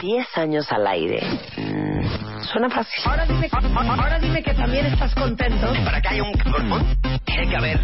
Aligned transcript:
10 0.00 0.38
años 0.38 0.70
al 0.72 0.86
aire. 0.86 1.20
Mm, 1.56 2.42
suena 2.42 2.70
fácil. 2.70 3.02
Ahora 3.04 3.26
dime, 3.26 3.48
ahora 3.52 4.18
dime 4.18 4.42
que 4.42 4.54
también 4.54 4.86
estás 4.86 5.14
contento. 5.14 5.72
Para 5.84 6.00
que 6.00 6.08
haya 6.08 6.22
un 6.22 6.32
cabrón, 6.32 6.96
tiene 7.24 7.48
que 7.48 7.56
haber 7.56 7.80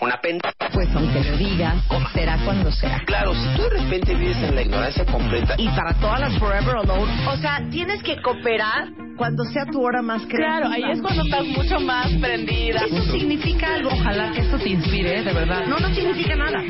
una 0.00 0.20
penta. 0.20 0.52
Pues 0.72 0.88
aunque 0.94 1.22
lo 1.24 1.36
digas, 1.36 1.84
será 2.12 2.38
cuando 2.44 2.70
sea. 2.70 3.00
Claro, 3.04 3.34
si 3.34 3.56
tú 3.56 3.62
de 3.62 3.70
repente 3.70 4.14
vives 4.14 4.36
en 4.38 4.54
la 4.54 4.62
ignorancia 4.62 5.04
completa. 5.04 5.54
Y 5.58 5.68
para 5.68 5.94
todas 5.94 6.20
las 6.20 6.38
Forever 6.38 6.76
Alone, 6.76 7.26
o 7.28 7.36
sea, 7.36 7.60
tienes 7.70 8.02
que 8.02 8.20
cooperar 8.22 8.88
cuando 9.16 9.44
sea 9.44 9.66
tu 9.66 9.82
hora 9.82 10.00
más 10.00 10.22
creativa. 10.22 10.60
Claro, 10.60 10.68
ahí 10.72 10.92
es 10.92 11.02
cuando 11.02 11.22
estás 11.24 11.44
mucho 11.44 11.80
más 11.80 12.08
prendida. 12.20 12.80
Eso 12.86 13.02
significa 13.12 13.74
algo. 13.74 13.90
Ojalá 13.92 14.32
que 14.32 14.40
esto 14.40 14.58
te 14.58 14.70
inspire, 14.70 15.22
de 15.22 15.32
verdad. 15.32 15.66
No, 15.66 15.78
no 15.78 15.94
significa 15.94 16.36
nada. 16.36 16.62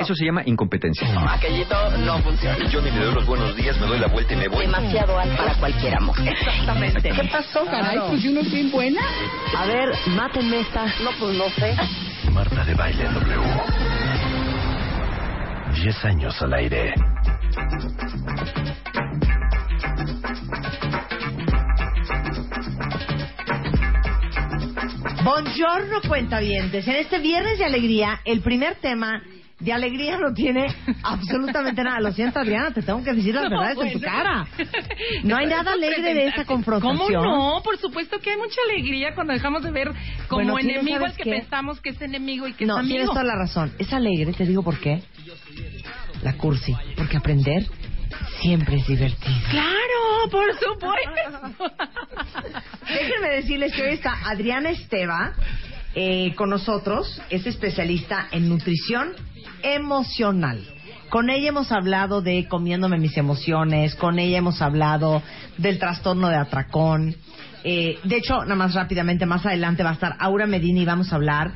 Eso 0.00 0.14
se 0.14 0.24
llama 0.24 0.42
incompetencia. 0.46 1.06
Aquellito 1.30 1.76
no 1.98 2.18
funciona. 2.22 2.56
Yo 2.70 2.80
ni 2.80 2.90
me 2.90 3.04
doy 3.04 3.14
los 3.14 3.26
buenos 3.26 3.54
días, 3.54 3.78
me 3.78 3.86
doy 3.86 3.98
la 3.98 4.06
vuelta 4.06 4.32
y 4.32 4.36
me 4.38 4.48
voy. 4.48 4.64
Demasiado 4.64 5.18
alto 5.18 5.36
para 5.36 5.54
cualquier 5.56 5.94
amor. 5.94 6.16
Exactamente. 6.26 7.10
¿Qué 7.10 7.24
pasó, 7.30 7.66
Caray, 7.66 7.98
pues 8.08 8.22
yo 8.22 8.30
no 8.30 8.42
soy 8.42 8.70
buena. 8.70 9.02
A 9.58 9.66
ver, 9.66 9.90
mátenme 10.16 10.60
esta. 10.60 10.86
No, 11.04 11.10
pues 11.18 11.36
no 11.36 11.50
sé. 11.50 11.76
Marta 12.32 12.64
de 12.64 12.74
Baile 12.74 13.04
en 13.04 13.14
W. 13.14 13.40
10 15.74 16.04
años 16.06 16.40
al 16.40 16.54
aire. 16.54 16.94
Buongiorno, 25.22 26.00
cuentavientes. 26.08 26.88
En 26.88 26.96
este 26.96 27.18
viernes 27.18 27.58
de 27.58 27.66
alegría, 27.66 28.20
el 28.24 28.40
primer 28.40 28.76
tema 28.76 29.22
de 29.60 29.72
alegría 29.72 30.18
no 30.18 30.32
tiene 30.32 30.66
absolutamente 31.02 31.82
nada. 31.84 32.00
Lo 32.00 32.12
siento, 32.12 32.38
Adriana, 32.40 32.72
te 32.72 32.82
tengo 32.82 33.02
que 33.04 33.12
decir 33.12 33.34
las 33.34 33.44
No, 33.44 33.50
verdades 33.60 33.78
en 33.80 33.92
tu 33.92 33.98
bueno. 34.00 34.12
cara. 34.12 34.46
No 35.24 35.36
hay 35.36 35.46
nada 35.46 35.72
alegre 35.72 36.14
de 36.14 36.26
esa 36.28 36.44
confrontación. 36.44 36.96
¿Cómo 36.98 37.10
no? 37.56 37.62
Por 37.62 37.76
supuesto 37.78 38.18
que 38.20 38.30
hay 38.30 38.36
mucha 38.36 38.60
alegría 38.70 39.14
cuando 39.14 39.32
dejamos 39.32 39.62
de 39.62 39.70
ver 39.70 39.88
como 40.28 40.42
Bueno, 40.42 40.54
¿quieres 40.56 40.76
enemigo 40.82 41.04
al 41.04 41.14
que 41.14 41.22
qué? 41.24 41.30
pensamos 41.30 41.80
que 41.80 41.90
es 41.90 42.00
enemigo 42.00 42.48
y 42.48 42.54
que 42.54 42.64
No, 42.66 42.74
es 42.74 42.80
amigo. 42.80 42.92
tienes 42.94 43.08
toda 43.10 43.24
la 43.24 43.36
razón. 43.36 43.72
Es 43.78 43.92
alegre, 43.92 44.32
te 44.32 44.46
digo 44.46 44.62
por 44.62 44.78
qué. 44.80 45.02
La 46.22 46.34
cursi. 46.34 46.74
Porque 46.96 47.16
aprender 47.16 47.66
siempre 48.40 48.76
es 48.76 48.86
divertido. 48.86 49.36
Claro, 49.50 50.30
por 50.30 50.44
supuesto. 50.58 51.70
Déjenme 52.88 53.28
decirles 53.36 53.72
que 53.74 53.82
hoy 53.82 53.94
está 53.94 54.14
Adriana 54.28 54.70
Esteva 54.70 55.32
eh, 55.94 56.34
con 56.34 56.50
nosotros. 56.50 57.20
Es 57.30 57.46
especialista 57.46 58.28
en 58.32 58.48
nutrición 58.48 59.12
emocional. 59.62 60.64
Con 61.08 61.28
ella 61.28 61.48
hemos 61.48 61.72
hablado 61.72 62.22
de 62.22 62.46
comiéndome 62.46 62.98
mis 62.98 63.16
emociones, 63.16 63.94
con 63.96 64.18
ella 64.18 64.38
hemos 64.38 64.62
hablado 64.62 65.22
del 65.58 65.78
trastorno 65.78 66.28
de 66.28 66.36
atracón. 66.36 67.16
Eh, 67.64 67.98
de 68.04 68.16
hecho, 68.16 68.42
nada 68.42 68.54
más 68.54 68.74
rápidamente, 68.74 69.26
más 69.26 69.44
adelante 69.44 69.82
va 69.82 69.90
a 69.90 69.94
estar 69.94 70.16
Aura 70.20 70.46
Medina 70.46 70.80
y 70.80 70.84
vamos 70.84 71.12
a 71.12 71.16
hablar 71.16 71.52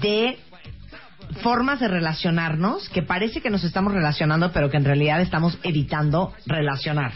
de 0.00 0.38
formas 1.42 1.78
de 1.80 1.88
relacionarnos 1.88 2.88
que 2.88 3.02
parece 3.02 3.40
que 3.40 3.50
nos 3.50 3.64
estamos 3.64 3.92
relacionando, 3.92 4.50
pero 4.52 4.70
que 4.70 4.76
en 4.76 4.84
realidad 4.84 5.20
estamos 5.20 5.58
evitando 5.62 6.32
relacionar. 6.46 7.12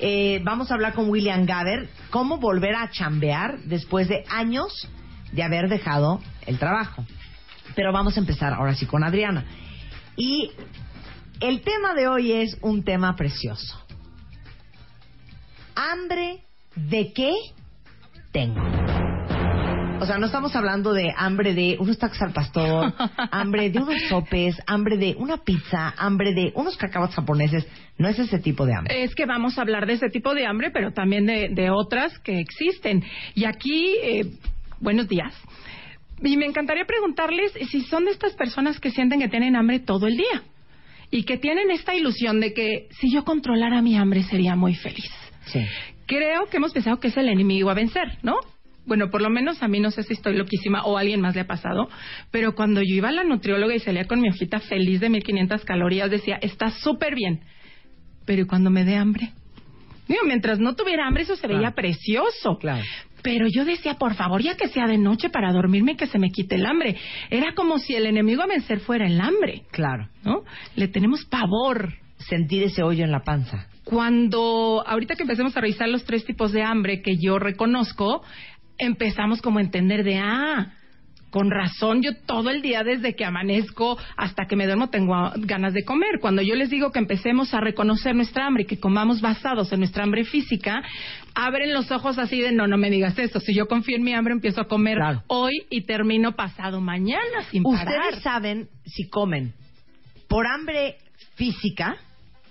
Eh, 0.00 0.40
vamos 0.44 0.70
a 0.70 0.74
hablar 0.74 0.94
con 0.94 1.08
William 1.08 1.44
Gaber 1.44 1.88
cómo 2.10 2.38
volver 2.38 2.74
a 2.76 2.90
chambear 2.90 3.58
después 3.64 4.08
de 4.08 4.24
años 4.30 4.88
de 5.32 5.42
haber 5.42 5.68
dejado 5.68 6.20
el 6.46 6.58
trabajo. 6.58 7.04
Pero 7.78 7.92
vamos 7.92 8.16
a 8.16 8.20
empezar 8.20 8.52
ahora 8.52 8.74
sí 8.74 8.86
con 8.86 9.04
Adriana. 9.04 9.44
Y 10.16 10.50
el 11.38 11.60
tema 11.60 11.94
de 11.94 12.08
hoy 12.08 12.32
es 12.32 12.58
un 12.60 12.82
tema 12.82 13.14
precioso. 13.14 13.80
¿Hambre 15.76 16.42
de 16.74 17.12
qué 17.12 17.32
tengo? 18.32 18.60
O 20.00 20.06
sea, 20.06 20.18
no 20.18 20.26
estamos 20.26 20.56
hablando 20.56 20.92
de 20.92 21.14
hambre 21.16 21.54
de 21.54 21.76
unos 21.78 21.96
tacos 21.98 22.20
al 22.20 22.32
pastor, 22.32 22.92
hambre 23.30 23.70
de 23.70 23.78
unos 23.78 24.02
sopes, 24.08 24.60
hambre 24.66 24.96
de 24.96 25.14
una 25.16 25.36
pizza, 25.36 25.94
hambre 25.96 26.34
de 26.34 26.50
unos 26.56 26.76
cacahuates 26.76 27.14
japoneses. 27.14 27.64
No 27.96 28.08
es 28.08 28.18
ese 28.18 28.40
tipo 28.40 28.66
de 28.66 28.74
hambre. 28.74 29.04
Es 29.04 29.14
que 29.14 29.24
vamos 29.24 29.56
a 29.56 29.62
hablar 29.62 29.86
de 29.86 29.92
ese 29.92 30.10
tipo 30.10 30.34
de 30.34 30.46
hambre, 30.46 30.72
pero 30.72 30.90
también 30.90 31.26
de, 31.26 31.50
de 31.50 31.70
otras 31.70 32.18
que 32.24 32.40
existen. 32.40 33.04
Y 33.36 33.44
aquí, 33.44 33.94
eh, 34.02 34.24
buenos 34.80 35.06
días. 35.06 35.32
Y 36.22 36.36
me 36.36 36.46
encantaría 36.46 36.84
preguntarles 36.84 37.52
si 37.70 37.82
son 37.82 38.04
de 38.04 38.10
estas 38.10 38.34
personas 38.34 38.80
que 38.80 38.90
sienten 38.90 39.20
que 39.20 39.28
tienen 39.28 39.56
hambre 39.56 39.80
todo 39.80 40.06
el 40.06 40.16
día 40.16 40.42
y 41.10 41.22
que 41.24 41.38
tienen 41.38 41.70
esta 41.70 41.94
ilusión 41.94 42.40
de 42.40 42.52
que 42.52 42.88
si 42.90 43.12
yo 43.12 43.24
controlara 43.24 43.82
mi 43.82 43.96
hambre 43.96 44.22
sería 44.24 44.56
muy 44.56 44.74
feliz. 44.74 45.10
Sí. 45.46 45.60
Creo 46.06 46.46
que 46.46 46.56
hemos 46.56 46.72
pensado 46.72 47.00
que 47.00 47.08
es 47.08 47.16
el 47.16 47.28
enemigo 47.28 47.70
a 47.70 47.74
vencer, 47.74 48.18
¿no? 48.22 48.36
Bueno, 48.86 49.10
por 49.10 49.20
lo 49.20 49.28
menos 49.28 49.62
a 49.62 49.68
mí 49.68 49.80
no 49.80 49.90
sé 49.90 50.02
si 50.02 50.14
estoy 50.14 50.34
loquísima 50.34 50.82
o 50.84 50.96
a 50.96 51.00
alguien 51.00 51.20
más 51.20 51.34
le 51.34 51.42
ha 51.42 51.46
pasado, 51.46 51.88
pero 52.30 52.54
cuando 52.54 52.80
yo 52.80 52.94
iba 52.96 53.10
a 53.10 53.12
la 53.12 53.22
nutrióloga 53.22 53.74
y 53.74 53.80
salía 53.80 54.06
con 54.06 54.20
mi 54.20 54.30
hojita 54.30 54.60
feliz 54.60 55.00
de 55.00 55.10
1500 55.10 55.64
calorías, 55.66 56.10
decía, 56.10 56.38
está 56.40 56.70
súper 56.70 57.14
bien, 57.14 57.40
pero 58.24 58.42
¿y 58.42 58.46
cuando 58.46 58.70
me 58.70 58.84
dé 58.84 58.96
hambre? 58.96 59.32
Digo, 60.08 60.22
mientras 60.24 60.58
no 60.58 60.74
tuviera 60.74 61.06
hambre, 61.06 61.24
eso 61.24 61.36
se 61.36 61.46
veía 61.46 61.72
precioso. 61.72 62.56
Claro. 62.58 62.82
Pero 63.22 63.46
yo 63.48 63.64
decía, 63.64 63.94
por 63.94 64.14
favor, 64.14 64.42
ya 64.42 64.56
que 64.56 64.68
sea 64.68 64.86
de 64.86 64.98
noche 64.98 65.28
para 65.30 65.52
dormirme 65.52 65.92
y 65.92 65.96
que 65.96 66.06
se 66.06 66.18
me 66.18 66.30
quite 66.30 66.54
el 66.54 66.66
hambre. 66.66 66.96
Era 67.30 67.54
como 67.54 67.78
si 67.78 67.94
el 67.94 68.06
enemigo 68.06 68.42
a 68.42 68.46
vencer 68.46 68.80
fuera 68.80 69.06
el 69.06 69.20
hambre, 69.20 69.64
Claro. 69.70 70.08
¿no? 70.24 70.44
Le 70.76 70.88
tenemos 70.88 71.24
pavor. 71.24 71.94
Sentir 72.18 72.64
ese 72.64 72.82
hoyo 72.82 73.04
en 73.04 73.12
la 73.12 73.22
panza. 73.22 73.68
Cuando, 73.84 74.82
ahorita 74.84 75.14
que 75.14 75.22
empecemos 75.22 75.56
a 75.56 75.60
revisar 75.60 75.88
los 75.88 76.04
tres 76.04 76.24
tipos 76.24 76.50
de 76.50 76.64
hambre 76.64 77.00
que 77.00 77.16
yo 77.16 77.38
reconozco, 77.38 78.22
empezamos 78.76 79.40
como 79.40 79.60
a 79.60 79.62
entender 79.62 80.02
de, 80.02 80.18
ah, 80.18 80.74
con 81.30 81.50
razón, 81.50 82.02
yo 82.02 82.12
todo 82.26 82.48
el 82.50 82.62
día 82.62 82.82
desde 82.84 83.14
que 83.14 83.24
amanezco 83.24 83.98
hasta 84.16 84.46
que 84.46 84.56
me 84.56 84.64
duermo 84.66 84.88
tengo 84.88 85.14
ganas 85.36 85.74
de 85.74 85.84
comer. 85.84 86.20
Cuando 86.20 86.40
yo 86.42 86.54
les 86.54 86.70
digo 86.70 86.90
que 86.90 86.98
empecemos 86.98 87.52
a 87.52 87.60
reconocer 87.60 88.14
nuestra 88.14 88.46
hambre 88.46 88.62
y 88.62 88.66
que 88.66 88.80
comamos 88.80 89.20
basados 89.20 89.70
en 89.72 89.80
nuestra 89.80 90.04
hambre 90.04 90.24
física, 90.24 90.82
abren 91.34 91.74
los 91.74 91.90
ojos 91.90 92.18
así 92.18 92.40
de, 92.40 92.52
no, 92.52 92.66
no 92.66 92.78
me 92.78 92.90
digas 92.90 93.18
eso. 93.18 93.40
Si 93.40 93.54
yo 93.54 93.66
confío 93.68 93.96
en 93.96 94.04
mi 94.04 94.14
hambre, 94.14 94.32
empiezo 94.32 94.60
a 94.62 94.68
comer 94.68 94.96
Claro. 94.96 95.22
hoy 95.26 95.66
y 95.70 95.82
termino 95.82 96.32
pasado 96.34 96.80
mañana 96.80 97.42
sin 97.50 97.62
parar. 97.62 97.86
Ustedes 97.86 98.22
saben 98.22 98.68
si 98.86 99.08
comen 99.08 99.52
por 100.28 100.46
hambre 100.46 100.96
física, 101.36 101.96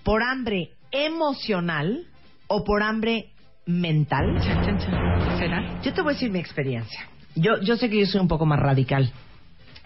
por 0.03 0.21
hambre 0.23 0.69
emocional 0.91 2.05
o 2.47 2.63
por 2.63 2.83
hambre 2.83 3.31
mental. 3.65 4.37
Chan, 4.41 4.65
chan, 4.65 4.79
chan. 4.79 5.37
¿Será? 5.39 5.81
Yo 5.81 5.93
te 5.93 6.01
voy 6.01 6.11
a 6.11 6.13
decir 6.13 6.31
mi 6.31 6.39
experiencia. 6.39 7.07
Yo, 7.37 7.61
yo 7.61 7.77
sé 7.77 7.89
que 7.89 7.99
yo 7.99 8.05
soy 8.05 8.21
un 8.21 8.27
poco 8.27 8.45
más 8.45 8.59
radical, 8.59 9.11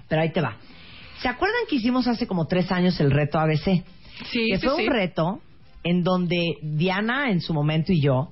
pero 0.07 0.21
ahí 0.21 0.31
te 0.31 0.41
va. 0.41 0.57
¿Se 1.21 1.27
acuerdan 1.27 1.61
que 1.69 1.75
hicimos 1.75 2.07
hace 2.07 2.25
como 2.25 2.47
tres 2.47 2.71
años 2.71 2.99
el 2.99 3.11
reto 3.11 3.39
ABC? 3.39 3.83
Sí, 4.29 4.49
que 4.49 4.57
sí, 4.57 4.67
fue 4.67 4.75
sí. 4.77 4.83
un 4.83 4.87
reto 4.87 5.41
en 5.83 6.03
donde 6.03 6.57
Diana 6.61 7.29
en 7.29 7.41
su 7.41 7.53
momento 7.53 7.91
y 7.91 8.01
yo, 8.01 8.31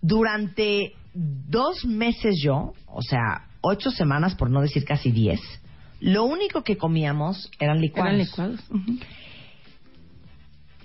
durante 0.00 0.92
dos 1.14 1.84
meses 1.84 2.36
yo, 2.42 2.72
o 2.86 3.02
sea, 3.02 3.48
ocho 3.60 3.90
semanas 3.90 4.34
por 4.34 4.50
no 4.50 4.60
decir 4.60 4.84
casi 4.84 5.10
diez, 5.10 5.40
lo 6.00 6.24
único 6.24 6.62
que 6.62 6.76
comíamos 6.76 7.50
eran 7.58 7.80
licuados. 7.80 8.12
Eran 8.12 8.18
licuados. 8.18 8.60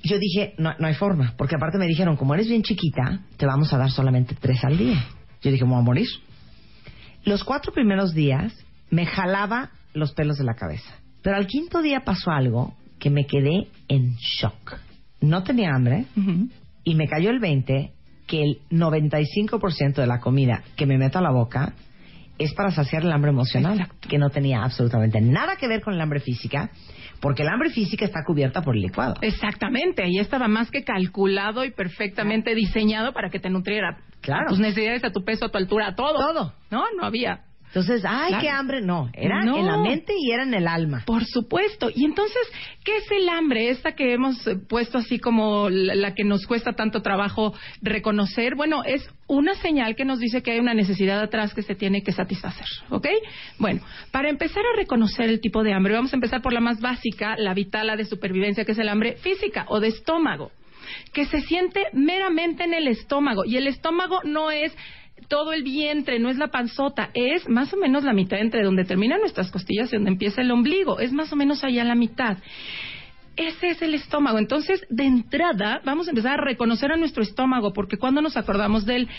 Yo 0.03 0.17
dije, 0.17 0.55
no, 0.57 0.73
no 0.79 0.87
hay 0.87 0.95
forma, 0.95 1.35
porque 1.37 1.55
aparte 1.55 1.77
me 1.77 1.85
dijeron, 1.85 2.15
como 2.15 2.33
eres 2.33 2.47
bien 2.47 2.63
chiquita, 2.63 3.21
te 3.37 3.45
vamos 3.45 3.71
a 3.73 3.77
dar 3.77 3.91
solamente 3.91 4.35
tres 4.39 4.63
al 4.63 4.77
día. 4.77 5.05
Yo 5.41 5.51
dije, 5.51 5.63
me 5.63 5.71
voy 5.71 5.79
a 5.79 5.83
morir. 5.83 6.07
Los 7.23 7.43
cuatro 7.43 7.71
primeros 7.71 8.13
días 8.13 8.53
me 8.89 9.05
jalaba 9.05 9.71
los 9.93 10.13
pelos 10.13 10.37
de 10.37 10.43
la 10.43 10.55
cabeza. 10.55 10.91
Pero 11.21 11.37
al 11.37 11.47
quinto 11.47 11.81
día 11.81 12.01
pasó 12.03 12.31
algo 12.31 12.73
que 12.99 13.09
me 13.09 13.25
quedé 13.25 13.67
en 13.87 14.15
shock. 14.15 14.77
No 15.21 15.43
tenía 15.43 15.75
hambre 15.75 16.05
y 16.83 16.95
me 16.95 17.07
cayó 17.07 17.29
el 17.29 17.39
20 17.39 17.91
que 18.27 18.41
el 18.41 18.59
95% 18.71 19.95
de 19.95 20.07
la 20.07 20.19
comida 20.19 20.63
que 20.75 20.85
me 20.85 20.97
meto 20.97 21.19
a 21.19 21.21
la 21.21 21.31
boca 21.31 21.73
es 22.39 22.53
para 22.53 22.71
saciar 22.71 23.03
el 23.03 23.11
hambre 23.11 23.29
emocional, 23.29 23.87
que 24.01 24.17
no 24.17 24.29
tenía 24.31 24.63
absolutamente 24.63 25.21
nada 25.21 25.57
que 25.57 25.67
ver 25.67 25.81
con 25.81 25.93
el 25.93 26.01
hambre 26.01 26.21
física, 26.21 26.71
porque 27.19 27.43
el 27.43 27.49
hambre 27.49 27.69
física 27.69 28.03
está 28.03 28.23
cubierta 28.25 28.63
por 28.63 28.75
el 28.75 28.81
licuado. 28.81 29.15
Exactamente, 29.21 30.03
ahí 30.03 30.17
estaba 30.17 30.47
más 30.47 30.71
que 30.71 30.83
calculado 30.83 31.63
y 31.63 31.71
perfectamente 31.71 32.55
diseñado 32.55 33.13
para 33.13 33.29
que 33.29 33.39
te 33.39 33.51
nutriera 33.51 33.99
Claro. 34.21 34.49
tus 34.49 34.59
necesidades, 34.59 35.03
a 35.03 35.11
tu 35.11 35.23
peso, 35.23 35.45
a 35.45 35.49
tu 35.49 35.57
altura, 35.57 35.87
a 35.89 35.95
todo. 35.95 36.13
Todo. 36.17 36.53
No, 36.69 36.83
no 36.97 37.03
había. 37.05 37.41
Entonces, 37.67 38.03
ay, 38.05 38.27
Claro. 38.31 38.41
qué 38.41 38.49
hambre, 38.49 38.81
no, 38.81 39.09
era 39.13 39.45
No. 39.45 39.55
en 39.57 39.65
la 39.65 39.77
mente 39.77 40.13
y 40.19 40.29
era 40.31 40.43
en 40.43 40.53
el 40.53 40.67
alma. 40.67 41.03
Por 41.05 41.23
supuesto. 41.23 41.89
Y 41.95 42.03
entonces, 42.03 42.41
¿qué 42.83 42.97
es 42.97 43.09
el 43.11 43.29
hambre? 43.29 43.69
Esta 43.69 43.93
que 43.93 44.11
hemos 44.13 44.45
eh, 44.45 44.57
puesto 44.57 44.97
así 44.97 45.19
como 45.19 45.69
la, 45.69 45.95
la 45.95 46.13
que 46.13 46.25
nos 46.25 46.45
cuesta 46.47 46.73
tanto 46.73 47.01
trabajo 47.01 47.53
reconocer. 47.81 48.55
Bueno, 48.55 48.83
es 48.83 49.09
una 49.27 49.55
señal 49.55 49.95
que 49.95 50.03
nos 50.03 50.19
dice 50.19 50.43
que 50.43 50.51
hay 50.51 50.59
una 50.59 50.73
necesidad 50.73 51.21
atrás 51.21 51.53
que 51.53 51.61
se 51.61 51.73
tiene 51.75 52.03
que 52.03 52.11
satisfacer. 52.11 52.67
¿Ok? 52.89 53.07
Bueno, 53.57 53.79
para 54.11 54.27
empezar 54.29 54.63
a 54.65 54.75
reconocer 54.75 55.29
el 55.29 55.39
tipo 55.39 55.63
de 55.63 55.71
hambre, 55.73 55.93
vamos 55.93 56.11
a 56.11 56.17
empezar 56.17 56.41
por 56.41 56.51
la 56.51 56.59
más 56.59 56.81
básica, 56.81 57.37
la 57.37 57.53
vital, 57.53 57.87
la 57.87 57.95
de 57.95 58.03
supervivencia, 58.03 58.65
que 58.65 58.73
es 58.73 58.79
el 58.79 58.89
hambre 58.89 59.13
física 59.15 59.63
o 59.69 59.79
de 59.79 59.87
estómago 59.87 60.51
que 61.13 61.25
se 61.25 61.41
siente 61.41 61.85
meramente 61.93 62.63
en 62.63 62.73
el 62.73 62.87
estómago. 62.87 63.45
Y 63.45 63.57
el 63.57 63.67
estómago 63.67 64.19
no 64.23 64.51
es 64.51 64.75
todo 65.27 65.53
el 65.53 65.63
vientre, 65.63 66.19
no 66.19 66.29
es 66.29 66.37
la 66.37 66.47
panzota, 66.47 67.09
es 67.13 67.47
más 67.47 67.73
o 67.73 67.77
menos 67.77 68.03
la 68.03 68.13
mitad 68.13 68.39
entre 68.39 68.63
donde 68.63 68.85
terminan 68.85 69.19
nuestras 69.19 69.51
costillas 69.51 69.91
y 69.91 69.95
donde 69.95 70.11
empieza 70.11 70.41
el 70.41 70.51
ombligo, 70.51 70.99
es 70.99 71.13
más 71.13 71.31
o 71.31 71.35
menos 71.35 71.63
allá 71.63 71.83
la 71.83 71.95
mitad. 71.95 72.37
Ese 73.37 73.69
es 73.69 73.81
el 73.81 73.93
estómago. 73.93 74.39
Entonces, 74.39 74.81
de 74.89 75.05
entrada, 75.05 75.81
vamos 75.85 76.07
a 76.07 76.11
empezar 76.11 76.39
a 76.39 76.43
reconocer 76.43 76.91
a 76.91 76.97
nuestro 76.97 77.23
estómago, 77.23 77.71
porque 77.71 77.97
cuando 77.97 78.21
nos 78.21 78.35
acordamos 78.35 78.85
de 78.85 78.97
él, 78.97 79.09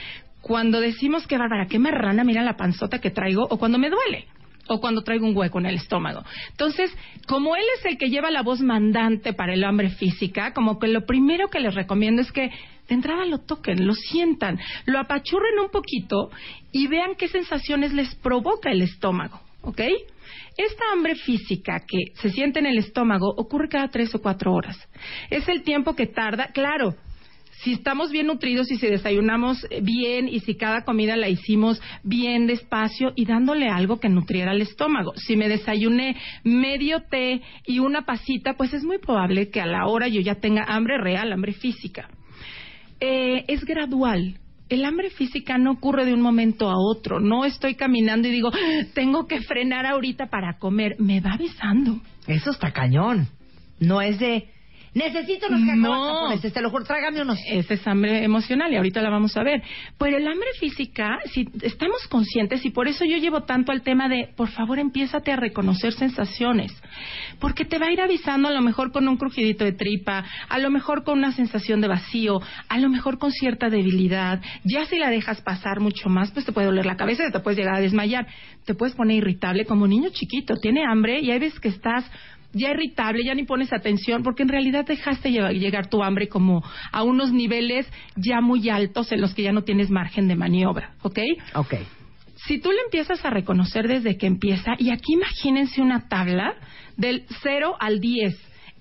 cuando 0.42 0.80
decimos 0.80 1.26
que 1.26 1.38
bárbara, 1.38 1.66
qué 1.66 1.78
marrana, 1.78 2.24
mira 2.24 2.42
la 2.42 2.56
panzota 2.56 3.00
que 3.00 3.10
traigo, 3.10 3.46
o 3.48 3.58
cuando 3.58 3.78
me 3.78 3.88
duele, 3.88 4.26
o 4.68 4.80
cuando 4.80 5.02
traigo 5.02 5.26
un 5.26 5.36
hueco 5.36 5.58
en 5.58 5.66
el 5.66 5.76
estómago. 5.76 6.24
Entonces, 6.50 6.96
como 7.26 7.56
él 7.56 7.64
es 7.78 7.84
el 7.86 7.98
que 7.98 8.10
lleva 8.10 8.30
la 8.30 8.42
voz 8.42 8.60
mandante 8.60 9.32
para 9.32 9.54
el 9.54 9.64
hambre 9.64 9.90
física, 9.90 10.52
como 10.52 10.78
que 10.78 10.88
lo 10.88 11.04
primero 11.04 11.48
que 11.48 11.60
les 11.60 11.74
recomiendo 11.74 12.22
es 12.22 12.32
que 12.32 12.50
de 12.88 12.94
entrada 12.94 13.24
lo 13.24 13.38
toquen, 13.38 13.86
lo 13.86 13.94
sientan, 13.94 14.58
lo 14.86 14.98
apachurren 14.98 15.58
un 15.58 15.70
poquito 15.70 16.30
y 16.72 16.86
vean 16.86 17.14
qué 17.16 17.28
sensaciones 17.28 17.92
les 17.92 18.14
provoca 18.16 18.70
el 18.70 18.82
estómago, 18.82 19.40
¿ok? 19.62 19.80
Esta 20.56 20.84
hambre 20.92 21.14
física 21.14 21.80
que 21.86 22.12
se 22.20 22.30
siente 22.30 22.58
en 22.58 22.66
el 22.66 22.78
estómago 22.78 23.32
ocurre 23.36 23.68
cada 23.68 23.88
tres 23.88 24.14
o 24.14 24.20
cuatro 24.20 24.52
horas. 24.52 24.76
Es 25.30 25.48
el 25.48 25.62
tiempo 25.62 25.94
que 25.94 26.06
tarda, 26.06 26.48
claro, 26.48 26.94
si 27.62 27.72
estamos 27.72 28.10
bien 28.10 28.26
nutridos 28.26 28.70
y 28.70 28.76
si 28.76 28.86
desayunamos 28.86 29.66
bien 29.82 30.28
y 30.28 30.40
si 30.40 30.56
cada 30.56 30.84
comida 30.84 31.16
la 31.16 31.28
hicimos 31.28 31.80
bien 32.02 32.46
despacio 32.46 33.12
y 33.14 33.24
dándole 33.24 33.68
algo 33.68 34.00
que 34.00 34.08
nutriera 34.08 34.52
el 34.52 34.62
estómago. 34.62 35.12
Si 35.16 35.36
me 35.36 35.48
desayuné 35.48 36.16
medio 36.44 37.02
té 37.08 37.40
y 37.66 37.78
una 37.78 38.02
pasita, 38.04 38.54
pues 38.54 38.74
es 38.74 38.82
muy 38.84 38.98
probable 38.98 39.50
que 39.50 39.60
a 39.60 39.66
la 39.66 39.86
hora 39.86 40.08
yo 40.08 40.20
ya 40.20 40.36
tenga 40.36 40.64
hambre 40.64 40.98
real, 40.98 41.32
hambre 41.32 41.52
física. 41.52 42.08
Eh, 43.00 43.44
es 43.48 43.64
gradual. 43.64 44.38
El 44.68 44.84
hambre 44.84 45.10
física 45.10 45.58
no 45.58 45.72
ocurre 45.72 46.04
de 46.04 46.14
un 46.14 46.22
momento 46.22 46.68
a 46.68 46.74
otro. 46.78 47.20
No 47.20 47.44
estoy 47.44 47.74
caminando 47.74 48.26
y 48.26 48.30
digo, 48.30 48.50
"Ah, 48.52 48.84
tengo 48.94 49.26
que 49.26 49.40
frenar 49.42 49.86
ahorita 49.86 50.26
para 50.30 50.58
comer. 50.58 50.96
Me 50.98 51.20
va 51.20 51.34
avisando. 51.34 52.00
Eso 52.26 52.50
está 52.50 52.72
cañón. 52.72 53.28
No 53.80 54.00
es 54.00 54.18
de, 54.18 54.48
necesito 54.94 55.46
unos 55.48 55.60
cacahuates 55.62 56.44
No. 56.44 56.50
te 56.52 56.60
lo 56.60 56.70
juro, 56.70 56.84
tráigame 56.84 57.22
unos. 57.22 57.38
Esa 57.48 57.74
es 57.74 57.86
hambre 57.86 58.24
emocional 58.24 58.72
y 58.72 58.76
ahorita 58.76 59.00
la 59.02 59.10
vamos 59.10 59.36
a 59.36 59.42
ver. 59.42 59.62
Pero 59.98 60.16
el 60.16 60.26
hambre 60.26 60.48
física, 60.58 61.18
si 61.32 61.48
estamos 61.62 62.06
conscientes 62.08 62.64
y 62.64 62.70
por 62.70 62.88
eso 62.88 63.04
yo 63.04 63.16
llevo 63.16 63.42
tanto 63.44 63.72
al 63.72 63.82
tema 63.82 64.08
de, 64.08 64.30
por 64.36 64.48
favor, 64.50 64.78
empiézate 64.78 65.32
a 65.32 65.36
reconocer 65.36 65.92
sensaciones. 65.92 66.72
Porque 67.40 67.64
te 67.64 67.78
va 67.78 67.86
a 67.86 67.92
ir 67.92 68.00
avisando 68.00 68.48
a 68.48 68.52
lo 68.52 68.60
mejor 68.60 68.92
con 68.92 69.08
un 69.08 69.16
crujidito 69.16 69.64
de 69.64 69.72
tripa, 69.72 70.24
a 70.48 70.58
lo 70.58 70.70
mejor 70.70 71.04
con 71.04 71.18
una 71.18 71.32
sensación 71.32 71.80
de 71.80 71.88
vacío, 71.88 72.40
a 72.68 72.78
lo 72.78 72.88
mejor 72.88 73.18
con 73.18 73.30
cierta 73.32 73.68
debilidad. 73.68 74.40
Ya 74.64 74.84
si 74.86 74.98
la 74.98 75.10
dejas 75.10 75.40
pasar 75.40 75.80
mucho 75.80 76.08
más, 76.08 76.30
pues 76.30 76.44
te 76.44 76.52
puede 76.52 76.66
doler 76.66 76.86
la 76.86 76.96
cabeza, 76.96 77.30
te 77.30 77.40
puedes 77.40 77.58
llegar 77.58 77.76
a 77.76 77.80
desmayar, 77.80 78.26
te 78.64 78.74
puedes 78.74 78.94
poner 78.94 79.16
irritable 79.16 79.64
como 79.64 79.86
niño 79.86 80.10
chiquito, 80.10 80.56
tiene 80.56 80.84
hambre 80.84 81.20
y 81.20 81.30
hay 81.30 81.38
veces 81.38 81.58
que 81.60 81.68
estás 81.68 82.04
ya 82.52 82.70
irritable, 82.70 83.24
ya 83.24 83.34
ni 83.34 83.44
pones 83.44 83.72
atención, 83.72 84.22
porque 84.22 84.42
en 84.42 84.48
realidad 84.48 84.84
dejaste 84.86 85.30
llevar- 85.30 85.54
llegar 85.54 85.88
tu 85.88 86.02
hambre 86.02 86.28
como 86.28 86.62
a 86.92 87.02
unos 87.02 87.32
niveles 87.32 87.90
ya 88.16 88.40
muy 88.40 88.68
altos 88.68 89.10
en 89.12 89.20
los 89.20 89.34
que 89.34 89.42
ya 89.42 89.52
no 89.52 89.62
tienes 89.62 89.90
margen 89.90 90.28
de 90.28 90.36
maniobra, 90.36 90.94
¿ok? 91.02 91.18
Ok. 91.54 91.74
Si 92.46 92.58
tú 92.58 92.70
le 92.72 92.80
empiezas 92.84 93.24
a 93.24 93.30
reconocer 93.30 93.86
desde 93.86 94.16
que 94.16 94.26
empieza, 94.26 94.72
y 94.78 94.90
aquí 94.90 95.12
imagínense 95.14 95.80
una 95.80 96.08
tabla 96.08 96.54
del 96.96 97.24
0 97.42 97.76
al 97.78 98.00
10. 98.00 98.34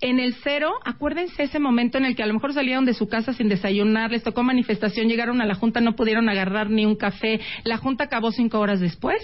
En 0.03 0.19
el 0.19 0.33
0, 0.43 0.71
acuérdense 0.83 1.43
ese 1.43 1.59
momento 1.59 1.99
en 1.99 2.05
el 2.05 2.15
que 2.15 2.23
a 2.23 2.25
lo 2.25 2.33
mejor 2.33 2.53
salieron 2.53 2.85
de 2.85 2.95
su 2.95 3.07
casa 3.07 3.33
sin 3.33 3.49
desayunar, 3.49 4.09
les 4.09 4.23
tocó 4.23 4.41
manifestación, 4.41 5.07
llegaron 5.07 5.41
a 5.41 5.45
la 5.45 5.53
junta, 5.53 5.79
no 5.79 5.95
pudieron 5.95 6.27
agarrar 6.27 6.71
ni 6.71 6.87
un 6.87 6.95
café, 6.95 7.39
la 7.63 7.77
junta 7.77 8.05
acabó 8.05 8.31
cinco 8.31 8.59
horas 8.59 8.79
después, 8.79 9.21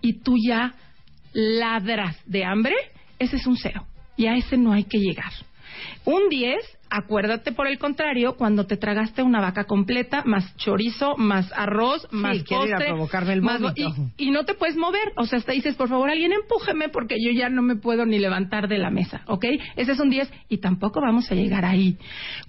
y 0.00 0.14
tú 0.20 0.34
ya 0.44 0.74
ladras 1.32 2.16
de 2.26 2.44
hambre, 2.44 2.74
ese 3.20 3.36
es 3.36 3.46
un 3.46 3.56
0. 3.56 3.86
Y 4.16 4.26
a 4.26 4.34
ese 4.34 4.56
no 4.56 4.72
hay 4.72 4.84
que 4.84 4.98
llegar. 4.98 5.32
Un 6.04 6.28
10, 6.28 6.56
acuérdate 6.90 7.52
por 7.52 7.66
el 7.68 7.78
contrario, 7.78 8.36
cuando 8.36 8.66
te 8.66 8.76
tragaste 8.76 9.22
una 9.22 9.40
vaca 9.40 9.64
completa, 9.64 10.22
más 10.26 10.54
chorizo, 10.56 11.16
más 11.16 11.50
arroz, 11.54 12.06
más 12.10 12.42
quiero 12.42 12.66
ir 12.66 12.72
a 12.74 12.76
postre, 12.76 12.92
provocarme 12.92 13.32
el 13.34 13.42
más- 13.42 13.60
y 14.18 14.30
no 14.30 14.44
te 14.44 14.54
puedes 14.54 14.76
mover. 14.76 15.12
O 15.16 15.24
sea, 15.26 15.38
hasta 15.38 15.52
dices, 15.52 15.76
por 15.76 15.88
favor, 15.88 16.10
alguien 16.10 16.32
empújeme 16.32 16.88
porque 16.88 17.16
yo 17.22 17.30
ya 17.30 17.48
no 17.48 17.62
me 17.62 17.76
puedo 17.76 18.04
ni 18.04 18.18
levantar 18.18 18.66
de 18.68 18.78
la 18.78 18.90
mesa, 18.90 19.22
¿ok? 19.26 19.44
Ese 19.76 19.92
es 19.92 20.00
un 20.00 20.10
10 20.10 20.30
y 20.48 20.58
tampoco 20.58 21.00
vamos 21.00 21.30
a 21.30 21.34
llegar 21.34 21.64
ahí. 21.64 21.96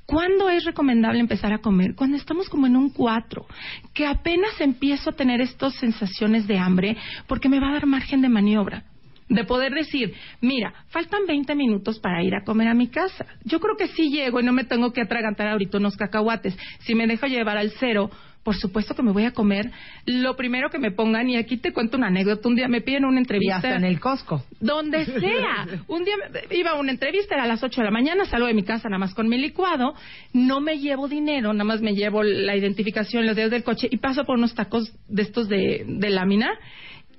¿Cuándo 0.06 0.50
es 0.50 0.66
recomendable 0.66 1.20
empezar 1.20 1.54
a 1.54 1.60
comer? 1.60 1.94
Cuando 1.96 2.18
estamos 2.18 2.50
como 2.50 2.66
en 2.68 2.76
un 2.76 2.90
4, 2.90 3.46
que 3.94 4.08
apenas 4.08 4.60
empiezo 4.60 5.12
a 5.12 5.14
tener 5.14 5.40
estas 5.42 5.76
sensaciones 5.76 6.48
de 6.48 6.58
hambre 6.58 6.98
porque 7.28 7.48
me 7.50 7.60
va 7.60 7.70
a 7.70 7.74
dar 7.74 7.86
margen 7.86 8.22
de 8.22 8.30
maniobra 8.30 8.84
de 9.32 9.44
poder 9.46 9.74
decir, 9.74 10.14
mira, 10.42 10.74
faltan 10.90 11.26
20 11.26 11.56
minutos 11.56 12.00
para 12.00 12.22
ir 12.24 12.36
a 12.36 12.44
comer 12.44 12.68
a 12.68 12.74
mi 12.74 12.88
casa. 12.88 13.26
Yo 13.46 13.60
creo 13.60 13.76
que 13.78 13.88
sí 13.88 14.10
llego 14.12 14.40
y 14.40 14.44
no 14.44 14.52
me 14.52 14.66
tengo 14.66 14.92
que 14.94 15.02
atragantar 15.02 15.48
ahorita 15.48 15.78
unos 15.78 15.96
cacahuates. 15.96 16.58
Si 16.82 16.96
me 16.96 17.08
dejo 17.08 17.28
llevar 17.28 17.58
al 17.58 17.72
cero, 17.80 18.12
por 18.44 18.56
supuesto 18.56 18.96
que 18.96 19.04
me 19.04 19.12
voy 19.12 19.26
a 19.26 19.32
comer 19.34 19.70
lo 20.06 20.36
primero 20.36 20.70
que 20.70 20.80
me 20.80 20.92
pongan. 20.92 21.30
Y 21.30 21.38
aquí 21.38 21.58
te 21.58 21.72
cuento 21.74 21.96
una 21.98 22.08
anécdota. 22.08 22.48
Un 22.50 22.56
día 22.56 22.68
me 22.68 22.82
piden 22.82 23.06
una 23.06 23.18
Y 23.18 23.20
entrevista. 23.20 23.56
hasta 23.58 23.76
en 23.76 23.86
el 23.86 24.00
Costco. 24.00 24.44
Donde 24.60 25.06
sea. 25.20 25.68
Un 25.88 26.04
día 26.04 26.16
iba 26.50 26.72
a 26.72 26.80
una 26.80 26.92
entrevista, 26.92 27.36
era 27.36 27.44
a 27.44 27.48
las 27.48 27.64
8 27.64 27.82
de 27.82 27.86
la 27.86 27.92
mañana, 27.92 28.26
salgo 28.26 28.48
de 28.48 28.54
mi 28.54 28.64
casa 28.64 28.90
nada 28.90 29.00
más 29.00 29.14
con 29.14 29.30
mi 29.30 29.38
licuado, 29.38 29.94
no 30.34 30.60
me 30.60 30.80
llevo 30.80 31.08
dinero, 31.08 31.54
nada 31.54 31.64
más 31.66 31.82
me 31.82 31.94
llevo 31.94 32.24
la 32.24 32.56
identificación, 32.56 33.26
los 33.28 33.36
dedos 33.36 33.52
del 33.52 33.64
coche 33.64 33.88
y 33.90 33.98
paso 33.98 34.24
por 34.26 34.38
unos 34.38 34.56
tacos 34.56 34.92
de 35.08 35.22
estos 35.22 35.48
de, 35.48 35.86
de 35.88 36.10
lámina. 36.10 36.50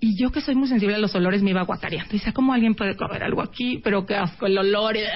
Y 0.05 0.21
yo 0.21 0.33
que 0.33 0.41
soy 0.41 0.57
muy 0.57 0.67
sensible 0.67 0.97
a 0.97 0.99
los 0.99 1.15
olores 1.15 1.45
me 1.45 1.51
iba 1.51 1.63
guacareando. 1.63 2.11
Dice, 2.11 2.33
¿cómo 2.33 2.53
alguien 2.53 2.75
puede 2.75 2.97
comer 2.97 3.23
algo 3.23 3.41
aquí? 3.41 3.81
Pero 3.85 4.05
qué 4.05 4.17
asco, 4.17 4.47
el 4.47 4.59
olor. 4.59 4.97
eh". 4.97 5.07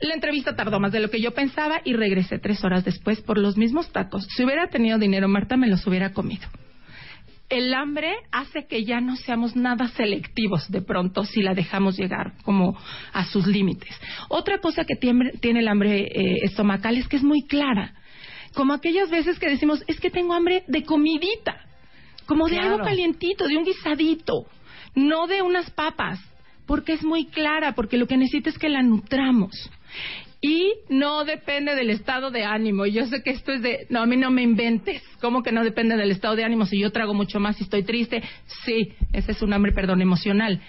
La 0.00 0.12
entrevista 0.12 0.54
tardó 0.54 0.78
más 0.78 0.92
de 0.92 1.00
lo 1.00 1.08
que 1.08 1.18
yo 1.18 1.32
pensaba 1.32 1.80
y 1.82 1.94
regresé 1.94 2.38
tres 2.38 2.62
horas 2.62 2.84
después 2.84 3.22
por 3.22 3.38
los 3.38 3.56
mismos 3.56 3.90
tacos. 3.90 4.26
Si 4.36 4.44
hubiera 4.44 4.68
tenido 4.68 4.98
dinero, 4.98 5.28
Marta 5.28 5.56
me 5.56 5.66
los 5.66 5.86
hubiera 5.86 6.12
comido 6.12 6.46
el 7.48 7.74
hambre 7.74 8.14
hace 8.30 8.66
que 8.68 8.84
ya 8.84 9.00
no 9.00 9.16
seamos 9.16 9.56
nada 9.56 9.88
selectivos 9.88 10.70
de 10.70 10.82
pronto 10.82 11.24
si 11.24 11.42
la 11.42 11.52
dejamos 11.52 11.98
llegar 11.98 12.34
como 12.44 12.78
a 13.12 13.24
sus 13.24 13.48
límites. 13.48 13.90
Otra 14.28 14.60
cosa 14.60 14.84
que 14.84 14.94
tiene 14.94 15.58
el 15.58 15.66
hambre 15.66 16.02
eh, 16.02 16.44
estomacal 16.44 16.96
es 16.96 17.08
que 17.08 17.16
es 17.16 17.24
muy 17.24 17.42
clara. 17.42 17.94
Como 18.54 18.72
aquellas 18.72 19.10
veces 19.10 19.40
que 19.40 19.50
decimos, 19.50 19.82
es 19.88 19.98
que 19.98 20.10
tengo 20.10 20.32
hambre 20.32 20.62
de 20.68 20.84
comidita, 20.84 21.56
como 22.30 22.46
de 22.46 22.52
Claro. 22.58 22.74
algo 22.74 22.84
calientito, 22.84 23.48
de 23.48 23.56
un 23.56 23.64
guisadito, 23.64 24.46
no 24.94 25.26
de 25.26 25.42
unas 25.42 25.68
papas, 25.72 26.20
porque 26.64 26.92
es 26.92 27.02
muy 27.02 27.26
clara, 27.26 27.74
porque 27.74 27.96
lo 27.98 28.06
que 28.06 28.16
necesita 28.16 28.50
es 28.50 28.56
que 28.56 28.68
la 28.68 28.82
nutramos. 28.82 29.50
Y 30.40 30.74
no 30.88 31.24
depende 31.24 31.74
del 31.74 31.90
estado 31.90 32.30
de 32.30 32.44
ánimo. 32.44 32.86
Yo 32.86 33.04
sé 33.06 33.24
que 33.24 33.30
esto 33.30 33.50
es 33.50 33.62
de, 33.62 33.86
no, 33.90 34.00
a 34.00 34.06
mí 34.06 34.16
no 34.16 34.30
me 34.30 34.42
inventes. 34.42 35.02
¿Cómo 35.20 35.42
que 35.42 35.50
no 35.50 35.64
depende 35.64 35.96
del 35.96 36.12
estado 36.12 36.36
de 36.36 36.44
ánimo? 36.44 36.66
Si 36.66 36.78
yo 36.78 36.92
trago 36.92 37.14
mucho 37.14 37.40
más 37.40 37.60
y 37.60 37.64
estoy 37.64 37.82
triste, 37.82 38.22
sí, 38.64 38.92
ese 39.12 39.32
es 39.32 39.42
un 39.42 39.52
hambre, 39.52 39.72
perdón, 39.72 40.00
emocional. 40.00 40.60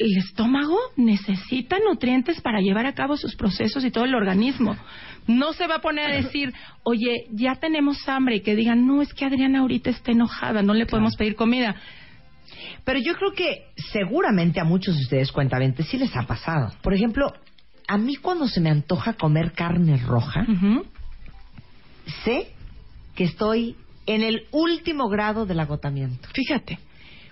El 0.00 0.16
estómago 0.16 0.78
necesita 0.96 1.78
nutrientes 1.78 2.40
para 2.40 2.62
llevar 2.62 2.86
a 2.86 2.94
cabo 2.94 3.18
sus 3.18 3.36
procesos 3.36 3.84
y 3.84 3.90
todo 3.90 4.06
el 4.06 4.14
organismo. 4.14 4.74
No 5.26 5.52
se 5.52 5.66
va 5.66 5.74
a 5.74 5.80
poner 5.82 6.10
a 6.10 6.14
decir, 6.14 6.54
oye, 6.84 7.26
ya 7.32 7.56
tenemos 7.56 8.08
hambre 8.08 8.36
y 8.36 8.40
que 8.40 8.56
digan, 8.56 8.86
no, 8.86 9.02
es 9.02 9.12
que 9.12 9.26
Adriana 9.26 9.58
ahorita 9.58 9.90
está 9.90 10.12
enojada, 10.12 10.62
no 10.62 10.72
le 10.72 10.86
podemos 10.86 11.16
pedir 11.16 11.36
comida. 11.36 11.76
Pero 12.82 12.98
yo 12.98 13.14
creo 13.14 13.32
que 13.34 13.66
seguramente 13.92 14.58
a 14.58 14.64
muchos 14.64 14.96
de 14.96 15.02
ustedes, 15.02 15.32
cuentamente, 15.32 15.82
sí 15.82 15.98
les 15.98 16.16
ha 16.16 16.22
pasado. 16.22 16.72
Por 16.80 16.94
ejemplo, 16.94 17.34
a 17.86 17.98
mí 17.98 18.16
cuando 18.16 18.48
se 18.48 18.62
me 18.62 18.70
antoja 18.70 19.12
comer 19.12 19.52
carne 19.52 19.98
roja, 19.98 20.46
sé 22.24 22.54
que 23.14 23.24
estoy 23.24 23.76
en 24.06 24.22
el 24.22 24.46
último 24.50 25.10
grado 25.10 25.44
del 25.44 25.60
agotamiento. 25.60 26.26
Fíjate. 26.32 26.78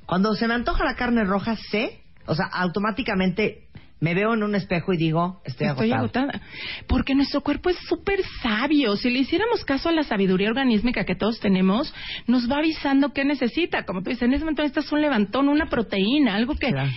Cuando 0.05 0.35
se 0.35 0.47
me 0.49 0.55
antoja 0.55 0.85
la 0.85 0.97
carne 0.97 1.25
roja, 1.25 1.57
sé, 1.71 2.01
o 2.29 2.35
sea, 2.35 2.47
automáticamente 2.47 3.65
me 4.01 4.15
veo 4.15 4.33
en 4.35 4.45
un 4.45 4.55
espejo 4.55 4.93
y 4.93 4.97
digo, 4.97 5.41
estoy, 5.45 5.67
Estoy 5.67 5.93
agotada. 5.93 6.27
agotada. 6.31 6.47
Porque 6.87 7.15
nuestro 7.17 7.41
cuerpo 7.41 7.69
es 7.71 7.77
súper 7.89 8.21
sabio. 8.43 8.97
Si 8.97 9.11
le 9.11 9.19
hiciéramos 9.21 9.65
caso 9.65 9.89
a 9.89 9.93
la 9.93 10.05
sabiduría 10.05 10.51
organísmica 10.51 11.05
que 11.05 11.17
todos 11.17 11.41
tenemos, 11.41 11.93
nos 12.29 12.49
va 12.49 12.59
avisando 12.59 13.13
qué 13.13 13.25
necesita. 13.25 13.85
Como 13.85 14.03
tú 14.03 14.11
dices, 14.11 14.23
en 14.23 14.35
ese 14.35 14.45
momento 14.45 14.63
necesitas 14.63 14.93
un 14.93 15.01
levantón, 15.01 15.49
una 15.49 15.69
proteína, 15.69 16.37
algo 16.37 16.55
que... 16.55 16.71
Claro. 16.71 16.91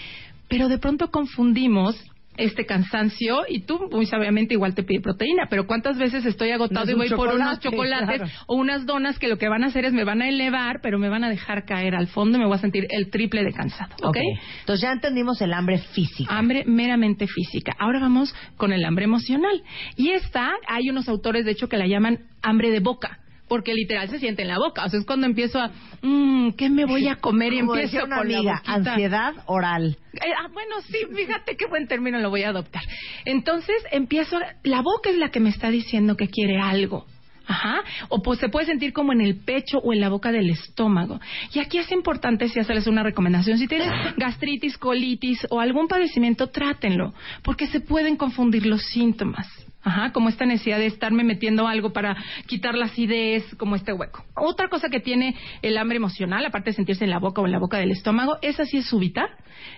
Pero 0.47 0.67
de 0.67 0.77
pronto 0.77 1.09
confundimos 1.09 1.95
este 2.37 2.65
cansancio 2.65 3.41
y 3.47 3.61
tú 3.61 3.89
muy 3.91 4.05
sabiamente 4.05 4.53
igual 4.53 4.73
te 4.73 4.83
pide 4.83 5.01
proteína, 5.01 5.47
pero 5.49 5.67
¿cuántas 5.67 5.97
veces 5.97 6.25
estoy 6.25 6.51
agotado 6.51 6.85
No, 6.85 6.91
y 6.91 6.95
voy 6.95 7.09
por 7.09 7.33
unos 7.33 7.59
chocolate, 7.59 7.61
chocolates 7.61 8.17
claro. 8.17 8.45
o 8.47 8.55
unas 8.55 8.85
donas 8.85 9.19
que 9.19 9.27
lo 9.27 9.37
que 9.37 9.49
van 9.49 9.63
a 9.63 9.67
hacer 9.67 9.85
es 9.85 9.93
me 9.93 10.03
van 10.03 10.21
a 10.21 10.29
elevar, 10.29 10.79
pero 10.81 10.97
me 10.97 11.09
van 11.09 11.23
a 11.23 11.29
dejar 11.29 11.65
caer 11.65 11.95
al 11.95 12.07
fondo 12.07 12.37
y 12.37 12.41
me 12.41 12.47
voy 12.47 12.55
a 12.55 12.59
sentir 12.59 12.87
el 12.89 13.09
triple 13.09 13.43
de 13.43 13.53
cansado, 13.53 13.95
¿ok? 14.01 14.09
Ok. 14.09 14.17
Entonces 14.61 14.81
ya 14.81 14.91
entendimos 14.91 15.41
el 15.41 15.53
hambre 15.53 15.79
física. 15.79 16.33
Hambre 16.33 16.63
meramente 16.65 17.27
física. 17.27 17.75
Ahora 17.79 17.99
vamos 17.99 18.33
con 18.57 18.71
el 18.73 18.83
hambre 18.85 19.05
emocional. 19.05 19.63
Y 19.95 20.11
esta, 20.11 20.51
hay 20.67 20.89
unos 20.89 21.07
autores, 21.09 21.45
de 21.45 21.51
hecho, 21.51 21.67
que 21.67 21.77
la 21.77 21.87
llaman 21.87 22.19
hambre 22.41 22.69
de 22.71 22.79
boca. 22.79 23.20
Porque 23.51 23.73
literal 23.73 24.07
se 24.07 24.17
siente 24.17 24.43
en 24.43 24.47
la 24.47 24.59
boca. 24.59 24.85
O 24.85 24.87
sea, 24.89 24.97
es 24.97 25.05
cuando 25.05 25.27
empiezo 25.27 25.59
a, 25.59 25.71
mmm, 26.01 26.51
¿qué 26.51 26.69
me 26.69 26.85
voy 26.85 27.09
a 27.09 27.17
comer? 27.17 27.51
Y 27.51 27.59
Como 27.59 27.75
empiezo 27.75 27.97
decía 27.97 28.05
una 28.05 28.19
con 28.19 28.33
amiga, 28.33 28.61
la 28.65 28.73
ansiedad 28.75 29.33
oral. 29.45 29.97
Eh, 30.13 30.19
ah, 30.39 30.47
bueno, 30.53 30.75
sí, 30.87 30.99
fíjate 31.13 31.57
qué 31.57 31.65
buen 31.65 31.85
término 31.85 32.17
lo 32.19 32.29
voy 32.29 32.43
a 32.43 32.49
adoptar. 32.51 32.81
Entonces 33.25 33.75
empiezo, 33.91 34.39
la 34.63 34.81
boca 34.81 35.09
es 35.09 35.17
la 35.17 35.31
que 35.31 35.41
me 35.41 35.49
está 35.49 35.69
diciendo 35.69 36.15
que 36.15 36.29
quiere 36.29 36.61
algo. 36.61 37.05
Ajá. 37.45 37.81
O 38.07 38.21
pues 38.21 38.39
se 38.39 38.47
puede 38.47 38.67
sentir 38.67 38.93
como 38.93 39.11
en 39.11 39.19
el 39.19 39.35
pecho 39.35 39.79
o 39.79 39.91
en 39.91 39.99
la 39.99 40.07
boca 40.07 40.31
del 40.31 40.49
estómago. 40.49 41.19
Y 41.53 41.59
aquí 41.59 41.77
es 41.77 41.91
importante 41.91 42.47
si 42.47 42.57
hacerles 42.57 42.87
una 42.87 43.03
recomendación. 43.03 43.57
Si 43.57 43.67
tienes 43.67 43.89
gastritis, 44.15 44.77
colitis 44.77 45.45
o 45.49 45.59
algún 45.59 45.89
padecimiento, 45.89 46.47
trátenlo. 46.47 47.13
Porque 47.43 47.67
se 47.67 47.81
pueden 47.81 48.15
confundir 48.15 48.65
los 48.65 48.81
síntomas. 48.81 49.45
Ajá, 49.83 50.11
como 50.11 50.29
esta 50.29 50.45
necesidad 50.45 50.77
de 50.77 50.85
estarme 50.85 51.23
metiendo 51.23 51.67
algo 51.67 51.91
para 51.91 52.15
quitar 52.45 52.75
la 52.75 52.85
acidez, 52.85 53.43
como 53.55 53.75
este 53.75 53.93
hueco. 53.93 54.23
Otra 54.35 54.69
cosa 54.69 54.89
que 54.89 54.99
tiene 54.99 55.35
el 55.61 55.77
hambre 55.77 55.97
emocional, 55.97 56.45
aparte 56.45 56.69
de 56.69 56.75
sentirse 56.75 57.03
en 57.03 57.09
la 57.09 57.19
boca 57.19 57.41
o 57.41 57.45
en 57.45 57.51
la 57.51 57.59
boca 57.59 57.77
del 57.77 57.91
estómago, 57.91 58.37
esa 58.41 58.65
sí 58.65 58.77
es 58.77 58.85
súbita. 58.85 59.29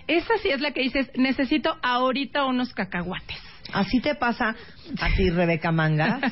Esa 0.06 0.36
sí 0.42 0.50
es 0.50 0.60
la 0.60 0.72
que 0.72 0.82
dices, 0.82 1.10
necesito 1.16 1.76
ahorita 1.82 2.44
unos 2.44 2.74
cacahuates. 2.74 3.43
Así 3.74 4.00
te 4.00 4.14
pasa 4.14 4.54
a 5.00 5.08
ti, 5.16 5.28
Rebeca 5.30 5.72
Mangas. 5.72 6.22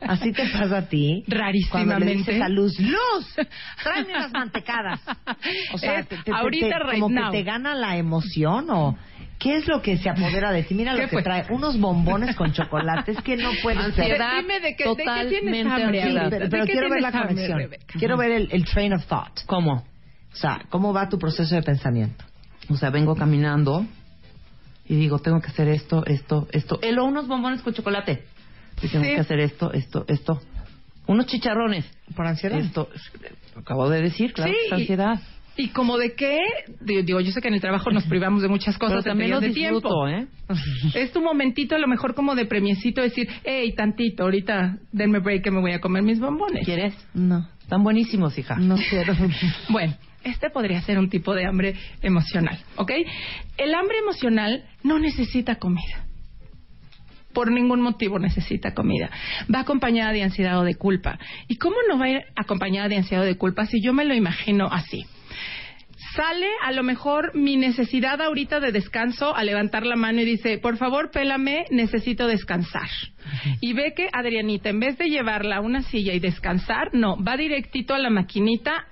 Así 0.00 0.32
te 0.32 0.48
pasa 0.48 0.78
a 0.78 0.88
ti. 0.88 1.22
Rarísimamente. 1.28 1.70
Cuando 1.70 2.04
le 2.04 2.14
dices 2.16 2.40
a 2.42 2.48
Luz, 2.48 2.78
Luz, 2.80 3.34
tráeme 3.82 4.12
unas 4.16 4.32
mantecadas. 4.32 5.00
O 5.72 5.78
sea, 5.78 6.00
Es 6.00 6.08
te- 6.08 6.16
te- 6.16 6.22
te- 6.24 6.32
ahorita, 6.32 6.68
te- 6.68 6.84
right 6.90 7.00
como 7.00 7.08
now. 7.20 7.30
que 7.30 7.38
te 7.38 7.44
gana 7.44 7.74
la 7.74 7.96
emoción 7.96 8.66
o... 8.70 8.96
¿Qué 9.38 9.56
es 9.56 9.66
lo 9.68 9.80
que 9.80 9.96
se 9.96 10.10
apodera 10.10 10.52
de 10.52 10.64
ti? 10.64 10.74
Mira 10.74 10.92
lo 10.92 10.98
¿Qué 10.98 11.04
que 11.06 11.12
fue? 11.12 11.22
trae. 11.22 11.46
Unos 11.48 11.78
bombones 11.80 12.36
con 12.36 12.52
chocolates 12.52 13.16
que 13.22 13.38
no 13.38 13.50
puedes 13.62 13.94
ser. 13.94 14.04
Ansiedad. 14.04 14.32
Dime 14.38 14.60
de 14.60 14.76
qué, 14.76 14.84
de 14.84 14.96
qué 14.96 15.28
tienes 15.30 15.62
totalmente 15.64 15.82
hambre. 15.82 16.02
Sí, 16.02 16.08
pero, 16.12 16.28
¿De 16.44 16.48
pero 16.50 16.64
qué 16.66 16.72
quiero 16.72 16.90
ver 16.90 17.00
la 17.00 17.08
hambre, 17.08 17.26
conexión. 17.28 17.58
Rebeca? 17.58 17.84
Quiero 17.98 18.16
ver 18.18 18.30
el, 18.32 18.48
el 18.52 18.64
train 18.66 18.92
of 18.92 19.06
thought. 19.06 19.40
¿Cómo? 19.46 19.72
O 20.32 20.36
sea, 20.36 20.60
¿cómo 20.68 20.92
va 20.92 21.08
tu 21.08 21.18
proceso 21.18 21.54
de 21.54 21.62
pensamiento? 21.62 22.22
O 22.68 22.76
sea, 22.76 22.90
vengo 22.90 23.16
caminando 23.16 23.86
y 24.92 24.96
digo, 24.96 25.20
tengo 25.20 25.40
que 25.40 25.46
hacer 25.48 25.68
esto, 25.68 26.04
esto, 26.06 26.48
esto. 26.50 26.78
El 26.82 26.98
o 26.98 27.04
unos 27.04 27.28
bombones 27.28 27.62
con 27.62 27.72
chocolate. 27.72 28.24
Y 28.82 28.88
tengo 28.88 29.04
Sí. 29.04 29.10
que 29.14 29.20
hacer 29.20 29.38
esto, 29.40 29.72
esto, 29.72 30.04
esto. 30.08 30.40
Unos 31.06 31.26
chicharrones. 31.26 31.84
¿Por 32.16 32.26
ansiedad? 32.26 32.58
Esto, 32.58 32.88
lo 33.54 33.60
acabo 33.60 33.88
de 33.88 34.02
decir, 34.02 34.32
claro, 34.32 34.52
Sí, 34.52 34.58
es 34.66 34.72
ansiedad. 34.72 35.20
¿Y 35.56 35.68
como 35.68 35.98
de 35.98 36.14
qué? 36.14 36.38
Digo, 36.80 37.20
yo 37.20 37.30
sé 37.32 37.40
que 37.40 37.48
en 37.48 37.54
el 37.54 37.60
trabajo 37.60 37.90
nos 37.90 38.04
privamos 38.04 38.40
de 38.42 38.48
muchas 38.48 38.78
cosas 38.78 39.02
Pero 39.04 39.10
también 39.12 39.30
lo 39.30 39.40
de 39.40 39.48
disfruto, 39.48 39.88
tiempo. 40.06 40.08
¿eh? 40.08 40.26
Es 40.94 41.12
tu 41.12 41.20
momentito, 41.20 41.74
a 41.74 41.78
lo 41.78 41.86
mejor 41.86 42.14
como 42.14 42.34
de 42.34 42.46
premiecito, 42.46 43.00
decir, 43.02 43.28
hey, 43.44 43.72
tantito, 43.76 44.22
ahorita 44.24 44.78
denme 44.92 45.18
break 45.20 45.42
que 45.44 45.50
me 45.50 45.60
voy 45.60 45.72
a 45.72 45.80
comer 45.80 46.02
mis 46.02 46.18
bombones. 46.18 46.64
¿Quieres? 46.64 46.94
No, 47.14 47.46
Están 47.60 47.82
buenísimos, 47.84 48.36
hija. 48.38 48.56
no 48.56 48.76
quiero. 48.76 49.14
Bueno, 49.68 49.94
este 50.24 50.50
podría 50.50 50.80
ser 50.82 50.98
un 50.98 51.08
tipo 51.08 51.34
de 51.34 51.46
hambre 51.46 51.74
emocional, 52.02 52.58
¿ok? 52.76 52.92
El 53.56 53.74
hambre 53.74 53.98
emocional 53.98 54.64
no 54.82 54.98
necesita 54.98 55.56
comida. 55.56 56.06
Por 57.32 57.52
ningún 57.52 57.80
motivo 57.80 58.18
necesita 58.18 58.74
comida. 58.74 59.08
Va 59.52 59.60
acompañada 59.60 60.12
de 60.12 60.24
ansiedad 60.24 60.58
o 60.58 60.64
de 60.64 60.74
culpa. 60.74 61.18
¿Y 61.46 61.56
cómo 61.56 61.76
no 61.88 61.98
va 61.98 62.06
a 62.06 62.10
ir 62.10 62.22
acompañada 62.34 62.88
de 62.88 62.96
ansiedad 62.96 63.24
o 63.24 63.26
de 63.26 63.36
culpa 63.36 63.66
si 63.66 63.80
yo 63.80 63.92
me 63.92 64.04
lo 64.04 64.14
imagino 64.14 64.66
así? 64.66 65.06
Sale 66.16 66.48
a 66.64 66.72
lo 66.72 66.82
mejor 66.82 67.36
mi 67.36 67.56
necesidad 67.56 68.20
ahorita 68.20 68.58
de 68.58 68.72
descanso 68.72 69.36
a 69.36 69.44
levantar 69.44 69.86
la 69.86 69.94
mano 69.94 70.20
y 70.20 70.24
dice, 70.24 70.58
por 70.58 70.76
favor, 70.76 71.10
pélame, 71.12 71.66
necesito 71.70 72.26
descansar. 72.26 72.88
Y 73.60 73.74
ve 73.74 73.92
que 73.94 74.08
Adrianita, 74.12 74.70
en 74.70 74.80
vez 74.80 74.98
de 74.98 75.08
llevarla 75.08 75.56
a 75.56 75.60
una 75.60 75.82
silla 75.82 76.12
y 76.12 76.18
descansar, 76.18 76.90
no, 76.94 77.22
va 77.22 77.36
directito 77.36 77.94
a 77.94 77.98
la 77.98 78.10
maquinita, 78.10 78.86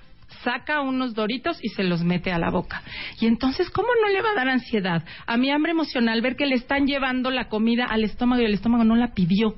saca 0.45 0.81
unos 0.81 1.15
doritos 1.15 1.59
y 1.63 1.69
se 1.69 1.85
los 1.85 2.03
mete 2.03 2.33
a 2.33 2.39
la 2.39 2.51
boca. 2.51 2.83
Y 3.21 3.27
entonces, 3.27 3.71
¿cómo 3.71 3.89
no 4.03 4.09
le 4.09 4.23
va 4.23 4.31
a 4.31 4.35
dar 4.35 4.49
ansiedad 4.49 5.05
a 5.27 5.37
mi 5.37 5.51
hambre 5.51 5.73
emocional 5.73 6.21
ver 6.21 6.37
que 6.37 6.47
le 6.47 6.55
están 6.55 6.87
llevando 6.87 7.31
la 7.31 7.49
comida 7.49 7.85
al 7.85 8.05
estómago 8.05 8.43
y 8.43 8.47
el 8.47 8.55
estómago 8.55 8.85
no 8.85 8.97
la 8.97 9.15
pidió? 9.15 9.55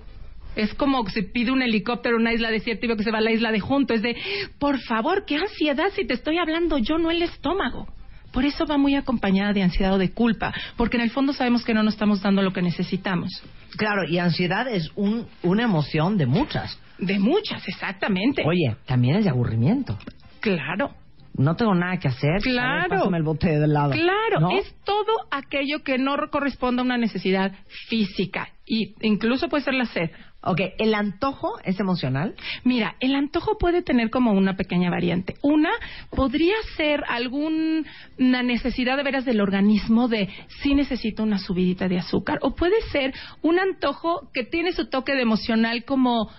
Es 0.57 0.75
como 0.75 1.05
que 1.05 1.13
se 1.13 1.23
pide 1.23 1.53
un 1.53 1.63
helicóptero 1.63 2.17
a 2.17 2.21
una 2.21 2.33
isla 2.33 2.51
desierta 2.51 2.85
y 2.85 2.89
veo 2.89 2.97
que 2.97 3.05
se 3.05 3.13
va 3.13 3.19
a 3.19 3.23
la 3.23 3.31
isla 3.31 3.53
de 3.53 3.61
junto. 3.61 3.95
Es 3.95 4.03
de, 4.03 4.17
por 4.59 4.79
favor, 4.81 5.25
qué 5.25 5.37
ansiedad 5.37 5.91
si 5.95 6.07
te 6.07 6.15
estoy 6.15 6.39
hablando 6.39 6.79
yo, 6.79 6.99
no 6.99 7.11
el 7.11 7.23
estómago. 7.23 7.87
Por 8.33 8.45
eso 8.45 8.67
va 8.67 8.77
muy 8.77 8.95
acompañada 8.95 9.53
de 9.53 9.63
ansiedad 9.63 9.95
o 9.95 9.99
de 9.99 10.13
culpa, 10.13 10.53
porque 10.77 10.97
en 10.97 11.03
el 11.03 11.11
fondo 11.11 11.33
sabemos 11.33 11.65
que 11.65 11.75
no 11.75 11.83
nos 11.83 11.95
estamos 11.95 12.23
dando 12.23 12.43
lo 12.43 12.53
que 12.53 12.63
necesitamos. 12.63 13.43
Claro, 13.77 14.09
y 14.09 14.19
ansiedad 14.19 14.69
es 14.69 14.91
un, 14.95 15.27
una 15.43 15.65
emoción 15.65 16.17
de 16.17 16.27
muchas. 16.27 16.79
De 16.99 17.19
muchas, 17.19 17.67
exactamente. 17.67 18.43
Oye, 18.47 18.77
también 18.87 19.17
es 19.17 19.25
de 19.25 19.31
aburrimiento. 19.31 19.99
Claro. 20.41 20.95
No 21.35 21.57
tengo 21.57 21.75
nada 21.75 21.97
que 21.99 22.09
hacer. 22.09 22.33
Ver, 22.33 22.43
Claro. 22.43 22.89
pásame 22.89 23.17
el 23.19 23.23
bote 23.23 23.49
de 23.49 23.65
helado. 23.65 23.93
Claro, 23.93 24.41
¿No? 24.41 24.51
es 24.51 24.75
todo 24.85 25.13
aquello 25.31 25.83
que 25.83 25.97
no 25.97 26.17
corresponde 26.31 26.83
a 26.83 26.85
una 26.85 26.99
necesidad 26.99 27.53
física 27.89 28.49
y 28.67 28.95
incluso 29.01 29.49
puede 29.49 29.65
ser 29.65 29.75
la 29.75 29.87
sed. 29.87 30.11
Ok, 30.43 30.61
¿el 30.79 30.95
antojo 30.95 31.59
es 31.65 31.79
emocional? 31.81 32.35
Mira, 32.65 32.97
el 33.01 33.15
antojo 33.15 33.59
puede 33.59 33.83
tener 33.83 34.09
como 34.11 34.33
una 34.33 34.57
pequeña 34.57 34.91
variante. 34.91 35.35
Una 35.43 35.71
podría 36.11 36.55
ser 36.77 37.05
alguna 37.09 37.85
necesidad 38.19 38.97
de 38.97 39.03
veras 39.03 39.25
del 39.27 39.41
organismo 39.43 40.09
de 40.09 40.29
sí 40.63 40.75
necesito 40.75 41.23
una 41.23 41.39
subidita 41.39 41.89
de 41.89 41.99
azúcar. 41.99 42.39
O 42.43 42.55
puede 42.55 42.81
ser 42.91 43.13
un 43.43 43.59
antojo 43.59 44.31
que 44.33 44.45
tiene 44.45 44.73
su 44.73 44.89
toque 44.89 45.13
de 45.15 45.23
emocional 45.23 45.85
como 45.85 46.31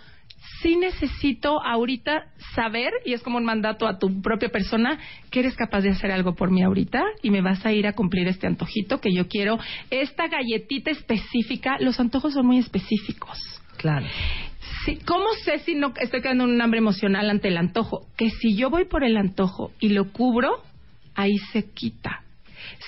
sí 0.62 0.76
necesito 0.76 1.62
ahorita 1.64 2.26
saber, 2.56 2.92
y 3.06 3.14
es 3.14 3.22
como 3.22 3.38
un 3.38 3.46
mandato 3.46 3.88
a 3.88 4.00
tu 4.00 4.22
propia 4.22 4.50
persona, 4.50 5.00
que 5.30 5.40
eres 5.40 5.56
capaz 5.56 5.82
de 5.82 5.90
hacer 5.90 6.12
algo 6.12 6.36
por 6.36 6.52
mí 6.52 6.64
ahorita 6.64 7.04
y 7.22 7.32
me 7.32 7.42
vas 7.42 7.66
a 7.66 7.72
ir 7.72 7.88
a 7.88 7.94
cumplir 7.94 8.28
este 8.28 8.48
antojito 8.48 9.00
que 9.00 9.14
yo 9.14 9.28
quiero. 9.28 9.60
Esta 9.90 10.28
galletita 10.28 10.92
específica, 10.92 11.78
los 11.80 12.00
antojos 12.00 12.34
son 12.34 12.46
muy 12.46 12.58
específicos. 12.58 13.38
Claro. 13.78 14.06
Sí, 14.86 15.00
¿Cómo 15.06 15.26
sé 15.44 15.60
si 15.60 15.76
no 15.76 15.94
estoy 16.00 16.22
quedando 16.22 16.46
en 16.46 16.52
un 16.52 16.62
hambre 16.62 16.80
emocional 16.80 17.30
ante 17.30 17.50
el 17.50 17.58
antojo? 17.58 18.08
Que 18.18 18.30
si 18.30 18.56
yo 18.56 18.70
voy 18.70 18.86
por 18.86 19.04
el 19.04 19.18
antojo 19.18 19.72
y 19.80 19.90
lo 19.90 20.12
cubro, 20.12 20.64
ahí 21.16 21.38
se 21.52 21.70
quita. 21.72 22.24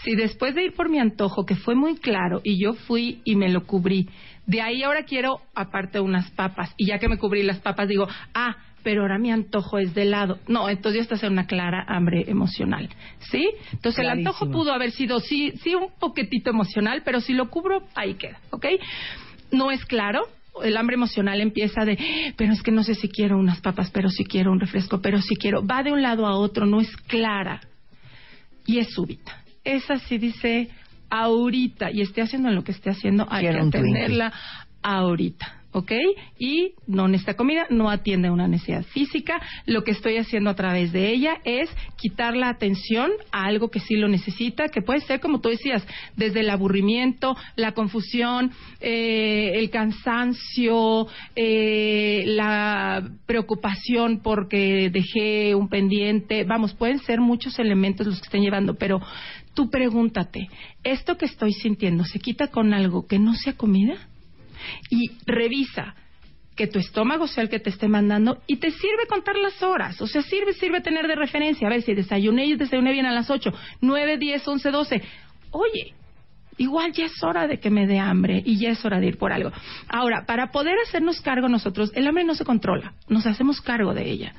Si 0.03 0.15
después 0.15 0.55
de 0.55 0.65
ir 0.65 0.73
por 0.73 0.89
mi 0.89 0.99
antojo, 0.99 1.45
que 1.45 1.55
fue 1.55 1.75
muy 1.75 1.95
claro, 1.95 2.41
y 2.43 2.61
yo 2.61 2.73
fui 2.73 3.21
y 3.25 3.35
me 3.35 3.49
lo 3.49 3.65
cubrí, 3.65 4.09
de 4.45 4.61
ahí 4.61 4.83
ahora 4.83 5.03
quiero 5.03 5.41
aparte 5.55 5.99
unas 5.99 6.29
papas, 6.31 6.73
y 6.77 6.87
ya 6.87 6.99
que 6.99 7.07
me 7.07 7.17
cubrí 7.17 7.43
las 7.43 7.59
papas 7.59 7.87
digo, 7.87 8.07
ah, 8.33 8.55
pero 8.83 9.01
ahora 9.01 9.17
mi 9.17 9.31
antojo 9.31 9.79
es 9.79 9.93
de 9.93 10.03
helado. 10.03 10.39
No, 10.47 10.69
entonces 10.69 10.97
ya 10.97 11.03
estás 11.03 11.23
en 11.23 11.31
una 11.31 11.47
clara 11.47 11.85
hambre 11.87 12.25
emocional, 12.27 12.89
¿sí? 13.31 13.49
Entonces 13.71 13.99
el 13.99 14.09
antojo 14.09 14.51
pudo 14.51 14.73
haber 14.73 14.91
sido, 14.91 15.19
sí, 15.19 15.53
sí, 15.63 15.73
un 15.73 15.89
poquitito 15.99 16.49
emocional, 16.49 17.01
pero 17.03 17.21
si 17.21 17.33
lo 17.33 17.49
cubro, 17.49 17.83
ahí 17.95 18.15
queda, 18.15 18.39
¿ok? 18.51 18.65
No 19.51 19.71
es 19.71 19.85
claro, 19.85 20.27
el 20.63 20.77
hambre 20.77 20.95
emocional 20.95 21.41
empieza 21.41 21.85
de, 21.85 21.97
pero 22.37 22.53
es 22.53 22.61
que 22.61 22.71
no 22.71 22.83
sé 22.83 22.95
si 22.95 23.09
quiero 23.09 23.37
unas 23.37 23.61
papas, 23.61 23.89
pero 23.91 24.09
si 24.09 24.25
quiero 24.25 24.51
un 24.51 24.59
refresco, 24.59 25.01
pero 25.01 25.21
si 25.21 25.35
quiero, 25.35 25.65
va 25.65 25.83
de 25.83 25.91
un 25.91 26.01
lado 26.01 26.27
a 26.27 26.35
otro, 26.35 26.65
no 26.65 26.81
es 26.81 26.95
clara 27.07 27.61
y 28.65 28.79
es 28.79 28.93
súbita. 28.93 29.43
Esa 29.63 29.97
sí 29.99 30.17
dice 30.17 30.69
ahorita 31.13 31.91
y 31.91 32.01
esté 32.01 32.23
haciendo 32.23 32.49
lo 32.49 32.63
que 32.63 32.71
esté 32.71 32.89
haciendo, 32.89 33.27
hay 33.29 33.43
Quiero 33.43 33.69
que 33.69 33.77
atenderla 33.77 34.33
ahorita, 34.81 35.61
¿ok? 35.71 35.91
Y 36.39 36.73
no 36.87 37.07
necesita 37.07 37.35
comida, 37.35 37.67
no 37.69 37.91
atiende 37.91 38.31
una 38.31 38.47
necesidad 38.47 38.83
física. 38.83 39.39
Lo 39.67 39.83
que 39.83 39.91
estoy 39.91 40.17
haciendo 40.17 40.49
a 40.49 40.55
través 40.55 40.91
de 40.91 41.11
ella 41.11 41.37
es 41.45 41.69
quitar 41.97 42.35
la 42.35 42.49
atención 42.49 43.11
a 43.31 43.45
algo 43.45 43.69
que 43.69 43.79
sí 43.79 43.95
lo 43.95 44.07
necesita, 44.07 44.69
que 44.69 44.81
puede 44.81 45.01
ser, 45.01 45.19
como 45.19 45.39
tú 45.39 45.49
decías, 45.49 45.85
desde 46.17 46.39
el 46.39 46.49
aburrimiento, 46.49 47.37
la 47.55 47.73
confusión, 47.73 48.51
eh, 48.81 49.51
el 49.53 49.69
cansancio, 49.69 51.05
eh, 51.35 52.23
la 52.25 53.07
preocupación 53.27 54.19
porque 54.23 54.89
dejé 54.89 55.53
un 55.53 55.69
pendiente. 55.69 56.43
Vamos, 56.43 56.73
pueden 56.73 56.97
ser 56.99 57.21
muchos 57.21 57.59
elementos 57.59 58.07
los 58.07 58.19
que 58.19 58.25
estén 58.25 58.41
llevando, 58.41 58.73
pero 58.73 58.99
tú 59.53 59.69
pregúntate, 59.69 60.49
¿esto 60.83 61.17
que 61.17 61.25
estoy 61.25 61.53
sintiendo 61.53 62.03
se 62.05 62.19
quita 62.19 62.47
con 62.47 62.73
algo 62.73 63.07
que 63.07 63.19
no 63.19 63.33
sea 63.35 63.53
comida? 63.53 63.97
y 64.89 65.11
revisa 65.25 65.95
que 66.55 66.67
tu 66.67 66.77
estómago 66.77 67.27
sea 67.27 67.43
el 67.43 67.49
que 67.49 67.59
te 67.59 67.71
esté 67.71 67.87
mandando 67.87 68.41
y 68.45 68.57
te 68.57 68.69
sirve 68.69 69.07
contar 69.07 69.35
las 69.37 69.61
horas. 69.63 69.99
O 70.01 70.07
sea, 70.07 70.21
sirve, 70.21 70.53
sirve 70.53 70.81
tener 70.81 71.07
de 71.07 71.15
referencia. 71.15 71.67
A 71.67 71.69
ver, 71.69 71.81
si 71.81 71.95
desayuné 71.95 72.45
y 72.45 72.55
desayuné 72.55 72.91
bien 72.91 73.07
a 73.07 73.11
las 73.11 73.29
8, 73.29 73.51
9, 73.81 74.17
10, 74.17 74.47
11, 74.47 74.71
12. 74.71 75.01
Oye, 75.51 75.93
igual 76.57 76.91
ya 76.93 77.05
es 77.05 77.23
hora 77.23 77.47
de 77.47 77.59
que 77.59 77.69
me 77.69 77.87
dé 77.87 77.99
hambre 77.99 78.41
y 78.45 78.57
ya 78.57 78.69
es 78.69 78.83
hora 78.85 78.99
de 78.99 79.07
ir 79.07 79.17
por 79.17 79.31
algo. 79.31 79.51
Ahora, 79.87 80.25
para 80.25 80.51
poder 80.51 80.75
hacernos 80.87 81.21
cargo 81.21 81.49
nosotros, 81.49 81.91
el 81.95 82.07
hambre 82.07 82.23
no 82.23 82.35
se 82.35 82.45
controla, 82.45 82.93
nos 83.07 83.25
hacemos 83.25 83.61
cargo 83.61 83.93
de 83.93 84.09
ella. 84.09 84.33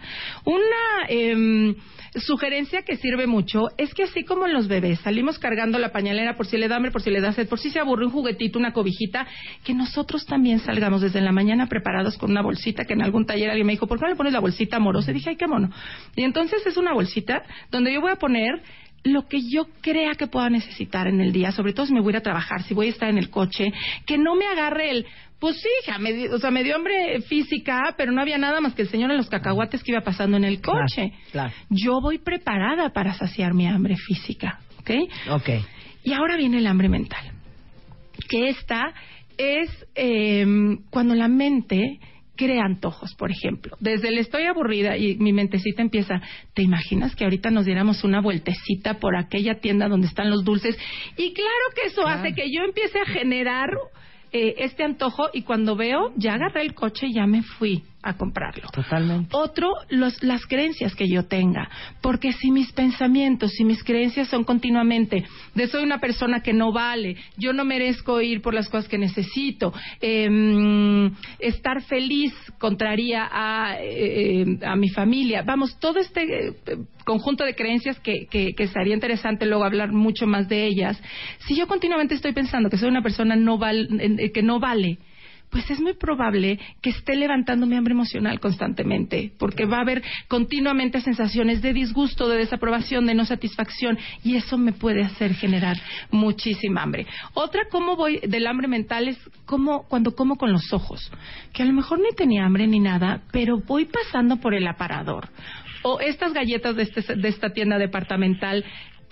Una 0.45 1.09
eh, 1.09 1.75
sugerencia 2.21 2.83
que 2.83 2.97
sirve 2.97 3.27
mucho 3.27 3.69
es 3.77 3.93
que 3.95 4.05
así 4.05 4.25
como 4.25 4.47
en 4.47 4.53
los 4.53 4.69
bebés 4.69 5.01
salimos 5.01 5.39
cargando 5.39 5.79
la 5.79 5.91
pañalera 5.91 6.37
por 6.37 6.47
si 6.47 6.57
le 6.57 6.69
da 6.69 6.77
hambre, 6.77 6.93
por 6.93 7.03
si 7.03 7.11
le 7.11 7.21
da 7.21 7.33
sed, 7.33 7.49
por 7.49 7.59
si 7.59 7.71
se 7.71 7.81
aburre 7.81 8.07
un 8.07 8.13
juguetito, 8.13 8.59
una 8.59 8.73
cobijita, 8.73 9.27
que 9.65 9.75
nosotros 9.75 10.25
también 10.27 10.61
salgamos 10.61 11.03
desde 11.03 11.21
la 11.21 11.33
mañana 11.33 11.67
preparados 11.67 12.17
con 12.17 12.31
una 12.31 12.43
bolsita 12.43 12.85
que 12.85 12.95
en 12.95 13.03
algún 13.03 13.27
taller 13.27 13.51
alguien 13.51 13.67
me 13.67 13.73
dijo, 13.73 13.87
¿por 13.87 13.99
qué 13.99 14.05
no 14.05 14.11
le 14.11 14.17
pones 14.17 14.33
la 14.33 14.41
bolsita 14.41 14.77
amorosa? 14.77 15.11
Y 15.11 15.15
dije, 15.15 15.31
ay, 15.31 15.37
qué 15.37 15.47
mono. 15.47 15.71
Y 16.17 16.23
entonces 16.23 16.65
es 16.67 16.77
una 16.77 16.93
bolsita 16.93 17.43
donde 17.71 17.93
yo 17.93 18.01
voy 18.01 18.13
a 18.13 18.17
poner 18.17 18.63
lo 19.05 19.29
que 19.29 19.39
yo 19.49 19.67
crea 19.83 20.15
que 20.15 20.27
pueda 20.27 20.49
necesitar 20.51 21.07
en 21.07 21.21
el 21.21 21.31
día, 21.33 21.53
sobre 21.53 21.75
todo 21.75 21.87
si 21.87 21.93
me 21.93 22.01
voy 22.01 22.11
a 22.11 22.15
ir 22.15 22.17
a 22.17 22.23
trabajar, 22.23 22.63
si 22.63 22.75
voy 22.75 22.87
a 22.87 22.91
estar 22.91 23.09
en 23.09 23.19
el 23.19 23.31
coche, 23.31 23.73
que 24.07 24.17
no 24.17 24.35
me 24.35 24.47
agarre 24.47 24.91
el, 24.91 25.07
pues 25.39 25.61
sí, 25.61 25.69
hija, 25.83 25.99
me, 25.99 26.29
o 26.31 26.39
sea, 26.39 26.51
me 26.51 26.65
dio 26.65 26.75
hambre 26.75 27.21
física, 27.23 27.95
pero 27.99 28.13
no 28.13 28.23
había 28.23 28.39
nada 28.39 28.61
más 28.63 28.75
que 28.75 28.83
el 28.83 28.89
señor 28.89 29.11
en 29.11 29.19
los 29.19 29.29
cacahuates 29.29 29.83
que 29.85 29.93
iba 29.93 30.01
pasando 30.01 30.39
en 30.39 30.45
el 30.45 30.63
coche. 30.63 31.13
claro. 31.31 31.53
Yo 31.69 32.01
voy 32.01 32.19
preparada 32.19 32.91
para 32.91 33.13
saciar 33.15 33.53
mi 33.53 33.67
hambre 33.67 33.97
física, 33.97 34.61
¿ok? 34.81 34.91
Ok. 35.31 35.49
Y 36.03 36.15
ahora 36.15 36.37
viene 36.37 36.59
el 36.59 36.67
hambre 36.67 36.89
mental, 36.89 37.33
que 38.29 38.49
esta 38.49 38.95
es 39.37 39.69
eh, 39.95 40.47
cuando 40.91 41.15
la 41.15 41.29
mente 41.29 41.99
crea 42.37 42.65
antojos, 42.65 43.15
por 43.15 43.31
ejemplo. 43.31 43.77
Desde 43.81 44.09
el 44.09 44.19
estoy 44.19 44.45
aburrida 44.45 44.97
y 44.97 45.17
mi 45.17 45.33
mentecita 45.33 45.83
empieza, 45.83 46.21
¿te 46.55 46.63
imaginas 46.63 47.15
que 47.15 47.25
ahorita 47.25 47.51
nos 47.51 47.65
diéramos 47.65 48.05
una 48.05 48.21
vueltecita 48.21 48.99
por 48.99 49.17
aquella 49.17 49.61
tienda 49.61 49.89
donde 49.89 50.07
están 50.07 50.31
los 50.31 50.45
dulces? 50.45 50.77
Y 51.17 51.33
claro 51.33 51.51
que 51.75 51.89
eso 51.89 52.07
hace 52.07 52.33
que 52.35 52.51
yo 52.51 52.65
empiece 52.65 52.99
a 52.99 53.07
generar 53.07 53.71
eh, 54.33 54.55
este 54.59 54.85
antojo 54.85 55.29
y 55.33 55.43
cuando 55.43 55.77
veo, 55.77 56.13
ya 56.17 56.35
agarré 56.35 56.63
el 56.63 56.75
coche 56.75 57.07
y 57.07 57.15
ya 57.15 57.27
me 57.27 57.43
fui 57.43 57.83
a 58.05 58.17
comprarlo. 58.17 58.69
Totalmente. 58.73 59.29
Otro, 59.33 59.73
los, 59.89 60.23
las 60.23 60.45
creencias 60.47 60.95
que 60.95 61.09
yo 61.09 61.25
tenga. 61.27 61.69
Porque 62.01 62.33
si 62.33 62.51
mis 62.51 62.71
pensamientos, 62.73 63.53
si 63.53 63.65
mis 63.65 63.83
creencias 63.83 64.29
son 64.29 64.45
continuamente 64.45 65.25
de 65.55 65.67
soy 65.69 65.83
una 65.83 65.99
persona 65.99 66.41
que 66.41 66.53
no 66.53 66.73
vale, 66.73 67.17
yo 67.37 67.53
no 67.53 67.65
merezco 67.65 68.21
ir 68.21 68.43
por 68.43 68.55
las 68.55 68.69
cosas 68.69 68.89
que 68.89 68.99
necesito, 68.99 69.73
em, 70.01 71.11
estar 71.39 71.83
feliz 71.83 72.33
contraría 72.59 73.29
a, 73.31 73.77
eh, 73.81 74.45
a 74.65 74.77
mi 74.77 74.91
familia. 74.91 75.43
Vamos, 75.43 75.79
todo 75.81 75.99
este 75.99 76.49
eh, 76.49 76.53
conjunto 77.05 77.45
de 77.45 77.55
creencias 77.55 77.99
que, 78.01 78.27
que, 78.27 78.55
que 78.55 78.69
sería 78.69 78.95
interesante 78.95 79.47
luego 79.47 79.65
hablar 79.65 79.93
mucho 79.93 80.27
más 80.27 80.49
de 80.49 80.67
ellas. 80.67 81.01
Si 81.47 81.57
yo 81.57 81.67
continuamente 81.67 82.15
estoy 82.15 82.33
pensando 82.33 82.69
que 82.69 82.77
soy 82.79 82.89
una 82.89 83.03
persona 83.03 83.37
no 83.37 83.59
val- 83.59 83.89
eh, 84.01 84.31
que 84.33 84.43
no 84.43 84.61
vale, 84.61 84.99
pues 85.55 85.71
es 85.71 85.79
muy 85.79 85.93
probable 85.95 86.59
que 86.83 86.91
esté 86.91 87.15
levantando 87.15 87.65
mi 87.65 87.77
hambre 87.77 87.93
emocional 87.95 88.41
constantemente, 88.41 89.31
porque 89.39 89.67
va 89.67 89.77
a 89.77 89.83
haber 89.83 90.03
continuamente 90.27 91.01
sensaciones 91.01 91.63
de 91.63 91.73
disgusto, 91.73 92.29
de 92.29 92.39
desaprobación, 92.39 93.07
de 93.07 93.15
no 93.15 93.25
satisfacción, 93.25 93.97
y 94.25 94.35
eso 94.35 94.59
me 94.59 94.73
puede 94.73 95.05
hacer 95.05 95.33
generar 95.33 95.77
muchísima 96.11 96.83
hambre. 96.83 97.07
Otra, 97.35 97.69
cómo 97.71 97.95
voy 97.95 98.19
del 98.27 98.49
hambre 98.49 98.67
mental 98.67 99.07
es 99.07 99.17
como 99.45 99.85
cuando 99.87 100.17
como 100.17 100.35
con 100.35 100.51
los 100.51 100.73
ojos, 100.73 101.09
que 101.53 101.63
a 101.63 101.67
lo 101.67 101.73
mejor 101.73 102.01
ni 102.01 102.11
tenía 102.17 102.45
hambre 102.47 102.67
ni 102.67 102.81
nada, 102.81 103.23
pero 103.31 103.61
voy 103.61 103.85
pasando 103.85 104.39
por 104.39 104.55
el 104.55 104.67
aparador. 104.67 105.29
O 105.85 106.01
estas 106.01 106.33
galletas 106.33 106.75
de, 106.75 106.83
este- 106.83 107.15
de 107.15 107.29
esta 107.29 107.51
tienda 107.51 107.79
departamental 107.79 108.65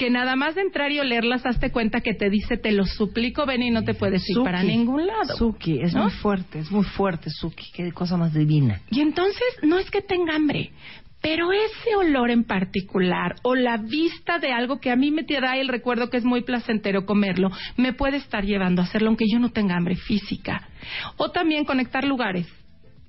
que 0.02 0.10
nada 0.10 0.34
más 0.34 0.56
de 0.56 0.62
entrar 0.62 0.90
y 0.90 0.98
olerlas, 0.98 1.46
hazte 1.46 1.70
cuenta 1.70 2.00
que 2.00 2.12
te 2.12 2.28
dice, 2.28 2.56
te 2.56 2.72
lo 2.72 2.84
suplico, 2.86 3.46
ven 3.46 3.62
y 3.62 3.70
no 3.70 3.84
te 3.84 3.94
puedes 3.94 4.28
ir 4.28 4.34
Suki. 4.34 4.44
para 4.44 4.64
ningún 4.64 5.06
lado. 5.06 5.36
Suki, 5.36 5.80
es 5.80 5.94
¿no? 5.94 6.02
muy 6.02 6.10
fuerte, 6.10 6.58
es 6.58 6.72
muy 6.72 6.82
fuerte, 6.82 7.30
Suki. 7.30 7.70
Qué 7.72 7.92
cosa 7.92 8.16
más 8.16 8.34
divina. 8.34 8.80
Y 8.90 9.00
entonces 9.00 9.44
no 9.62 9.78
es 9.78 9.88
que 9.92 10.02
tenga 10.02 10.34
hambre, 10.34 10.72
pero 11.20 11.52
ese 11.52 11.94
olor 11.94 12.32
en 12.32 12.42
particular 12.42 13.36
o 13.44 13.54
la 13.54 13.76
vista 13.76 14.40
de 14.40 14.50
algo 14.50 14.80
que 14.80 14.90
a 14.90 14.96
mí 14.96 15.12
me 15.12 15.22
da 15.22 15.56
el 15.56 15.68
recuerdo 15.68 16.10
que 16.10 16.16
es 16.16 16.24
muy 16.24 16.42
placentero 16.42 17.06
comerlo, 17.06 17.52
me 17.76 17.92
puede 17.92 18.16
estar 18.16 18.44
llevando 18.44 18.82
a 18.82 18.86
hacerlo 18.86 19.06
aunque 19.06 19.26
yo 19.32 19.38
no 19.38 19.50
tenga 19.52 19.76
hambre 19.76 19.94
física. 19.94 20.68
O 21.16 21.30
también 21.30 21.64
conectar 21.64 22.02
lugares 22.02 22.48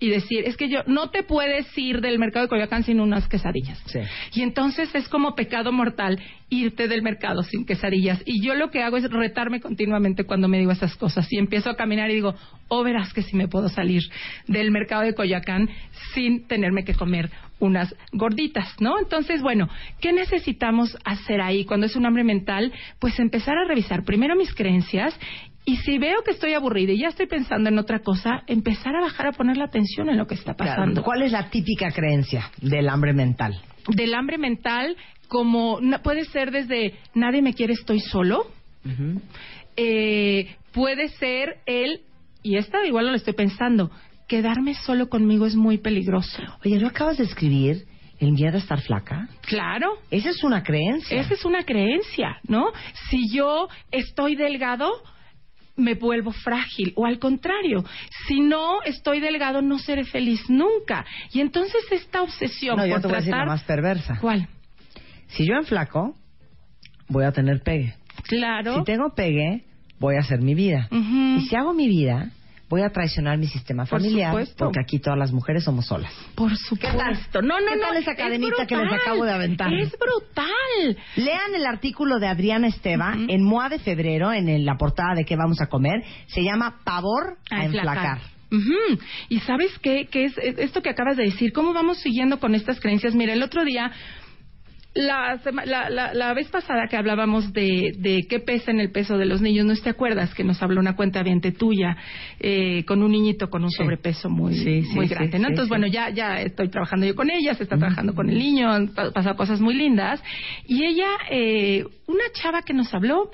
y 0.03 0.09
decir, 0.09 0.43
es 0.45 0.57
que 0.57 0.67
yo 0.67 0.81
no 0.85 1.11
te 1.11 1.23
puedes 1.23 1.65
ir 1.77 2.01
del 2.01 2.19
mercado 2.19 2.43
de 2.43 2.49
Coyoacán 2.49 2.83
sin 2.83 2.99
unas 2.99 3.29
quesadillas. 3.29 3.81
Sí. 3.85 3.99
Y 4.33 4.41
entonces 4.41 4.93
es 4.93 5.07
como 5.07 5.33
pecado 5.33 5.71
mortal 5.71 6.19
irte 6.49 6.89
del 6.89 7.01
mercado 7.01 7.41
sin 7.43 7.65
quesadillas. 7.65 8.21
Y 8.25 8.45
yo 8.45 8.53
lo 8.53 8.69
que 8.69 8.83
hago 8.83 8.97
es 8.97 9.09
retarme 9.09 9.61
continuamente 9.61 10.25
cuando 10.25 10.49
me 10.49 10.59
digo 10.59 10.73
esas 10.73 10.97
cosas. 10.97 11.31
Y 11.31 11.37
empiezo 11.37 11.69
a 11.69 11.77
caminar 11.77 12.11
y 12.11 12.15
digo, 12.15 12.35
oh, 12.67 12.83
verás 12.83 13.13
que 13.13 13.21
si 13.21 13.37
me 13.37 13.47
puedo 13.47 13.69
salir 13.69 14.03
del 14.45 14.71
mercado 14.71 15.03
de 15.03 15.15
Coyoacán 15.15 15.69
sin 16.13 16.47
tenerme 16.47 16.83
que 16.83 16.95
comer 16.95 17.29
unas 17.59 17.95
gorditas, 18.11 18.75
¿no? 18.81 18.99
Entonces, 18.99 19.41
bueno, 19.41 19.69
¿qué 20.01 20.11
necesitamos 20.11 20.97
hacer 21.05 21.39
ahí 21.39 21.63
cuando 21.63 21.85
es 21.85 21.95
un 21.95 22.05
hambre 22.05 22.25
mental? 22.25 22.73
Pues 22.99 23.17
empezar 23.21 23.57
a 23.57 23.65
revisar 23.65 24.03
primero 24.03 24.35
mis 24.35 24.53
creencias 24.53 25.17
y 25.65 25.77
si 25.77 25.97
veo 25.97 26.21
que 26.23 26.31
estoy 26.31 26.53
aburrida 26.53 26.91
y 26.91 26.99
ya 26.99 27.07
estoy 27.07 27.25
pensando 27.27 27.69
en 27.69 27.77
otra 27.79 27.99
cosa, 27.99 28.43
empezar 28.47 28.95
a 28.95 29.01
bajar 29.01 29.27
a 29.27 29.31
poner 29.31 29.55
la 29.57 29.65
atención 29.65 30.09
en 30.09 30.17
lo 30.17 30.27
que 30.27 30.35
está 30.35 30.53
Claro. 30.55 30.71
pasando 30.71 31.03
¿Cuál 31.03 31.21
es 31.21 31.31
la 31.31 31.49
típica 31.49 31.89
creencia 31.91 32.51
del 32.61 32.89
hambre 32.89 33.13
mental? 33.13 33.61
del 33.87 34.13
hambre 34.13 34.37
mental 34.37 34.95
como 35.27 35.79
puede 36.03 36.25
ser 36.25 36.51
desde 36.51 36.95
nadie 37.15 37.41
me 37.41 37.53
quiere 37.53 37.73
estoy 37.73 37.99
solo 37.99 38.45
eh, 39.75 40.55
puede 40.73 41.09
ser 41.09 41.57
el 41.65 42.01
y 42.43 42.57
esta 42.57 42.85
igual 42.85 43.05
no 43.05 43.11
lo 43.11 43.17
estoy 43.17 43.33
pensando 43.33 43.89
quedarme 44.27 44.73
solo 44.75 45.09
conmigo 45.09 45.45
es 45.45 45.55
muy 45.55 45.77
peligroso 45.77 46.41
Oye, 46.65 46.77
¿no 46.79 46.87
acabas 46.87 47.17
de 47.17 47.23
escribir 47.25 47.85
el 48.19 48.31
miedo 48.31 48.55
a 48.55 48.59
estar 48.59 48.81
flaca? 48.81 49.27
claro 49.41 49.97
Esa 50.11 50.29
es 50.29 50.43
una 50.43 50.63
creencia. 50.63 51.19
esa 51.19 51.33
es 51.33 51.45
una 51.45 51.63
creencia 51.63 52.37
no 52.47 52.71
si 53.09 53.29
yo 53.33 53.67
estoy 53.91 54.35
delgado 54.35 54.91
me 55.75 55.95
vuelvo 55.95 56.31
frágil 56.31 56.93
o 56.95 57.05
al 57.05 57.19
contrario, 57.19 57.83
si 58.27 58.41
no 58.41 58.83
estoy 58.83 59.19
delgado 59.19 59.61
no 59.61 59.79
seré 59.79 60.05
feliz 60.05 60.49
nunca. 60.49 61.05
Y 61.31 61.41
entonces 61.41 61.83
esta 61.91 62.21
obsesión 62.21 62.77
No, 62.77 62.85
yo 62.85 62.93
por 62.93 63.01
te 63.01 63.07
voy 63.07 63.15
a 63.15 63.19
decir 63.19 63.31
la 63.31 63.37
tratar 63.37 63.55
más 63.55 63.63
perversa. 63.63 64.17
¿Cuál? 64.21 64.47
Si 65.27 65.47
yo 65.47 65.55
enflaco, 65.55 66.15
voy 67.07 67.25
a 67.25 67.31
tener 67.31 67.61
pegue. 67.61 67.95
Claro. 68.27 68.79
Si 68.79 68.83
tengo 68.83 69.13
pegue, 69.15 69.63
voy 69.99 70.15
a 70.15 70.19
hacer 70.19 70.41
mi 70.41 70.53
vida. 70.53 70.87
Y 70.91 71.47
si 71.47 71.55
hago 71.55 71.73
mi 71.73 71.87
vida, 71.87 72.29
voy 72.73 72.81
a 72.81 72.89
traicionar 72.89 73.37
mi 73.37 73.45
sistema 73.47 73.85
Por 73.85 73.99
familiar 73.99 74.31
supuesto. 74.31 74.65
porque 74.65 74.79
aquí 74.81 74.97
todas 74.99 75.17
las 75.19 75.31
mujeres 75.31 75.63
somos 75.63 75.85
solas. 75.85 76.11
Por 76.33 76.55
supuesto. 76.57 77.41
No, 77.43 77.59
no, 77.59 77.67
¿Qué 77.69 77.75
no. 77.75 77.81
tal 77.81 77.97
esa 77.97 78.11
es 78.11 78.17
cadenita 78.17 78.65
que 78.65 78.75
les 78.75 78.91
acabo 78.91 79.23
de 79.25 79.31
aventar? 79.31 79.71
Es 79.71 79.91
brutal. 79.91 80.97
Lean 81.15 81.53
el 81.55 81.65
artículo 81.67 82.19
de 82.19 82.27
Adriana 82.27 82.67
Esteva 82.67 83.11
Ujú. 83.15 83.25
en 83.29 83.43
MOA 83.43 83.69
de 83.69 83.79
febrero, 83.79 84.33
en 84.33 84.65
la 84.65 84.75
portada 84.77 85.13
de 85.15 85.23
qué 85.23 85.35
vamos 85.35 85.61
a 85.61 85.67
comer. 85.67 86.03
Se 86.27 86.41
llama 86.43 86.79
Pavor 86.83 87.37
a, 87.51 87.65
enflacar. 87.65 88.19
Ujú. 88.51 88.99
Y 89.29 89.39
sabes 89.41 89.71
qué, 89.81 90.07
qué 90.11 90.25
es 90.25 90.37
esto 90.37 90.81
que 90.81 90.89
acabas 90.89 91.17
de 91.17 91.23
decir, 91.23 91.53
cómo 91.53 91.73
vamos 91.73 91.99
siguiendo 91.99 92.39
con 92.39 92.55
estas 92.55 92.79
creencias. 92.79 93.13
Mira, 93.15 93.33
el 93.33 93.43
otro 93.43 93.63
día, 93.63 93.91
la, 94.95 95.39
la, 95.65 95.89
la, 95.89 96.13
la 96.13 96.33
vez 96.33 96.49
pasada 96.49 96.87
que 96.87 96.95
hablábamos 96.95 97.51
de, 97.51 97.93
de 97.97 98.27
qué 98.29 98.39
pesa 98.39 98.69
en 98.69 98.79
el 98.79 98.91
peso 98.91 99.17
de 99.17 99.25
los 99.25 99.41
niños, 99.41 99.65
¿no 99.65 99.75
te 99.75 99.89
acuerdas 99.89 100.33
que 100.35 100.43
nos 100.43 100.61
habló 100.61 100.79
una 100.79 100.95
cuenta 100.95 101.23
viente 101.23 101.51
tuya 101.51 101.97
eh, 102.39 102.83
con 102.85 103.01
un 103.01 103.11
niñito 103.11 103.49
con 103.49 103.63
un 103.63 103.71
Sí. 103.71 103.77
sobrepeso 103.77 104.29
muy, 104.29 104.53
Sí, 104.55 104.83
sí, 104.83 104.95
muy 104.95 105.07
grande? 105.07 105.39
¿no? 105.39 105.47
Entonces, 105.47 105.67
bueno, 105.69 105.87
ya, 105.87 106.09
ya 106.11 106.39
estoy 106.41 106.69
trabajando 106.69 107.07
yo 107.07 107.15
con 107.15 107.31
ella, 107.31 107.55
se 107.55 107.63
está 107.63 107.77
trabajando 107.77 108.13
con 108.13 108.29
el 108.29 108.37
niño, 108.37 108.69
han 108.71 108.89
pa- 108.89 109.09
pasado 109.11 109.35
cosas 109.35 109.59
muy 109.59 109.73
lindas. 109.73 110.21
Y 110.67 110.85
ella, 110.85 111.07
eh, 111.31 111.83
una 112.07 112.23
chava 112.33 112.61
que 112.61 112.73
nos 112.73 112.93
habló, 112.93 113.31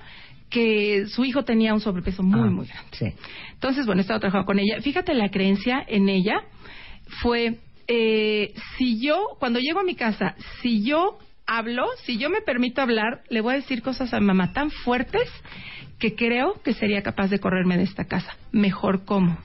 que 0.49 1.05
su 1.07 1.25
hijo 1.25 1.43
tenía 1.43 1.73
un 1.73 1.81
sobrepeso 1.81 2.23
muy, 2.23 2.39
Ah, 2.47 2.51
muy 2.51 2.67
grande. 2.67 2.89
Sí. 2.93 3.05
Entonces, 3.53 3.85
bueno, 3.85 3.99
he 3.99 4.03
estado 4.03 4.19
trabajando 4.21 4.45
con 4.45 4.59
ella. 4.59 4.79
Fíjate, 4.81 5.13
la 5.13 5.29
creencia 5.29 5.83
en 5.87 6.07
ella 6.09 6.41
fue, 7.21 7.57
eh, 7.87 8.53
si 8.77 8.99
yo, 9.01 9.27
cuando 9.39 9.59
llego 9.59 9.81
a 9.81 9.83
mi 9.83 9.95
casa, 9.95 10.35
si 10.61 10.83
yo 10.83 11.19
hablo, 11.49 11.87
si 12.05 12.17
yo 12.17 12.29
me 12.29 12.41
permito 12.41 12.81
hablar, 12.81 13.23
le 13.29 13.41
voy 13.41 13.53
a 13.53 13.57
decir 13.57 13.81
cosas 13.81 14.13
a 14.13 14.19
mamá 14.19 14.53
tan 14.53 14.69
fuertes 14.69 15.27
que 15.97 16.15
creo 16.15 16.61
que 16.63 16.73
sería 16.73 17.01
capaz 17.01 17.29
de 17.29 17.39
correrme 17.39 17.75
de 17.75 17.83
esta 17.83 18.05
casa. 18.05 18.37
Mejor 18.51 19.03
como. 19.03 19.37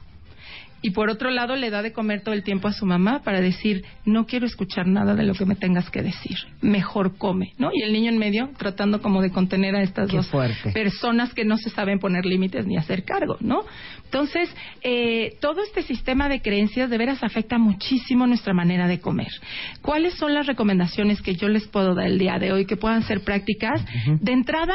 Y 0.86 0.90
por 0.90 1.08
otro 1.08 1.30
lado, 1.30 1.56
le 1.56 1.70
da 1.70 1.80
de 1.80 1.94
comer 1.94 2.20
todo 2.20 2.34
el 2.34 2.42
tiempo 2.42 2.68
a 2.68 2.72
su 2.74 2.84
mamá 2.84 3.22
para 3.24 3.40
decir, 3.40 3.86
no 4.04 4.26
quiero 4.26 4.44
escuchar 4.44 4.86
nada 4.86 5.14
de 5.14 5.22
lo 5.22 5.32
que 5.32 5.46
me 5.46 5.54
tengas 5.54 5.88
que 5.88 6.02
decir. 6.02 6.36
Mejor 6.60 7.16
come, 7.16 7.54
¿no? 7.56 7.70
Y 7.72 7.80
el 7.82 7.90
niño 7.94 8.10
en 8.10 8.18
medio 8.18 8.50
tratando 8.58 9.00
como 9.00 9.22
de 9.22 9.30
contener 9.30 9.74
a 9.76 9.82
estas 9.82 10.10
Qué 10.10 10.18
dos 10.18 10.28
fuerte. 10.28 10.72
personas 10.72 11.32
que 11.32 11.46
no 11.46 11.56
se 11.56 11.70
saben 11.70 11.98
poner 11.98 12.26
límites 12.26 12.66
ni 12.66 12.76
hacer 12.76 13.02
cargo, 13.04 13.38
¿no? 13.40 13.62
Entonces, 14.04 14.54
eh, 14.82 15.38
todo 15.40 15.62
este 15.62 15.80
sistema 15.80 16.28
de 16.28 16.42
creencias 16.42 16.90
de 16.90 16.98
veras 16.98 17.22
afecta 17.24 17.56
muchísimo 17.56 18.26
nuestra 18.26 18.52
manera 18.52 18.86
de 18.86 19.00
comer. 19.00 19.32
¿Cuáles 19.80 20.12
son 20.14 20.34
las 20.34 20.46
recomendaciones 20.46 21.22
que 21.22 21.34
yo 21.34 21.48
les 21.48 21.66
puedo 21.66 21.94
dar 21.94 22.08
el 22.08 22.18
día 22.18 22.38
de 22.38 22.52
hoy 22.52 22.66
que 22.66 22.76
puedan 22.76 23.02
ser 23.04 23.22
prácticas? 23.22 23.82
De 24.20 24.32
entrada, 24.32 24.74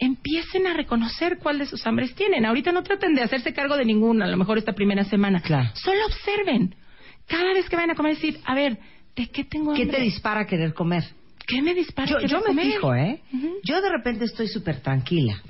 empiecen 0.00 0.66
a 0.66 0.74
reconocer 0.74 1.38
cuál 1.38 1.58
de 1.58 1.66
sus 1.66 1.86
hambres 1.86 2.14
tienen. 2.14 2.44
Ahorita 2.46 2.72
no 2.72 2.82
traten 2.82 3.14
de 3.14 3.22
hacerse 3.22 3.52
cargo 3.52 3.76
de 3.76 3.84
ninguna, 3.84 4.24
a 4.24 4.28
lo 4.28 4.36
mejor 4.36 4.58
esta 4.58 4.72
primera 4.72 5.04
semana. 5.04 5.40
Claro. 5.40 5.70
Solo 5.74 6.00
observen. 6.06 6.74
Cada 7.28 7.52
vez 7.52 7.68
que 7.68 7.76
vayan 7.76 7.90
a 7.90 7.94
comer, 7.94 8.14
decir, 8.14 8.40
a 8.44 8.54
ver, 8.54 8.78
¿de 9.14 9.28
qué 9.28 9.44
tengo 9.44 9.74
¿Qué 9.74 9.82
hambre? 9.82 9.98
te 9.98 10.02
dispara 10.02 10.46
querer 10.46 10.74
comer? 10.74 11.04
¿Qué 11.46 11.62
me 11.62 11.74
dispara? 11.74 12.08
Yo, 12.08 12.16
querer 12.16 12.30
yo 12.30 12.38
me 12.40 12.46
comer? 12.46 12.66
fijo, 12.66 12.94
¿eh? 12.94 13.20
Yo 13.64 13.80
de 13.80 13.88
repente 13.90 14.24
estoy 14.24 14.48
súper 14.48 14.80
tranquila. 14.80 15.40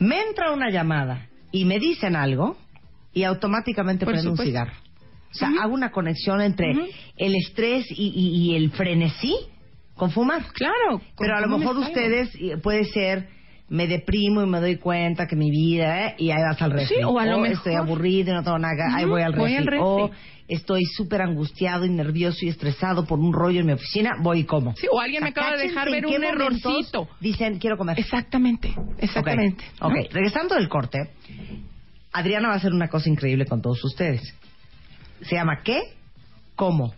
Me 0.00 0.20
entra 0.22 0.52
una 0.52 0.70
llamada 0.70 1.28
y 1.52 1.64
me 1.64 1.78
dicen 1.78 2.16
algo 2.16 2.58
y 3.12 3.22
automáticamente 3.22 4.04
Por 4.04 4.14
prendo 4.14 4.32
un 4.32 4.38
cigarro. 4.38 4.72
O 5.30 5.34
sea, 5.36 5.50
hago 5.62 5.72
una 5.74 5.90
conexión 5.90 6.40
entre 6.40 6.72
el 7.16 7.34
estrés 7.36 7.86
y, 7.90 7.94
y- 8.14 8.50
y 8.52 8.56
el 8.56 8.70
frenesí 8.70 9.34
con 9.96 10.10
fumar. 10.10 10.44
Claro. 10.52 11.00
Pero 11.18 11.36
a 11.36 11.40
lo 11.40 11.46
¿cómo 11.46 11.58
me 11.58 11.64
mejor 11.64 11.78
ustedes 11.78 12.34
eh, 12.36 12.56
puede 12.62 12.84
ser 12.84 13.28
me 13.68 13.86
deprimo 13.86 14.42
y 14.42 14.46
me 14.46 14.60
doy 14.60 14.76
cuenta 14.76 15.26
que 15.26 15.36
mi 15.36 15.50
vida 15.50 16.06
¿eh? 16.08 16.14
y 16.18 16.30
ahí 16.30 16.42
vas 16.42 16.60
al 16.60 16.70
refri. 16.70 16.96
Sí, 16.96 17.02
o 17.04 17.18
a 17.18 17.26
lo 17.26 17.38
mejor- 17.38 17.56
estoy 17.56 17.74
aburrido 17.74 18.30
y 18.32 18.34
no 18.34 18.42
tengo 18.44 18.58
nada, 18.58 18.94
ahí 18.94 19.04
voy 19.04 19.22
al 19.22 19.32
voy 19.32 19.52
refri. 19.52 19.56
al 19.56 19.66
refri. 19.66 19.80
O 19.82 20.10
estoy 20.46 20.84
súper 20.84 21.22
angustiado 21.22 21.86
y 21.86 21.90
nervioso 21.90 22.38
y 22.42 22.48
estresado 22.48 23.06
por 23.06 23.18
un 23.18 23.32
rollo 23.32 23.60
en 23.60 23.66
mi 23.66 23.72
oficina, 23.72 24.10
voy 24.20 24.40
y 24.40 24.44
como. 24.44 24.76
Sí, 24.76 24.86
o 24.92 25.00
alguien 25.00 25.22
me 25.22 25.30
acaba 25.30 25.56
de 25.56 25.68
dejar 25.68 25.90
ver 25.90 26.04
un 26.06 26.22
errorcito. 26.22 27.08
Dicen, 27.20 27.58
quiero 27.58 27.78
comer. 27.78 27.98
Exactamente, 27.98 28.74
exactamente. 28.98 29.64
Ok, 29.80 29.92
¿no? 29.92 30.00
ok. 30.00 30.12
regresando 30.12 30.54
del 30.56 30.68
corte, 30.68 30.98
Adriana 32.12 32.48
va 32.48 32.54
a 32.54 32.56
hacer 32.58 32.72
una 32.72 32.88
cosa 32.88 33.08
increíble 33.08 33.46
con 33.46 33.62
todos 33.62 33.82
ustedes. 33.84 34.34
Se 35.22 35.34
llama 35.36 35.62
¿Qué? 35.64 35.80
¿Cómo? 36.54 36.94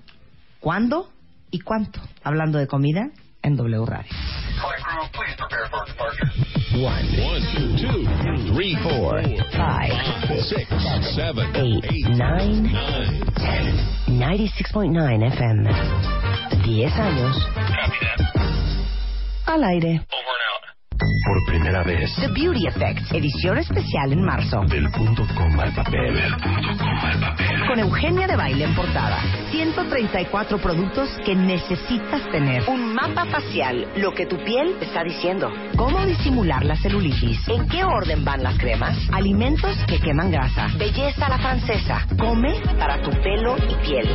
¿Cuándo? 0.59 1.09
¿Y 1.53 1.61
cuánto? 1.61 2.01
Hablando 2.25 2.59
de 2.59 2.67
comida 2.67 3.09
en 3.43 3.57
W 3.57 3.87
Radio. 3.87 4.11
One, 6.75 7.07
two, 7.55 7.77
two, 7.79 8.53
three, 8.53 8.77
four, 8.83 9.23
Five, 9.55 9.93
six, 10.51 10.67
seven, 11.15 11.47
eight, 11.55 11.85
nine, 12.09 12.65
nine. 12.65 13.23
ten. 13.37 14.19
96.9 14.19 15.23
FM. 15.33 15.65
10 16.65 16.91
años. 16.91 17.37
Al 19.47 19.65
aire. 19.65 20.05
Por 21.27 21.45
primera 21.45 21.83
vez, 21.83 22.15
The 22.21 22.29
Beauty 22.29 22.69
Effect, 22.69 23.13
edición 23.13 23.59
especial 23.59 24.13
en 24.13 24.25
marzo. 24.25 24.61
del 24.69 24.89
punto 24.91 25.27
coma 25.35 25.65
al 25.65 25.75
papel. 25.75 26.15
Del 26.15 26.37
punto 26.37 26.69
coma 26.79 27.11
al 27.11 27.21
papel. 27.21 27.67
Con 27.67 27.79
Eugenia 27.81 28.29
de 28.29 28.37
Baile 28.37 28.65
en 28.65 28.75
portada. 28.77 29.19
134 29.51 30.59
productos 30.59 31.11
que 31.25 31.35
necesitas 31.35 32.23
tener. 32.31 32.63
Un 32.69 32.95
mapa 32.95 33.25
facial, 33.25 33.89
lo 33.97 34.13
que 34.13 34.27
tu 34.27 34.37
piel 34.45 34.77
está 34.81 35.03
diciendo. 35.03 35.53
Cómo 35.77 36.07
disimular 36.07 36.65
la 36.65 36.77
celulitis. 36.77 37.41
En 37.49 37.67
qué 37.67 37.83
orden 37.83 38.25
van 38.25 38.45
las 38.45 38.57
cremas. 38.57 38.97
Alimentos 39.13 39.77
que 39.89 39.99
queman 39.99 40.31
grasa. 40.31 40.69
Belleza 40.79 41.27
a 41.27 41.31
la 41.31 41.39
francesa. 41.39 42.07
Come 42.21 42.55
para 42.79 43.03
tu 43.03 43.11
pelo 43.11 43.57
y 43.69 43.75
piel. 43.85 44.09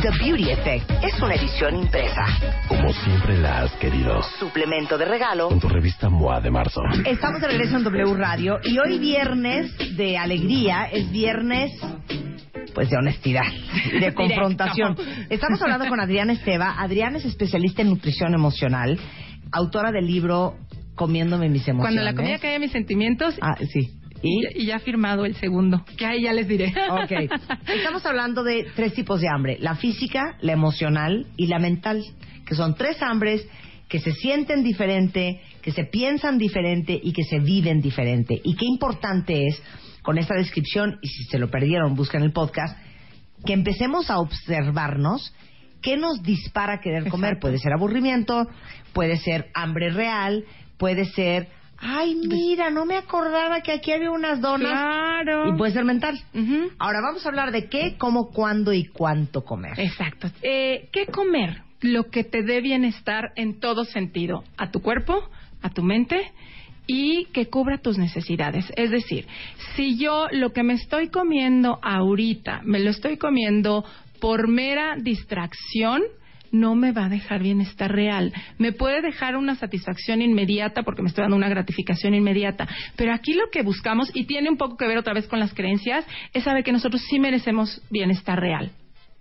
The 0.00 0.10
Beauty 0.10 0.50
Effect 0.50 0.88
es 1.02 1.20
una 1.20 1.34
edición 1.34 1.74
impresa. 1.74 2.24
Como 2.68 2.92
siempre 2.92 3.36
la 3.36 3.62
has 3.62 3.72
querido. 3.78 4.22
Suplemento 4.38 4.96
de 4.96 5.04
regalo 5.04 5.48
Con 5.48 5.58
tu 5.58 5.68
revista 5.68 6.08
MOA 6.08 6.40
de 6.40 6.52
marzo. 6.52 6.80
Estamos 7.04 7.40
de 7.40 7.48
regreso 7.48 7.78
en 7.78 7.82
W 7.82 8.14
Radio 8.14 8.60
y 8.62 8.78
hoy 8.78 9.00
viernes 9.00 9.72
de 9.96 10.16
alegría 10.16 10.84
es 10.84 11.10
viernes 11.10 11.72
pues 12.74 12.90
de 12.90 12.96
honestidad 12.96 13.42
de 13.98 14.14
confrontación. 14.14 14.96
Estamos 15.30 15.60
hablando 15.62 15.88
con 15.88 15.98
Adriana 16.00 16.32
Esteva. 16.32 16.80
Adriana 16.80 17.18
es 17.18 17.24
especialista 17.24 17.82
en 17.82 17.88
nutrición 17.90 18.34
emocional, 18.34 19.00
autora 19.50 19.90
del 19.90 20.06
libro 20.06 20.54
Comiéndome 20.94 21.48
mis 21.48 21.66
emociones. 21.66 21.94
Cuando 21.94 22.02
la 22.02 22.14
comida 22.14 22.38
cae 22.38 22.54
en 22.56 22.60
mis 22.60 22.72
sentimientos 22.72 23.34
Ah, 23.40 23.56
sí. 23.72 23.97
Y, 24.22 24.66
ya 24.66 24.76
ha 24.76 24.80
firmado 24.80 25.24
el 25.24 25.34
segundo, 25.36 25.84
que 25.96 26.06
ahí 26.06 26.22
ya 26.22 26.32
les 26.32 26.48
diré. 26.48 26.74
Ok. 26.90 27.30
Estamos 27.68 28.04
hablando 28.06 28.42
de 28.42 28.66
tres 28.74 28.94
tipos 28.94 29.20
de 29.20 29.28
hambre: 29.28 29.58
la 29.60 29.76
física, 29.76 30.36
la 30.40 30.52
emocional 30.52 31.26
y 31.36 31.46
la 31.46 31.58
mental, 31.58 32.04
que 32.46 32.54
son 32.54 32.74
tres 32.74 33.00
hambres 33.02 33.46
que 33.88 34.00
se 34.00 34.12
sienten 34.12 34.62
diferente, 34.62 35.40
que 35.62 35.72
se 35.72 35.84
piensan 35.84 36.38
diferente 36.38 36.98
y 37.02 37.12
que 37.12 37.24
se 37.24 37.38
viven 37.38 37.80
diferente. 37.80 38.40
Y 38.44 38.54
qué 38.54 38.66
importante 38.66 39.46
es, 39.46 39.62
con 40.02 40.18
esta 40.18 40.34
descripción, 40.34 40.98
y 41.00 41.08
si 41.08 41.24
se 41.24 41.38
lo 41.38 41.50
perdieron, 41.50 41.94
busquen 41.94 42.22
el 42.22 42.32
podcast, 42.32 42.78
que 43.46 43.54
empecemos 43.54 44.10
a 44.10 44.18
observarnos 44.18 45.34
qué 45.80 45.96
nos 45.96 46.22
dispara 46.22 46.74
a 46.74 46.80
querer 46.80 47.08
comer. 47.08 47.34
Exacto. 47.34 47.46
Puede 47.46 47.58
ser 47.58 47.72
aburrimiento, 47.72 48.46
puede 48.92 49.16
ser 49.16 49.48
hambre 49.54 49.90
real, 49.90 50.44
puede 50.76 51.06
ser, 51.06 51.48
ay, 51.80 52.14
mira, 52.14 52.70
no 52.70 52.84
me 52.84 52.96
acordaba 52.96 53.60
que 53.60 53.72
aquí 53.72 53.92
había 53.92 54.10
unas 54.10 54.40
donas. 54.40 54.70
Claro. 54.70 55.48
Y 55.48 55.56
puede 55.56 55.72
ser 55.72 55.84
mental. 55.84 56.18
Ujú. 56.34 56.70
Ahora 56.78 57.00
vamos 57.00 57.24
a 57.24 57.28
hablar 57.28 57.52
de 57.52 57.68
qué, 57.68 57.96
cómo, 57.98 58.30
cuándo 58.30 58.72
y 58.72 58.86
cuánto 58.86 59.44
comer. 59.44 59.78
Exacto. 59.78 60.28
Eh, 60.42 60.88
¿Qué 60.92 61.06
comer? 61.06 61.62
Lo 61.80 62.10
que 62.10 62.24
te 62.24 62.42
dé 62.42 62.60
bienestar 62.60 63.32
en 63.36 63.60
todo 63.60 63.84
sentido, 63.84 64.42
a 64.56 64.70
tu 64.70 64.80
cuerpo, 64.80 65.28
a 65.62 65.70
tu 65.70 65.82
mente 65.82 66.32
y 66.88 67.26
que 67.26 67.46
cubra 67.46 67.78
tus 67.78 67.98
necesidades. 67.98 68.64
Es 68.76 68.90
decir, 68.90 69.26
si 69.76 69.96
yo 69.98 70.26
lo 70.32 70.52
que 70.52 70.64
me 70.64 70.72
estoy 70.72 71.08
comiendo 71.08 71.78
ahorita 71.82 72.62
me 72.64 72.80
lo 72.80 72.90
estoy 72.90 73.18
comiendo 73.18 73.84
por 74.20 74.48
mera 74.48 74.96
distracción, 74.96 76.02
no 76.52 76.74
me 76.74 76.92
va 76.92 77.06
a 77.06 77.08
dejar 77.08 77.42
bienestar 77.42 77.92
real. 77.92 78.32
Me 78.58 78.72
puede 78.72 79.02
dejar 79.02 79.36
una 79.36 79.54
satisfacción 79.54 80.22
inmediata 80.22 80.82
porque 80.82 81.02
me 81.02 81.08
estoy 81.08 81.22
dando 81.22 81.36
una 81.36 81.48
gratificación 81.48 82.14
inmediata. 82.14 82.68
Pero 82.96 83.12
aquí 83.12 83.34
lo 83.34 83.50
que 83.50 83.62
buscamos, 83.62 84.10
y 84.14 84.24
tiene 84.24 84.48
un 84.48 84.56
poco 84.56 84.76
que 84.76 84.86
ver 84.86 84.98
otra 84.98 85.14
vez 85.14 85.26
con 85.26 85.38
las 85.38 85.54
creencias, 85.54 86.06
es 86.32 86.44
saber 86.44 86.64
que 86.64 86.72
nosotros 86.72 87.02
sí 87.08 87.18
merecemos 87.18 87.82
bienestar 87.90 88.40
real. 88.40 88.72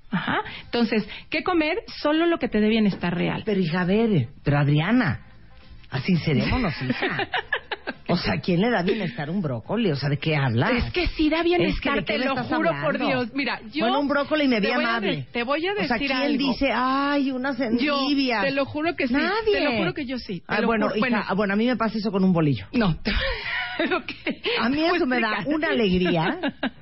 Ajá. 0.10 0.38
Entonces, 0.64 1.08
¿qué 1.30 1.44
comer? 1.44 1.80
Solo 2.02 2.26
lo 2.26 2.40
que 2.40 2.48
te 2.48 2.62
dé 2.62 2.70
bienestar 2.70 3.14
real. 3.14 3.44
Pero 3.46 3.60
hija, 3.60 3.82
a 3.82 3.86
ver, 3.86 4.30
pero 4.44 4.58
Adriana, 4.58 5.27
así 5.90 6.16
seremos, 6.18 6.74
hija. 6.82 7.28
O 8.10 8.16
sea, 8.16 8.40
¿quién 8.40 8.62
le 8.62 8.70
da 8.70 8.84
bienestar 8.84 9.28
a 9.28 9.32
un 9.32 9.42
brócoli? 9.42 9.92
O 9.92 9.96
sea, 9.98 10.08
¿de 10.10 10.18
qué 10.18 10.34
hablas? 10.36 10.72
Es 10.72 10.94
que 10.94 11.08
sí 11.08 11.30
da 11.30 11.44
bienestar, 11.44 11.98
Es 12.00 12.06
que, 12.06 12.14
¿de 12.14 12.20
qué 12.20 12.24
te 12.24 12.30
lo 12.30 12.36
juro 12.44 12.70
hablando? 12.70 12.82
por 12.86 12.98
Dios. 13.00 13.30
Mira, 13.34 13.60
yo... 13.74 13.82
Bueno, 13.86 14.00
un 14.00 14.08
brócoli 14.08 14.48
me 14.48 14.62
te 14.62 14.68
ve 14.68 14.74
a 14.74 14.78
amable. 14.78 15.16
de- 15.18 15.24
te 15.24 15.44
voy 15.44 15.66
a 15.68 15.72
decir 15.74 15.86
O 15.86 15.88
sea, 15.90 15.98
¿quién 15.98 16.12
algo. 16.14 16.38
dice, 16.38 16.70
ay, 16.74 17.32
unas 17.32 17.58
Yo, 17.58 18.00
endivias? 18.00 18.46
te 18.46 18.52
lo 18.52 18.66
juro 18.66 18.96
que 18.96 19.08
sí. 19.08 19.14
Nadie. 19.14 19.54
Te 19.54 19.60
lo 19.62 19.72
juro 19.74 19.94
que 19.94 20.06
yo 20.06 20.18
sí. 20.20 20.42
Ah, 20.48 20.62
bueno, 20.66 20.90
hija, 20.96 21.26
ah, 21.28 21.34
bueno, 21.34 21.54
a 21.54 21.58
mí 21.58 21.66
me 21.66 21.76
pasa 21.76 21.98
eso 21.98 22.10
con 22.12 22.24
un 22.24 22.32
bolillo. 22.32 22.66
No. 22.72 22.98
que- 24.08 24.42
A 24.62 24.70
mí 24.70 24.84
eso 24.86 25.06
me 25.06 25.20
da 25.20 25.44
una 25.46 25.68
alegría. 25.70 26.40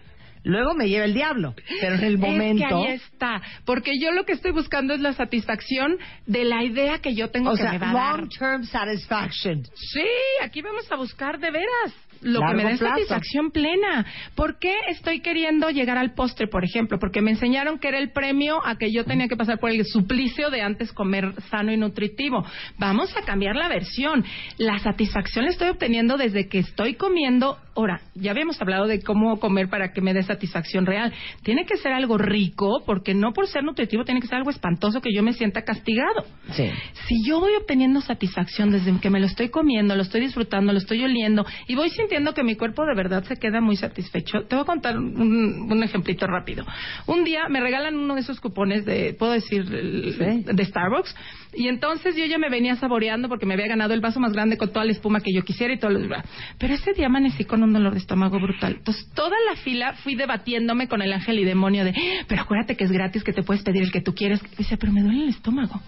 Luego 0.45 0.75
me 0.75 0.87
lleva 0.87 1.05
el 1.05 1.13
diablo. 1.13 1.55
Pero 1.81 1.95
en 1.95 2.03
el 2.03 2.13
Es 2.15 2.21
que 2.21 2.25
momento... 2.27 2.77
ahí 2.77 2.91
está. 2.93 3.41
Porque 3.65 3.91
yo 3.99 4.11
lo 4.11 4.25
que 4.25 4.33
estoy 4.33 4.51
buscando 4.51 4.93
es 4.93 4.99
la 5.01 5.13
satisfacción 5.13 5.97
de 6.27 6.45
la 6.45 6.63
idea 6.63 6.99
que 6.99 7.15
yo 7.15 7.29
tengo 7.31 7.49
o 7.51 7.55
que 7.55 7.63
sea, 7.63 7.71
me 7.73 7.79
va 7.79 7.89
a 7.89 7.93
dar. 7.93 8.19
long-term 8.19 8.63
satisfaction. 8.63 9.63
Sí, 9.73 10.05
aquí 10.43 10.61
vamos 10.61 10.89
a 10.91 10.95
buscar 10.95 11.39
de 11.39 11.49
veras 11.51 11.93
lo 12.21 12.39
Largo 12.39 12.57
que 12.57 12.63
me 12.63 12.71
dé 12.71 12.77
plazo. 12.77 12.95
satisfacción 12.95 13.51
plena. 13.51 14.05
¿Por 14.35 14.57
qué 14.59 14.73
estoy 14.89 15.19
queriendo 15.21 15.69
llegar 15.69 15.97
al 15.97 16.13
postre, 16.13 16.47
por 16.47 16.63
ejemplo? 16.63 16.97
Porque 16.99 17.21
me 17.21 17.31
enseñaron 17.31 17.77
que 17.79 17.87
era 17.87 17.97
el 17.97 18.11
premio 18.11 18.65
a 18.65 18.77
que 18.77 18.91
yo 18.91 19.03
tenía 19.03 19.27
que 19.27 19.35
pasar 19.35 19.59
por 19.59 19.69
el 19.71 19.83
suplicio 19.85 20.49
de 20.49 20.61
antes 20.61 20.91
comer 20.93 21.33
sano 21.49 21.71
y 21.73 21.77
nutritivo. 21.77 22.45
Vamos 22.77 23.15
a 23.17 23.21
cambiar 23.23 23.55
la 23.55 23.67
versión. 23.67 24.23
La 24.57 24.79
satisfacción 24.79 25.45
la 25.45 25.51
estoy 25.51 25.69
obteniendo 25.69 26.17
desde 26.17 26.47
que 26.47 26.59
estoy 26.59 26.95
comiendo 26.95 27.57
Ahora, 27.75 27.99
ya 28.13 28.31
habíamos 28.31 28.61
hablado 28.61 28.87
de 28.87 29.01
cómo 29.01 29.37
comer 29.39 29.69
para 29.69 29.91
que 29.91 30.01
me 30.01 30.13
dé 30.13 30.23
satisfacción 30.23 30.85
real. 30.85 31.13
Tiene 31.43 31.65
que 31.65 31.75
ser 31.77 31.91
algo 31.91 32.17
rico, 32.17 32.83
porque 32.85 33.13
no 33.13 33.33
por 33.33 33.47
ser 33.47 33.63
nutritivo 33.63 34.05
tiene 34.05 34.21
que 34.21 34.27
ser 34.27 34.37
algo 34.37 34.49
espantoso 34.49 35.01
que 35.01 35.13
yo 35.13 35.21
me 35.23 35.33
sienta 35.33 35.63
castigado. 35.63 36.25
Sí. 36.51 36.69
Si 37.07 37.27
yo 37.27 37.39
voy 37.39 37.53
obteniendo 37.55 37.99
satisfacción 37.99 38.71
desde 38.71 38.97
que 38.99 39.09
me 39.09 39.19
lo 39.19 39.25
estoy 39.25 39.49
comiendo, 39.49 39.95
lo 39.95 40.03
estoy 40.03 40.21
disfrutando, 40.21 40.71
lo 40.71 40.77
estoy 40.77 41.03
oliendo 41.03 41.45
y 41.67 41.75
voy 41.75 41.89
sintiendo 41.89 42.33
que 42.33 42.43
mi 42.43 42.55
cuerpo 42.55 42.85
de 42.85 42.95
verdad 42.95 43.23
se 43.25 43.35
queda 43.35 43.59
muy 43.59 43.75
satisfecho, 43.75 44.43
te 44.47 44.55
voy 44.55 44.63
a 44.63 44.65
contar 44.65 44.97
un, 44.97 45.67
un 45.69 45.83
ejemplito 45.83 46.27
rápido. 46.27 46.65
Un 47.07 47.23
día 47.23 47.49
me 47.49 47.59
regalan 47.59 47.95
uno 47.95 48.15
de 48.15 48.21
esos 48.21 48.39
cupones 48.39 48.85
de, 48.85 49.13
puedo 49.17 49.33
decir, 49.33 49.65
de 49.65 50.65
Starbucks, 50.65 51.15
y 51.55 51.67
entonces 51.67 52.15
yo 52.15 52.25
ya 52.25 52.37
me 52.37 52.49
venía 52.49 52.75
saboreando 52.75 53.29
porque 53.29 53.45
me 53.45 53.53
había 53.53 53.67
ganado 53.67 53.93
el 53.93 54.01
vaso 54.01 54.19
más 54.19 54.33
grande 54.33 54.57
con 54.57 54.71
toda 54.71 54.85
la 54.85 54.91
espuma 54.91 55.21
que 55.21 55.33
yo 55.33 55.43
quisiera 55.43 55.73
y 55.73 55.79
todo 55.79 55.91
lo 55.91 55.99
demás. 55.99 56.25
Pero 56.57 56.73
ese 56.73 56.93
día 56.93 57.07
amanecí 57.07 57.45
con 57.45 57.63
un 57.63 57.73
dolor 57.73 57.93
de 57.93 57.99
estómago 57.99 58.39
brutal. 58.39 58.75
Entonces, 58.77 59.09
toda 59.13 59.35
la 59.49 59.55
fila 59.57 59.93
fui 60.03 60.15
debatiéndome 60.15 60.87
con 60.87 61.01
el 61.01 61.13
ángel 61.13 61.39
y 61.39 61.45
demonio 61.45 61.83
de, 61.83 61.91
"Eh, 61.91 62.25
pero 62.27 62.41
acuérdate 62.41 62.75
que 62.75 62.83
es 62.83 62.91
gratis, 62.91 63.23
que 63.23 63.33
te 63.33 63.43
puedes 63.43 63.63
pedir 63.63 63.83
el 63.83 63.91
que 63.91 64.01
tú 64.01 64.13
quieres. 64.13 64.41
Y 64.53 64.55
decía, 64.57 64.77
pero 64.79 64.91
me 64.91 65.01
duele 65.01 65.23
el 65.23 65.29
estómago. 65.29 65.81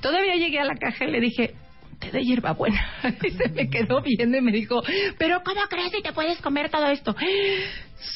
Todavía 0.00 0.36
llegué 0.36 0.58
a 0.58 0.64
la 0.64 0.76
caja 0.76 1.04
y 1.04 1.10
le 1.10 1.20
dije, 1.20 1.54
té 2.02 2.10
de 2.10 2.24
hierbabuena. 2.24 2.84
Y 3.22 3.30
se 3.30 3.48
me 3.50 3.68
quedó 3.70 4.02
viendo 4.02 4.36
y 4.36 4.40
me 4.40 4.52
dijo, 4.52 4.82
pero 5.18 5.42
¿cómo 5.44 5.60
crees 5.68 5.92
si 5.92 6.02
te 6.02 6.12
puedes 6.12 6.40
comer 6.40 6.70
todo 6.70 6.86
esto? 6.88 7.14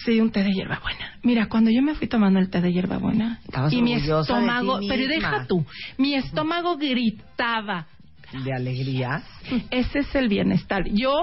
Sí, 0.05 0.21
un 0.21 0.31
té 0.31 0.43
de 0.43 0.53
hierbabuena. 0.53 1.19
Mira, 1.23 1.49
cuando 1.49 1.71
yo 1.71 1.83
me 1.83 1.95
fui 1.95 2.09
tomando 2.09 2.41
el 2.41 2.51
té 2.51 2.61
de 2.61 2.73
hierbabuena 2.73 3.41
Estabas 3.45 3.73
y 3.73 3.83
mi 3.83 3.95
de 3.95 4.01
estómago, 4.01 4.81
pero 4.89 5.07
deja 5.07 5.47
tú, 5.47 5.65
mi 5.99 6.15
estómago 6.15 6.77
gritaba. 6.77 7.87
De 8.45 8.53
alegría. 8.53 9.23
Ese 9.71 10.01
es 10.01 10.15
el 10.15 10.29
bienestar. 10.29 10.83
Yo, 10.91 11.15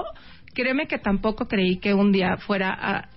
créeme 0.54 0.86
que 0.86 0.98
tampoco 0.98 1.46
creí 1.46 1.76
que 1.76 1.92
un 1.92 2.12
día 2.12 2.36
fuera 2.38 2.72
a 2.72 3.08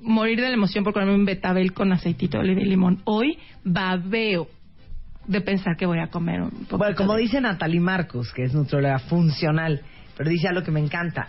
morir 0.00 0.40
de 0.40 0.48
la 0.48 0.54
emoción 0.54 0.84
por 0.84 0.92
comerme 0.92 1.14
un 1.14 1.24
betabel 1.24 1.72
con 1.72 1.92
aceitito 1.92 2.38
de 2.38 2.54
limón. 2.54 3.00
Hoy 3.04 3.38
babeo 3.64 4.48
de 5.28 5.40
pensar 5.42 5.76
que 5.76 5.86
voy 5.86 6.00
a 6.00 6.08
comer 6.08 6.40
un 6.40 6.50
poco. 6.64 6.78
Bueno, 6.78 6.96
como 6.96 7.14
dice 7.16 7.40
Natalie 7.40 7.80
Marcos, 7.80 8.32
que 8.32 8.44
es 8.44 8.54
nutrióloga 8.54 8.98
funcional, 8.98 9.82
pero 10.16 10.30
dice 10.30 10.48
algo 10.48 10.62
que 10.64 10.70
me 10.70 10.80
encanta. 10.80 11.28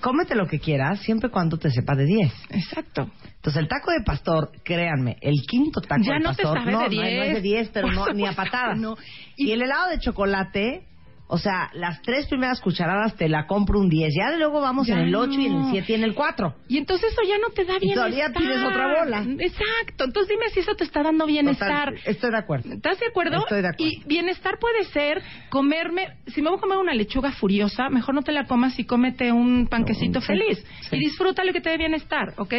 Cómete 0.00 0.34
lo 0.34 0.46
que 0.46 0.58
quieras, 0.60 1.00
siempre 1.00 1.28
cuando 1.30 1.58
te 1.58 1.70
sepa 1.70 1.94
de 1.96 2.04
10. 2.04 2.32
Exacto. 2.50 3.10
Entonces, 3.36 3.56
el 3.62 3.68
taco 3.68 3.90
de 3.90 4.00
pastor, 4.04 4.50
créanme, 4.64 5.16
el 5.20 5.34
quinto 5.48 5.80
taco 5.80 6.02
Ya 6.02 6.14
de 6.14 6.20
no 6.20 6.34
te 6.34 6.42
pastor, 6.42 6.58
sabe 6.60 6.72
no, 6.72 6.78
de 6.80 6.96
no, 6.96 7.02
no 7.02 7.08
10. 7.08 7.26
es 7.28 7.34
de 7.34 7.40
10, 7.40 7.68
pero 7.70 7.88
no, 7.92 8.06
ni 8.12 8.26
a 8.26 8.32
patadas. 8.36 8.78
no. 8.78 8.96
Y, 9.36 9.50
el 9.52 9.62
helado 9.62 9.90
de 9.90 9.98
chocolate, 9.98 10.82
o 11.30 11.36
sea, 11.38 11.70
las 11.74 12.00
tres 12.02 12.26
primeras 12.26 12.60
cucharadas 12.62 13.14
te 13.16 13.28
la 13.28 13.46
compro 13.46 13.78
un 13.78 13.88
10. 13.90 14.14
Ya 14.16 14.34
luego 14.36 14.60
vamos 14.62 14.86
Ya 14.86 14.94
en 14.94 15.08
el 15.08 15.14
8 15.14 15.30
y 15.32 15.46
en 15.46 15.52
el 15.52 15.58
no. 15.60 15.70
7 15.70 15.92
y 15.92 15.94
en 15.94 16.04
el 16.04 16.14
4. 16.14 16.54
Y 16.68 16.78
entonces 16.78 17.12
eso 17.12 17.20
ya 17.28 17.36
no 17.38 17.50
te 17.54 17.64
da 17.66 17.74
Y 17.76 17.80
bienestar. 17.80 18.10
todavía 18.10 18.32
pides 18.32 18.64
otra 18.64 18.98
bola. 18.98 19.18
Exacto. 19.38 20.04
Entonces 20.04 20.28
dime 20.28 20.48
si 20.54 20.60
eso 20.60 20.74
te 20.74 20.84
está 20.84 21.02
dando 21.02 21.26
bienestar. 21.26 21.90
Total, 21.94 22.00
estoy 22.06 22.30
de 22.30 22.36
acuerdo. 22.38 22.72
¿Estás 22.72 22.98
de 22.98 23.06
acuerdo? 23.06 23.38
Estoy 23.40 23.60
de 23.62 23.68
acuerdo. 23.68 23.92
Y 23.92 24.02
bienestar 24.06 24.58
puede 24.58 24.84
ser 24.86 25.22
comerme, 25.50 26.08
si 26.28 26.40
me 26.42 26.48
voy 26.48 26.58
a 26.58 26.60
comer 26.62 26.78
una 26.78 26.94
lechuga 26.94 27.32
furiosa, 27.32 27.90
mejor 27.90 28.14
no 28.14 28.22
te 28.22 28.32
la 28.32 28.46
comas 28.46 28.78
y 28.78 28.84
cómete 28.84 29.30
un 29.30 29.66
panquecito 29.68 30.20
Sí, 30.22 30.26
feliz. 30.28 30.64
sí. 30.88 30.96
Y 30.96 30.98
disfruta 30.98 31.44
lo 31.44 31.52
que 31.52 31.60
te 31.60 31.70
dé 31.70 31.76
bienestar, 31.76 32.32
¿ok? 32.38 32.54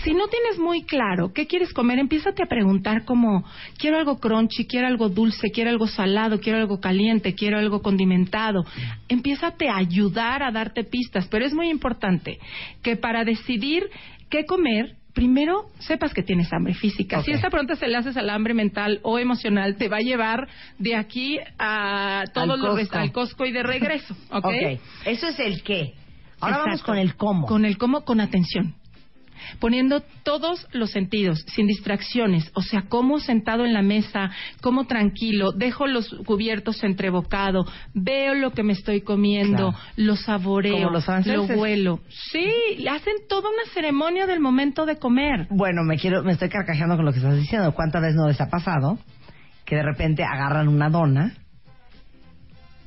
Si 0.00 0.14
no 0.14 0.26
tienes 0.28 0.58
muy 0.58 0.84
claro 0.84 1.32
qué 1.32 1.46
quieres 1.46 1.72
comer, 1.72 1.98
empiézate 1.98 2.42
a 2.42 2.46
preguntar 2.46 3.04
como, 3.04 3.44
quiero 3.78 3.98
algo 3.98 4.18
crunchy, 4.18 4.66
quiero 4.66 4.86
algo 4.86 5.08
dulce, 5.08 5.50
quiero 5.50 5.70
algo 5.70 5.86
salado, 5.86 6.40
quiero 6.40 6.58
algo 6.58 6.80
caliente, 6.80 7.34
quiero 7.34 7.58
algo 7.58 7.82
condimentado. 7.82 8.64
Empiézate 9.08 9.68
a 9.68 9.76
ayudar 9.76 10.42
a 10.42 10.50
darte 10.50 10.84
pistas, 10.84 11.28
pero 11.28 11.44
es 11.44 11.52
muy 11.52 11.68
importante 11.68 12.38
que 12.82 12.96
para 12.96 13.24
decidir 13.24 13.84
qué 14.30 14.46
comer, 14.46 14.96
primero 15.12 15.66
sepas 15.78 16.14
que 16.14 16.22
tienes 16.22 16.50
hambre 16.52 16.74
física. 16.74 17.22
Si 17.22 17.30
esta 17.30 17.50
pregunta 17.50 17.76
se 17.76 17.86
le 17.86 17.96
haces 17.96 18.16
al 18.16 18.30
hambre 18.30 18.54
mental 18.54 19.00
o 19.02 19.18
emocional, 19.18 19.76
te 19.76 19.88
va 19.88 19.98
a 19.98 20.00
llevar 20.00 20.48
de 20.78 20.96
aquí 20.96 21.38
a 21.58 22.24
todos 22.32 22.50
Al 22.50 22.60
los 22.60 22.78
Costco. 22.78 22.98
al 22.98 23.12
Costco 23.12 23.46
y 23.46 23.52
de 23.52 23.62
regreso, 23.62 24.16
¿ok? 24.30 24.46
ok, 24.46 24.80
eso 25.04 25.28
es 25.28 25.38
el 25.38 25.62
qué. 25.62 25.94
Ahora 26.40 26.58
vamos 26.58 26.82
con 26.82 26.98
el 26.98 27.14
cómo. 27.14 27.46
Con 27.46 27.64
el 27.64 27.78
cómo, 27.78 28.04
con 28.04 28.20
atención. 28.20 28.74
Poniendo 29.60 30.00
todos 30.22 30.66
los 30.72 30.90
sentidos, 30.90 31.44
sin 31.48 31.66
distracciones, 31.66 32.50
o 32.54 32.62
sea, 32.62 32.82
como 32.88 33.18
sentado 33.20 33.64
en 33.64 33.72
la 33.72 33.82
mesa, 33.82 34.30
como 34.60 34.86
tranquilo, 34.86 35.52
dejo 35.52 35.86
los 35.86 36.08
cubiertos 36.26 36.82
entrebocado, 36.84 37.64
veo 37.94 38.34
lo 38.34 38.50
que 38.52 38.62
me 38.62 38.72
estoy 38.72 39.00
comiendo, 39.02 39.70
Claro. 39.72 39.78
lo 39.96 40.16
saboreo, 40.16 40.74
Como 40.78 40.90
los 40.90 41.04
franceses. 41.04 41.36
lo 41.48 41.60
huelo. 41.60 42.00
Sí, 42.30 42.86
hacen 42.88 43.14
toda 43.28 43.48
una 43.48 43.72
ceremonia 43.74 44.26
del 44.26 44.40
momento 44.40 44.86
de 44.86 44.96
comer. 44.96 45.46
Bueno, 45.50 45.82
me 45.84 45.96
quiero, 45.98 46.22
me 46.22 46.32
estoy 46.32 46.48
carcajeando 46.48 46.96
con 46.96 47.04
lo 47.04 47.12
que 47.12 47.18
estás 47.18 47.36
diciendo. 47.36 47.72
¿Cuántas 47.74 48.02
veces 48.02 48.16
no 48.16 48.28
les 48.28 48.40
ha 48.40 48.48
pasado 48.48 48.98
que 49.64 49.76
de 49.76 49.82
repente 49.82 50.24
agarran 50.24 50.68
una 50.68 50.90
dona 50.90 51.34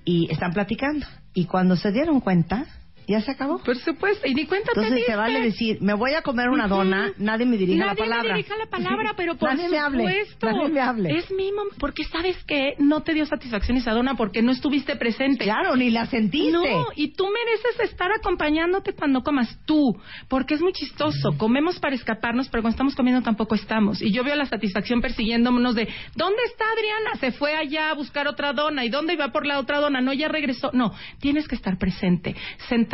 y 0.03 0.31
están 0.31 0.53
platicando 0.53 1.05
y 1.33 1.45
cuando 1.45 1.75
se 1.75 1.91
dieron 1.91 2.19
cuenta 2.19 2.65
ya 3.07 3.21
se 3.21 3.31
acabó? 3.31 3.59
Por 3.63 3.77
supuesto, 3.77 4.27
y 4.27 4.33
ni 4.33 4.45
cuenta 4.45 4.71
te 4.73 4.79
Entonces 4.79 4.91
se 4.91 4.95
diste. 4.97 5.15
vale 5.15 5.41
decir, 5.41 5.77
me 5.81 5.93
voy 5.93 6.13
a 6.13 6.21
comer 6.21 6.49
una 6.49 6.67
dona, 6.67 7.11
nadie 7.17 7.45
me 7.45 7.57
dirija 7.57 7.85
Nadie 7.85 7.99
la 8.01 8.05
palabra. 8.09 8.31
me 8.33 8.37
dirija 8.37 8.57
la 8.57 8.65
palabra, 8.67 9.13
pero 9.15 9.35
por 9.37 9.49
nadie 9.49 9.69
me 9.69 9.77
hable, 9.77 10.03
supuesto. 10.25 10.47
nadie 10.51 10.69
me 10.69 10.79
hable. 10.81 11.17
Es 11.17 11.31
mi 11.31 11.51
mom- 11.51 11.75
porque 11.79 12.03
sabes 12.05 12.37
que 12.45 12.73
no 12.79 13.01
te 13.03 13.13
dio 13.13 13.25
satisfacción 13.25 13.77
esa 13.77 13.91
dona 13.91 14.15
porque 14.15 14.41
no 14.41 14.51
estuviste 14.51 14.95
presente. 14.95 15.45
Claro, 15.45 15.75
ni 15.75 15.89
la 15.89 16.05
sentiste. 16.07 16.51
No, 16.51 16.87
y 16.95 17.13
tú 17.13 17.25
mereces 17.25 17.91
estar 17.91 18.11
acompañándote 18.11 18.93
cuando 18.93 19.21
comas 19.21 19.57
tú, 19.65 19.95
porque 20.27 20.53
es 20.55 20.61
muy 20.61 20.73
chistoso. 20.73 21.37
Comemos 21.37 21.79
para 21.79 21.95
escaparnos, 21.95 22.47
pero 22.49 22.61
cuando 22.63 22.75
estamos 22.75 22.95
comiendo 22.95 23.21
tampoco 23.21 23.55
estamos. 23.55 24.01
Y 24.01 24.11
yo 24.11 24.23
veo 24.23 24.35
la 24.35 24.45
satisfacción 24.45 25.01
persiguiéndonos 25.01 25.75
de, 25.75 25.87
¿dónde 26.15 26.41
está 26.45 26.65
Adriana? 26.73 27.19
Se 27.19 27.31
fue 27.31 27.55
allá 27.55 27.91
a 27.91 27.93
buscar 27.93 28.27
otra 28.27 28.53
dona. 28.53 28.85
¿Y 28.85 28.89
dónde 28.89 29.13
iba 29.13 29.29
por 29.31 29.45
la 29.45 29.59
otra 29.59 29.79
dona? 29.79 30.01
No, 30.01 30.13
ya 30.13 30.27
regresó. 30.27 30.71
No, 30.73 30.93
tienes 31.19 31.47
que 31.47 31.55
estar 31.55 31.77
presente, 31.77 32.35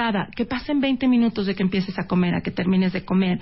sentada, 0.02 0.30
que 0.36 0.46
pasen 0.46 0.80
20 0.80 1.08
minutos 1.08 1.46
de 1.46 1.56
que 1.56 1.64
empieces 1.64 1.98
a 2.00 2.08
comer 2.08 2.36
a 2.36 2.42
que 2.42 2.52
termines 2.52 2.94
de 2.94 3.06
comer. 3.06 3.40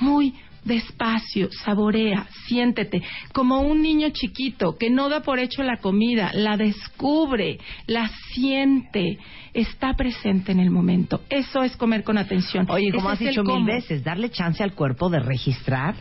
Muy 0.00 0.34
despacio, 0.64 1.48
saborea, 1.64 2.26
siéntete, 2.46 3.02
como 3.32 3.60
un 3.60 3.82
niño 3.82 4.10
chiquito 4.10 4.76
que 4.78 4.90
no 4.90 5.08
da 5.08 5.20
por 5.20 5.40
hecho 5.40 5.62
la 5.62 5.78
comida, 5.78 6.30
la 6.34 6.56
descubre, 6.56 7.58
la 7.86 8.08
siente, 8.32 9.18
está 9.52 9.94
presente 9.94 10.52
en 10.52 10.60
el 10.60 10.70
momento. 10.70 11.22
Eso 11.28 11.62
es 11.62 11.76
comer 11.76 12.04
con 12.04 12.16
atención. 12.16 12.66
Oye, 12.70 12.92
como 12.92 13.08
has 13.08 13.18
dicho 13.18 13.42
mil 13.42 13.54
cómo. 13.54 13.66
veces, 13.66 14.04
darle 14.04 14.30
chance 14.30 14.62
al 14.62 14.74
cuerpo 14.74 15.10
de 15.10 15.18
registrar 15.20 15.96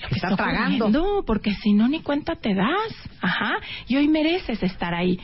Lo 0.00 0.08
que 0.08 0.14
está 0.14 0.28
estoy 0.28 0.36
tragando. 0.36 0.84
comiendo, 0.86 1.24
porque 1.26 1.52
si 1.54 1.72
no 1.72 1.88
ni 1.88 2.00
cuenta 2.00 2.36
te 2.36 2.54
das. 2.54 2.94
Ajá. 3.20 3.54
Y 3.88 3.96
hoy 3.96 4.06
mereces 4.06 4.62
estar 4.62 4.94
ahí. 4.94 5.18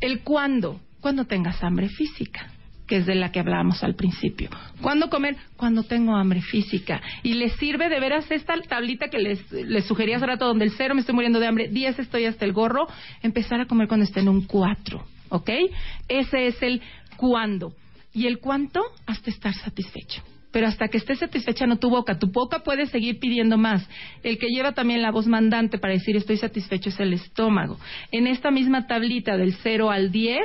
El 0.00 0.20
cuándo, 0.20 0.80
cuando 1.00 1.24
tengas 1.24 1.62
hambre 1.64 1.88
física 1.88 2.48
que 2.90 2.96
es 2.96 3.06
de 3.06 3.14
la 3.14 3.30
que 3.30 3.38
hablábamos 3.38 3.84
al 3.84 3.94
principio. 3.94 4.50
¿Cuándo 4.80 5.08
comer? 5.10 5.36
Cuando 5.56 5.84
tengo 5.84 6.16
hambre 6.16 6.42
física. 6.42 7.00
Y 7.22 7.34
les 7.34 7.52
sirve 7.52 7.88
de 7.88 8.00
veras 8.00 8.28
esta 8.32 8.60
tablita 8.62 9.06
que 9.06 9.20
les, 9.20 9.52
les 9.52 9.84
sugerí 9.84 10.12
hace 10.12 10.26
rato, 10.26 10.44
donde 10.44 10.64
el 10.64 10.72
cero 10.72 10.96
me 10.96 11.00
estoy 11.00 11.14
muriendo 11.14 11.38
de 11.38 11.46
hambre, 11.46 11.68
10 11.68 12.00
estoy 12.00 12.24
hasta 12.24 12.44
el 12.44 12.52
gorro, 12.52 12.88
empezar 13.22 13.60
a 13.60 13.66
comer 13.66 13.86
cuando 13.86 14.02
esté 14.02 14.18
en 14.18 14.28
un 14.28 14.44
4, 14.44 15.04
¿ok? 15.28 15.50
Ese 16.08 16.48
es 16.48 16.60
el 16.62 16.82
cuándo. 17.16 17.74
Y 18.12 18.26
el 18.26 18.40
cuánto, 18.40 18.82
hasta 19.06 19.30
estar 19.30 19.54
satisfecho. 19.54 20.24
Pero 20.50 20.66
hasta 20.66 20.88
que 20.88 20.96
estés 20.96 21.20
satisfecha 21.20 21.68
no 21.68 21.78
tu 21.78 21.90
boca. 21.90 22.18
Tu 22.18 22.26
boca 22.26 22.64
puede 22.64 22.86
seguir 22.86 23.20
pidiendo 23.20 23.56
más. 23.56 23.88
El 24.24 24.36
que 24.36 24.48
lleva 24.48 24.72
también 24.72 25.00
la 25.00 25.12
voz 25.12 25.28
mandante 25.28 25.78
para 25.78 25.92
decir 25.92 26.16
estoy 26.16 26.38
satisfecho 26.38 26.88
es 26.88 26.98
el 26.98 27.12
estómago. 27.12 27.78
En 28.10 28.26
esta 28.26 28.50
misma 28.50 28.88
tablita 28.88 29.36
del 29.36 29.54
0 29.62 29.92
al 29.92 30.10
10, 30.10 30.40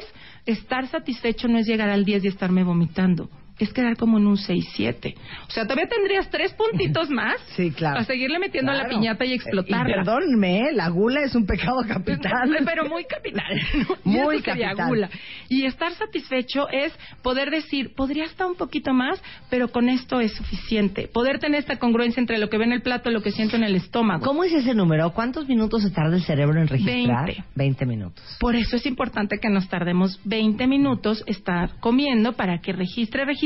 estar 0.45 0.87
satisfecho 0.87 1.47
no 1.47 1.57
es 1.57 1.67
llegar 1.67 1.89
al 1.89 2.05
10 2.05 2.23
y 2.23 2.27
estarme 2.27 2.63
vomitando. 2.63 3.29
Es 3.57 3.71
quedar 3.71 3.95
como 3.95 4.17
en 4.17 4.27
un 4.27 4.35
6-7. 4.35 5.15
O 5.47 5.51
sea, 5.51 5.63
todavía 5.63 5.87
tendrías 5.87 6.29
tres 6.29 6.53
puntitos 6.53 7.09
más 7.11 7.35
Sí, 7.55 7.71
claro. 7.71 7.95
para 7.95 8.05
seguirle 8.05 8.37
metiendo 8.37 8.71
a 8.71 8.75
la 8.75 8.87
piñata 8.89 9.23
y 9.25 9.33
explotarla. 9.33 9.89
Y 9.89 9.93
perdónme, 9.93 10.59
¿eh? 10.59 10.73
la 10.73 10.89
gula 10.89 11.21
es 11.21 11.35
un 11.35 11.45
pecado 11.45 11.81
capital. 11.87 12.57
Pero 12.65 12.89
muy 12.89 13.05
capital. 13.05 13.45
Muy 14.03 14.41
capital. 14.41 14.87
gula. 14.87 15.09
Y 15.49 15.65
estar 15.65 15.93
satisfecho 15.93 16.67
es 16.69 16.93
poder 17.21 17.49
decir, 17.49 17.93
podría 17.95 18.25
estar 18.25 18.47
un 18.47 18.55
poquito 18.55 18.93
más, 18.93 19.21
pero 19.49 19.69
con 19.69 19.89
esto 19.89 20.19
es 20.19 20.33
suficiente. 20.33 21.07
Poder 21.07 21.39
tener 21.39 21.59
esta 21.59 21.77
congruencia 21.77 22.19
entre 22.19 22.37
lo 22.37 22.49
que 22.49 22.57
ve 22.57 22.65
en 22.65 22.73
el 22.73 22.81
plato 22.81 23.09
y 23.09 23.13
lo 23.13 23.21
que 23.21 23.31
siento 23.31 23.55
en 23.55 23.63
el 23.63 23.75
estómago. 23.75 24.23
¿Cómo 24.25 24.43
es 24.43 24.53
ese 24.53 24.73
número? 24.73 25.11
¿Cuántos 25.13 25.47
minutos 25.47 25.83
se 25.83 25.91
tarda 25.91 26.15
el 26.15 26.23
cerebro 26.23 26.59
en 26.59 26.67
registrar? 26.67 27.25
20. 27.25 27.43
20 27.55 27.85
minutos. 27.85 28.37
Por 28.39 28.55
eso 28.55 28.75
es 28.75 28.85
importante 28.85 29.37
que 29.39 29.49
nos 29.49 29.67
tardemos 29.69 30.19
20 30.25 30.67
minutos 30.67 31.23
estar 31.27 31.79
comiendo 31.79 32.33
para 32.33 32.59
que 32.59 32.73
registre, 32.73 33.23
registre. 33.25 33.44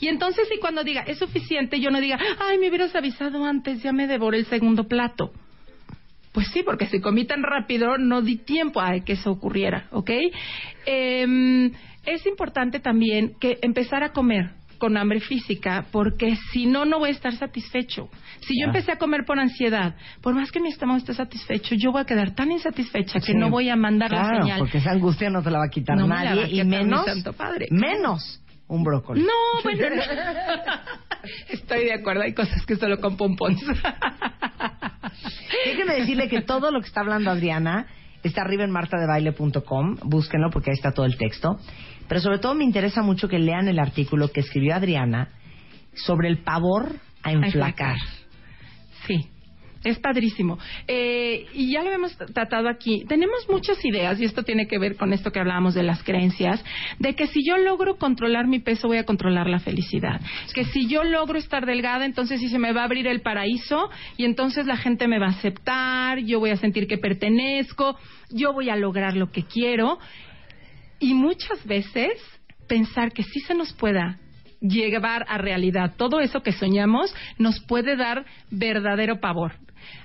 Y 0.00 0.08
entonces, 0.08 0.48
si 0.52 0.58
cuando 0.58 0.82
diga 0.84 1.02
es 1.02 1.18
suficiente, 1.18 1.78
yo 1.80 1.90
no 1.90 2.00
diga, 2.00 2.18
ay, 2.48 2.58
me 2.58 2.68
hubieras 2.68 2.94
avisado 2.94 3.44
antes, 3.44 3.82
ya 3.82 3.92
me 3.92 4.06
devoré 4.06 4.38
el 4.38 4.46
segundo 4.46 4.84
plato. 4.88 5.32
Pues 6.32 6.48
sí, 6.48 6.62
porque 6.62 6.86
si 6.86 7.00
comí 7.00 7.24
tan 7.24 7.42
rápido, 7.42 7.96
no 7.96 8.20
di 8.22 8.36
tiempo 8.36 8.80
a 8.80 9.00
que 9.00 9.14
eso 9.14 9.30
ocurriera, 9.30 9.86
¿ok? 9.90 10.10
Em, 10.84 11.72
es 12.04 12.26
importante 12.26 12.80
también 12.80 13.32
que 13.40 13.58
empezar 13.62 14.02
a 14.02 14.10
comer 14.12 14.50
con 14.78 14.98
hambre 14.98 15.20
física 15.20 15.86
porque 15.90 16.36
si 16.52 16.66
no, 16.66 16.84
no 16.84 16.98
voy 16.98 17.08
a 17.08 17.12
estar 17.12 17.32
satisfecho. 17.34 18.10
Si 18.40 18.60
yo 18.60 18.66
Ah. 18.66 18.68
empecé 18.68 18.92
a 18.92 18.96
comer 18.98 19.24
por 19.24 19.38
ansiedad, 19.38 19.94
por 20.20 20.34
más 20.34 20.52
que 20.52 20.60
mi 20.60 20.68
estómago 20.68 20.98
esté 20.98 21.14
satisfecho, 21.14 21.74
yo 21.74 21.92
voy 21.92 22.02
a 22.02 22.04
quedar 22.04 22.34
tan 22.34 22.52
insatisfecha 22.52 23.18
que 23.20 23.32
Sí. 23.32 23.34
no 23.34 23.48
voy 23.48 23.70
a 23.70 23.76
mandar 23.76 24.12
la 24.12 24.20
Claro, 24.20 24.42
señal. 24.42 24.58
porque 24.58 24.76
esa 24.78 24.90
angustia 24.90 25.30
no 25.30 25.42
te 25.42 25.50
la 25.50 25.60
va 25.60 25.64
a 25.64 25.70
quitar 25.70 25.96
No 25.96 26.06
me 26.06 26.14
la 26.16 26.24
nadie 26.24 26.40
va 26.42 26.46
a 26.46 26.50
y 26.50 26.56
mi 26.64 26.64
menos 26.76 27.06
santo 27.06 27.32
padre. 27.32 27.68
menos 27.70 28.42
un 28.68 28.82
brócoli. 28.82 29.22
No, 29.22 29.32
bueno, 29.62 29.96
no. 29.96 30.02
estoy 31.48 31.84
de 31.84 31.94
acuerdo, 31.94 32.22
hay 32.22 32.34
cosas 32.34 32.64
que 32.66 32.76
solo 32.76 33.00
con 33.00 33.16
pompons. 33.16 33.62
Déjeme 35.64 35.94
decirle 36.00 36.28
que 36.28 36.42
todo 36.42 36.70
lo 36.70 36.80
que 36.80 36.86
está 36.86 37.00
hablando 37.00 37.30
Adriana 37.30 37.86
está 38.22 38.42
arriba 38.42 38.64
en 38.64 38.70
martadebaile.com. 38.70 39.96
Búsquenlo 40.02 40.50
porque 40.50 40.70
ahí 40.70 40.76
está 40.76 40.92
todo 40.92 41.06
el 41.06 41.16
texto. 41.16 41.58
Pero 42.08 42.20
sobre 42.20 42.38
todo 42.38 42.54
me 42.54 42.64
interesa 42.64 43.02
mucho 43.02 43.28
que 43.28 43.38
lean 43.38 43.68
el 43.68 43.78
artículo 43.78 44.28
que 44.28 44.40
escribió 44.40 44.74
Adriana 44.74 45.30
sobre 45.94 46.28
el 46.28 46.38
pavor 46.38 46.92
a 47.22 47.32
enflacar. 47.32 47.96
Sí. 49.06 49.30
Es 49.86 50.00
padrísimo. 50.00 50.58
Eh, 50.88 51.46
y 51.54 51.70
ya 51.70 51.84
lo 51.84 51.92
hemos 51.92 52.16
tratado 52.16 52.68
aquí. 52.68 53.04
Tenemos 53.06 53.48
muchas 53.48 53.82
ideas, 53.84 54.20
y 54.20 54.24
esto 54.24 54.42
tiene 54.42 54.66
que 54.66 54.78
ver 54.78 54.96
con 54.96 55.12
esto 55.12 55.30
que 55.30 55.38
hablábamos 55.38 55.74
de 55.74 55.84
las 55.84 56.02
creencias, 56.02 56.64
de 56.98 57.14
que 57.14 57.28
si 57.28 57.46
yo 57.46 57.56
logro 57.56 57.96
controlar 57.96 58.48
mi 58.48 58.58
peso, 58.58 58.88
voy 58.88 58.98
a 58.98 59.04
controlar 59.04 59.48
la 59.48 59.60
felicidad. 59.60 60.20
Que 60.54 60.64
si 60.64 60.88
yo 60.88 61.04
logro 61.04 61.38
estar 61.38 61.66
delgada, 61.66 62.04
entonces 62.04 62.40
sí 62.40 62.48
se 62.48 62.58
me 62.58 62.72
va 62.72 62.80
a 62.80 62.86
abrir 62.86 63.06
el 63.06 63.20
paraíso, 63.20 63.88
y 64.16 64.24
entonces 64.24 64.66
la 64.66 64.76
gente 64.76 65.06
me 65.06 65.20
va 65.20 65.26
a 65.26 65.30
aceptar, 65.30 66.18
yo 66.18 66.40
voy 66.40 66.50
a 66.50 66.56
sentir 66.56 66.88
que 66.88 66.98
pertenezco, 66.98 67.96
yo 68.30 68.52
voy 68.52 68.70
a 68.70 68.76
lograr 68.76 69.16
lo 69.16 69.30
que 69.30 69.44
quiero. 69.44 70.00
Y 70.98 71.14
muchas 71.14 71.64
veces 71.64 72.10
pensar 72.66 73.12
que 73.12 73.22
sí 73.22 73.38
se 73.38 73.54
nos 73.54 73.72
pueda 73.72 74.18
llevar 74.60 75.24
a 75.28 75.38
realidad 75.38 75.94
todo 75.96 76.20
eso 76.20 76.42
que 76.42 76.52
soñamos 76.52 77.14
nos 77.38 77.60
puede 77.60 77.96
dar 77.96 78.24
verdadero 78.50 79.20
pavor. 79.20 79.52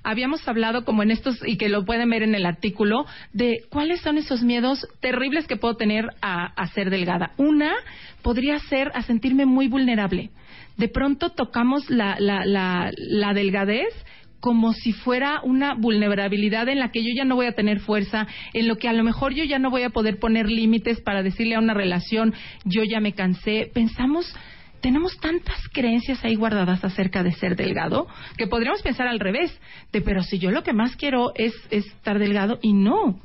Habíamos 0.04 0.48
hablado 0.48 0.86
como 0.86 1.04
en 1.04 1.12
estos 1.12 1.40
y 1.46 1.58
que 1.58 1.70
lo 1.70 1.86
pueden 1.86 2.10
ver 2.10 2.24
en 2.24 2.36
el 2.36 2.46
artículo 2.46 3.06
de 3.34 3.62
cuáles 3.70 4.02
son 4.02 4.18
esos 4.18 4.44
miedos 4.44 4.88
terribles 5.00 5.48
que 5.48 5.58
puedo 5.58 5.76
tener 5.76 6.10
a, 6.22 6.68
ser 6.74 6.90
delgada. 6.90 7.32
Una 7.38 7.74
podría 8.22 8.60
ser 8.60 8.92
a 8.94 9.02
sentirme 9.04 9.46
muy 9.46 9.68
vulnerable. 9.68 10.30
De 10.78 10.88
pronto 10.88 11.30
tocamos 11.30 11.90
la, 11.90 12.16
la, 12.20 12.46
la, 12.46 12.92
la 12.98 13.34
delgadez 13.34 13.94
como 14.42 14.74
si 14.74 14.92
fuera 14.92 15.40
una 15.44 15.76
vulnerabilidad 15.76 16.68
en 16.68 16.80
la 16.80 16.92
que 16.92 17.04
yo 17.04 17.10
ya 17.16 17.24
no 17.24 17.36
voy 17.36 17.46
a 17.46 17.54
tener 17.54 17.80
fuerza, 17.80 18.28
en 18.54 18.68
lo 18.68 18.76
que 18.78 18.90
a 18.90 18.94
lo 18.94 19.04
mejor 19.04 19.34
yo 19.34 19.44
ya 19.44 19.60
no 19.60 19.70
voy 19.70 19.84
a 19.84 19.92
poder 19.92 20.18
poner 20.20 20.48
límites 20.48 21.00
para 21.00 21.24
decirle 21.24 21.56
a 21.56 21.60
una 21.60 21.76
relación, 21.76 22.34
yo 22.66 22.84
ya 22.84 23.00
me 23.00 23.14
cansé. 23.14 23.70
Pensamos, 23.72 24.36
tenemos 24.82 25.18
tantas 25.18 25.68
creencias 25.72 26.24
ahí 26.24 26.36
guardadas 26.36 26.84
acerca 26.84 27.24
de 27.24 27.32
ser 27.34 27.56
delgado, 27.56 28.08
que 28.38 28.48
podríamos 28.48 28.82
pensar 28.82 29.08
al 29.08 29.20
revés, 29.20 29.58
de 29.92 30.02
pero 30.02 30.24
si 30.24 30.40
yo 30.40 30.52
lo 30.52 30.64
que 30.64 30.74
más 30.74 30.96
quiero 30.96 31.32
es, 31.36 31.54
es 31.70 31.86
estar 31.86 32.20
delgado, 32.20 32.60
y 32.62 32.74
no. 32.74 33.20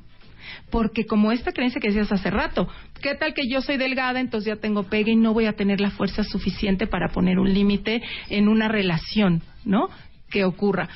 Porque 0.70 1.06
como 1.06 1.32
esta 1.32 1.52
creencia 1.52 1.80
que 1.80 1.88
decías 1.88 2.12
hace 2.12 2.30
rato, 2.30 2.68
¿qué 3.02 3.14
tal 3.14 3.34
que 3.34 3.48
yo 3.48 3.60
soy 3.60 3.76
delgada, 3.76 4.20
entonces 4.20 4.54
ya 4.54 4.60
tengo 4.60 4.84
pegue 4.84 5.12
y 5.12 5.16
no 5.16 5.32
voy 5.32 5.46
a 5.46 5.54
tener 5.54 5.80
la 5.80 5.90
fuerza 5.90 6.22
suficiente 6.24 6.86
para 6.86 7.08
poner 7.08 7.38
un 7.38 7.52
límite 7.52 8.02
en 8.28 8.48
una 8.48 8.68
relación, 8.68 9.42
¿no? 9.64 9.88
que 10.30 10.44
ocurra. 10.44 10.88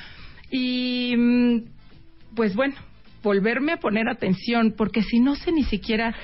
Y 0.49 1.15
mm, 1.17 1.57
pues 2.35 2.55
bueno, 2.55 2.75
volverme 3.23 3.73
a 3.73 3.77
poner 3.77 4.09
atención, 4.09 4.73
porque 4.77 5.03
si 5.03 5.19
no 5.19 5.35
sé 5.35 5.51
ni 5.51 5.63
siquiera 5.63 6.15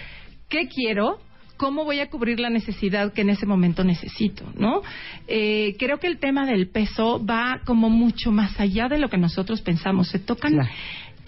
qué 0.50 0.68
quiero, 0.68 1.20
¿cómo 1.58 1.84
voy 1.84 2.00
a 2.00 2.10
cubrir 2.10 2.40
la 2.40 2.50
necesidad 2.50 3.12
que 3.14 3.22
en 3.22 3.30
ese 3.30 3.46
momento 3.46 3.84
necesito? 3.84 4.46
¿no? 4.56 4.82
Eh, 5.28 5.76
creo 5.78 6.00
que 6.00 6.08
el 6.08 6.18
tema 6.20 6.46
del 6.46 6.68
peso 6.70 7.24
va 7.26 7.62
como 7.66 7.90
mucho 7.90 8.32
más 8.32 8.60
allá 8.60 8.88
de 8.88 8.98
lo 9.00 9.10
que 9.10 9.18
nosotros 9.18 9.62
pensamos. 9.62 10.10
Se 10.10 10.20
tocan. 10.20 10.54
Claro. 10.54 10.70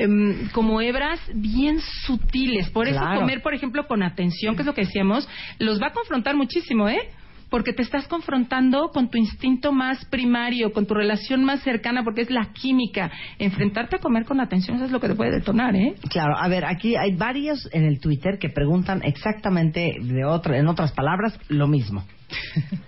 em, 0.02 0.48
como 0.54 0.80
hebras 0.80 1.20
bien 1.34 1.82
sutiles. 1.82 2.70
Por 2.70 2.88
eso 2.88 3.00
Claro. 3.02 3.20
comer, 3.20 3.42
por 3.42 3.54
ejemplo, 3.54 3.86
con 3.86 4.02
atención, 4.02 4.56
que 4.56 4.62
es 4.62 4.66
lo 4.66 4.74
que 4.74 4.86
decíamos, 4.86 5.28
los 5.60 5.82
va 5.82 5.88
a 5.88 5.92
confrontar 5.92 6.38
muchísimo, 6.38 6.88
¿eh? 6.88 7.10
Porque 7.50 7.74
te 7.74 7.82
estás 7.82 8.08
confrontando 8.08 8.90
con 8.90 9.10
tu 9.10 9.18
instinto 9.18 9.72
más 9.72 10.06
primario, 10.06 10.72
con 10.72 10.86
tu 10.86 10.94
relación 10.94 11.44
más 11.44 11.62
cercana, 11.64 12.04
porque 12.04 12.22
es 12.22 12.30
la 12.30 12.54
química. 12.54 13.12
Enfrentarte 13.40 13.96
a 13.96 14.00
comer 14.00 14.26
con 14.26 14.40
atención, 14.40 14.78
eso 14.78 14.86
es 14.86 14.92
lo 14.92 15.00
que 15.00 15.08
te 15.08 15.16
puede 15.16 15.32
detonar, 15.32 15.76
¿eh? 15.76 15.96
Claro, 16.10 16.38
a 16.38 16.48
ver, 16.48 16.66
aquí 16.66 16.96
hay 16.96 17.16
varios 17.16 17.68
en 17.74 17.86
el 17.86 18.00
Twitter 18.00 18.38
que 18.40 18.50
preguntan 18.50 19.02
exactamente, 19.04 19.96
de 20.00 20.26
otra, 20.26 20.58
en 20.58 20.68
otras 20.68 20.92
palabras, 20.92 21.40
lo 21.48 21.68
mismo. 21.68 22.06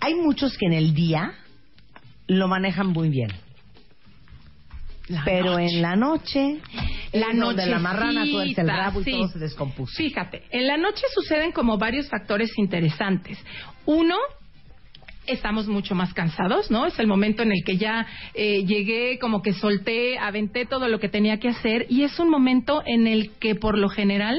hay 0.00 0.14
muchos 0.14 0.56
que 0.56 0.66
en 0.66 0.72
el 0.72 0.94
día 0.94 1.32
lo 2.28 2.46
manejan 2.46 2.88
muy 2.88 3.08
bien. 3.08 3.30
La 5.08 5.24
pero 5.24 5.52
noche. 5.52 5.64
en 5.64 5.82
la 5.82 5.96
noche, 5.96 6.58
La 7.12 7.30
es 7.30 7.38
donde 7.38 7.66
la 7.66 7.78
marrana 7.78 8.24
nochecita, 8.24 8.32
tuerce 8.32 8.60
el 8.60 8.68
rabo 8.68 9.00
y 9.00 9.04
sí. 9.04 9.10
todo 9.12 9.28
se 9.28 9.38
descompuso. 9.38 9.94
Fíjate, 9.96 10.42
en 10.50 10.66
la 10.66 10.76
noche 10.76 11.02
suceden 11.14 11.52
como 11.52 11.78
varios 11.78 12.08
factores 12.08 12.56
interesantes. 12.58 13.38
Uno, 13.86 14.16
estamos 15.26 15.68
mucho 15.68 15.94
más 15.94 16.12
cansados, 16.14 16.70
¿no? 16.70 16.86
Es 16.86 16.98
el 16.98 17.06
momento 17.06 17.42
en 17.42 17.52
el 17.52 17.62
que 17.64 17.76
ya 17.76 18.06
eh, 18.34 18.64
llegué, 18.64 19.18
como 19.18 19.42
que 19.42 19.52
solté, 19.52 20.18
aventé 20.18 20.66
todo 20.66 20.88
lo 20.88 20.98
que 20.98 21.08
tenía 21.08 21.38
que 21.38 21.48
hacer 21.48 21.86
y 21.88 22.02
es 22.02 22.18
un 22.18 22.30
momento 22.30 22.82
en 22.84 23.06
el 23.06 23.30
que 23.38 23.54
por 23.54 23.78
lo 23.78 23.88
general 23.88 24.38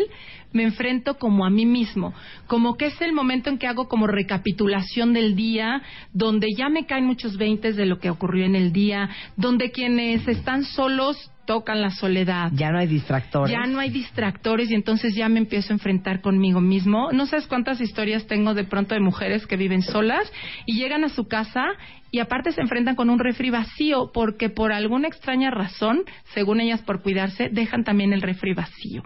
me 0.52 0.64
enfrento 0.64 1.18
como 1.18 1.46
a 1.46 1.50
mí 1.52 1.66
mismo, 1.66 2.14
como 2.48 2.76
que 2.76 2.88
es 2.88 3.02
el 3.02 3.14
momento 3.14 3.50
en 3.50 3.60
que 3.60 3.68
hago 3.68 3.88
como 3.88 4.08
recapitulación 4.08 5.14
del 5.14 5.36
día, 5.36 5.84
donde 6.12 6.48
ya 6.58 6.70
me 6.70 6.88
caen 6.88 7.06
muchos 7.06 7.38
veintes 7.38 7.76
de 7.76 7.86
lo 7.86 8.00
que 8.00 8.10
ocurrió 8.10 8.46
en 8.46 8.56
el 8.56 8.74
día, 8.74 9.10
donde 9.38 9.72
quienes 9.72 10.28
están 10.28 10.64
solos 10.64 11.32
tocan 11.50 11.82
la 11.82 11.90
soledad. 11.90 12.52
Ya 12.54 12.70
no 12.70 12.78
hay 12.78 12.86
distractores. 12.86 13.52
Ya 13.52 13.66
no 13.66 13.80
hay 13.80 13.90
distractores 13.90 14.70
y 14.70 14.76
entonces 14.76 15.16
ya 15.16 15.28
me 15.30 15.40
empiezo 15.40 15.74
a 15.74 15.78
enfrentar 15.78 16.22
conmigo 16.22 16.62
mismo. 16.62 17.12
No 17.12 17.26
sabes 17.26 17.48
cuántas 17.48 17.82
historias 17.82 18.28
tengo 18.28 18.54
de 18.54 18.66
pronto 18.66 18.94
de 18.94 19.02
mujeres 19.02 19.48
que 19.48 19.58
viven 19.58 19.82
solas 19.82 20.32
y 20.68 20.78
llegan 20.78 21.04
a 21.04 21.10
su 21.10 21.28
casa 21.28 21.66
y 22.12 22.20
aparte 22.20 22.52
se 22.52 22.62
enfrentan 22.62 22.96
con 22.96 23.10
un 23.10 23.18
refri 23.18 23.50
vacío 23.50 24.12
porque 24.14 24.52
por 24.52 24.72
alguna 24.72 25.08
extraña 25.08 25.50
razón, 25.50 26.04
según 26.36 26.62
ellas 26.62 26.84
por 26.84 27.02
cuidarse, 27.02 27.50
dejan 27.50 27.84
también 27.84 28.14
el 28.14 28.22
refri 28.22 28.54
vacío. 28.54 29.02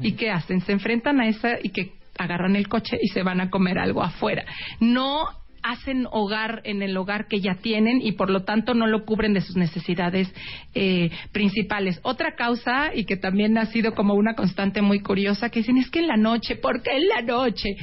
¿Y 0.00 0.12
qué 0.12 0.30
hacen? 0.30 0.60
Se 0.60 0.70
enfrentan 0.70 1.20
a 1.20 1.26
esa 1.26 1.58
y 1.60 1.70
que 1.70 1.94
agarran 2.16 2.54
el 2.54 2.68
coche 2.68 2.96
y 3.02 3.08
se 3.08 3.24
van 3.24 3.40
a 3.40 3.50
comer 3.50 3.76
algo 3.76 4.04
afuera. 4.04 4.44
No 4.78 5.30
hacen 5.62 6.06
hogar 6.10 6.60
en 6.64 6.82
el 6.82 6.96
hogar 6.96 7.28
que 7.28 7.40
ya 7.40 7.56
tienen 7.56 8.00
y 8.02 8.12
por 8.12 8.30
lo 8.30 8.44
tanto 8.44 8.74
no 8.74 8.86
lo 8.86 9.04
cubren 9.04 9.34
de 9.34 9.40
sus 9.40 9.56
necesidades 9.56 10.32
eh, 10.74 11.10
principales. 11.32 12.00
Otra 12.02 12.34
causa 12.34 12.94
y 12.94 13.04
que 13.04 13.16
también 13.16 13.58
ha 13.58 13.66
sido 13.66 13.94
como 13.94 14.14
una 14.14 14.34
constante 14.34 14.82
muy 14.82 15.00
curiosa 15.00 15.50
que 15.50 15.60
dicen 15.60 15.78
es 15.78 15.90
que 15.90 16.00
en 16.00 16.08
la 16.08 16.16
noche, 16.16 16.56
¿por 16.56 16.82
qué 16.82 16.96
en 16.96 17.08
la 17.08 17.22
noche? 17.22 17.76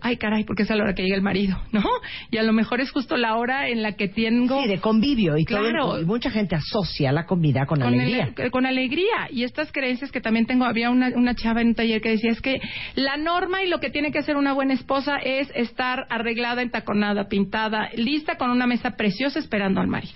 Ay, 0.00 0.16
caray, 0.16 0.44
porque 0.44 0.62
es 0.62 0.70
a 0.70 0.76
la 0.76 0.84
hora 0.84 0.94
que 0.94 1.02
llega 1.02 1.16
el 1.16 1.22
marido, 1.22 1.60
¿no? 1.72 1.82
Y 2.30 2.36
a 2.36 2.44
lo 2.44 2.52
mejor 2.52 2.80
es 2.80 2.92
justo 2.92 3.16
la 3.16 3.34
hora 3.36 3.68
en 3.68 3.82
la 3.82 3.92
que 3.96 4.06
tengo... 4.06 4.62
Sí, 4.62 4.68
de 4.68 4.78
convivio 4.78 5.36
y 5.36 5.44
todo. 5.44 5.58
Claro. 5.58 6.00
Y 6.00 6.04
mucha 6.04 6.30
gente 6.30 6.54
asocia 6.54 7.10
la 7.10 7.26
comida 7.26 7.66
con, 7.66 7.80
con 7.80 7.88
alegría. 7.94 8.32
ele- 8.36 8.50
con 8.52 8.64
alegría. 8.64 9.28
Y 9.32 9.42
estas 9.42 9.72
creencias 9.72 10.12
que 10.12 10.20
también 10.20 10.46
tengo, 10.46 10.66
había 10.66 10.90
una, 10.90 11.08
una 11.16 11.34
chava 11.34 11.62
en 11.62 11.68
un 11.68 11.74
taller 11.74 12.00
que 12.00 12.10
decía, 12.10 12.30
es 12.30 12.40
que 12.40 12.60
la 12.94 13.16
norma 13.16 13.64
y 13.64 13.68
lo 13.68 13.80
que 13.80 13.90
tiene 13.90 14.12
que 14.12 14.20
hacer 14.20 14.36
una 14.36 14.52
buena 14.52 14.74
esposa 14.74 15.16
es 15.16 15.50
estar 15.56 16.06
arreglada, 16.10 16.62
entaconada, 16.62 17.28
pintada, 17.28 17.90
lista 17.96 18.36
con 18.36 18.50
una 18.50 18.68
mesa 18.68 18.92
preciosa 18.92 19.40
esperando 19.40 19.80
al 19.80 19.88
marido. 19.88 20.14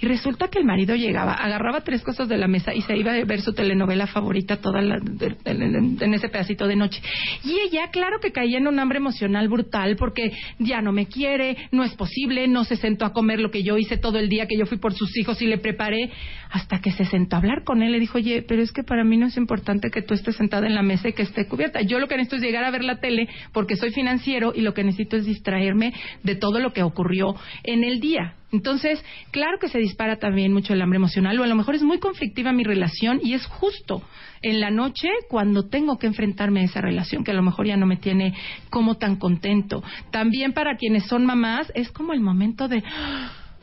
Y 0.00 0.06
resulta 0.06 0.46
que 0.48 0.60
el 0.60 0.64
marido 0.64 0.94
llegaba, 0.94 1.32
agarraba 1.32 1.80
tres 1.80 2.02
cosas 2.02 2.28
de 2.28 2.36
la 2.38 2.46
mesa 2.46 2.72
y 2.74 2.82
se 2.82 2.96
iba 2.96 3.10
a 3.12 3.24
ver 3.24 3.40
su 3.40 3.52
telenovela 3.54 4.06
favorita 4.06 4.58
toda 4.58 4.80
la- 4.82 5.00
en, 5.46 5.96
en 6.00 6.14
ese 6.14 6.28
pedacito 6.28 6.68
de 6.68 6.76
noche. 6.76 7.02
Y 7.42 7.58
ella, 7.58 7.88
claro 7.90 8.20
que 8.22 8.30
caía 8.30 8.58
en 8.58 8.68
un 8.68 8.78
hambre 8.78 8.98
emocional 8.98 9.15
brutal 9.48 9.96
porque 9.96 10.32
ya 10.58 10.80
no 10.80 10.92
me 10.92 11.06
quiere, 11.06 11.56
no 11.72 11.84
es 11.84 11.94
posible, 11.94 12.48
no 12.48 12.64
se 12.64 12.76
sentó 12.76 13.04
a 13.04 13.12
comer 13.12 13.40
lo 13.40 13.50
que 13.50 13.62
yo 13.62 13.76
hice 13.76 13.96
todo 13.96 14.18
el 14.18 14.28
día 14.28 14.46
que 14.46 14.56
yo 14.56 14.66
fui 14.66 14.78
por 14.78 14.94
sus 14.94 15.16
hijos 15.16 15.40
y 15.42 15.46
le 15.46 15.58
preparé, 15.58 16.10
hasta 16.50 16.80
que 16.80 16.92
se 16.92 17.04
sentó 17.04 17.36
a 17.36 17.38
hablar 17.38 17.64
con 17.64 17.82
él. 17.82 17.92
Le 17.92 18.00
dijo, 18.00 18.18
oye, 18.18 18.42
pero 18.42 18.62
es 18.62 18.72
que 18.72 18.82
para 18.82 19.04
mí 19.04 19.16
no 19.16 19.26
es 19.26 19.36
importante 19.36 19.90
que 19.90 20.02
tú 20.02 20.14
estés 20.14 20.36
sentada 20.36 20.66
en 20.66 20.74
la 20.74 20.82
mesa 20.82 21.08
y 21.08 21.12
que 21.12 21.22
esté 21.22 21.46
cubierta. 21.46 21.82
Yo 21.82 21.98
lo 21.98 22.08
que 22.08 22.16
necesito 22.16 22.36
es 22.36 22.42
llegar 22.42 22.64
a 22.64 22.70
ver 22.70 22.84
la 22.84 23.00
tele 23.00 23.28
porque 23.52 23.76
soy 23.76 23.90
financiero 23.90 24.52
y 24.54 24.60
lo 24.60 24.74
que 24.74 24.84
necesito 24.84 25.16
es 25.16 25.26
distraerme 25.26 25.92
de 26.22 26.34
todo 26.34 26.60
lo 26.60 26.72
que 26.72 26.82
ocurrió 26.82 27.34
en 27.64 27.84
el 27.84 28.00
día. 28.00 28.34
Entonces, 28.52 29.04
claro 29.32 29.58
que 29.60 29.68
se 29.68 29.78
dispara 29.78 30.16
también 30.16 30.52
mucho 30.52 30.72
el 30.72 30.80
hambre 30.80 30.96
emocional, 30.96 31.38
o 31.38 31.42
a 31.42 31.48
lo 31.48 31.56
mejor 31.56 31.74
es 31.74 31.82
muy 31.82 31.98
conflictiva 31.98 32.52
mi 32.52 32.62
relación 32.62 33.20
y 33.22 33.34
es 33.34 33.44
justo 33.46 34.02
en 34.42 34.60
la 34.60 34.70
noche 34.70 35.08
cuando 35.28 35.68
tengo 35.68 35.98
que 35.98 36.06
enfrentarme 36.06 36.60
a 36.60 36.64
esa 36.64 36.80
relación 36.80 37.24
que 37.24 37.30
a 37.30 37.34
lo 37.34 37.42
mejor 37.42 37.66
ya 37.66 37.76
no 37.76 37.86
me 37.86 37.96
tiene 37.96 38.34
como 38.70 38.96
tan 38.96 39.16
contento. 39.16 39.82
También 40.10 40.52
para 40.52 40.76
quienes 40.76 41.06
son 41.06 41.26
mamás 41.26 41.70
es 41.74 41.90
como 41.90 42.12
el 42.12 42.20
momento 42.20 42.68
de 42.68 42.82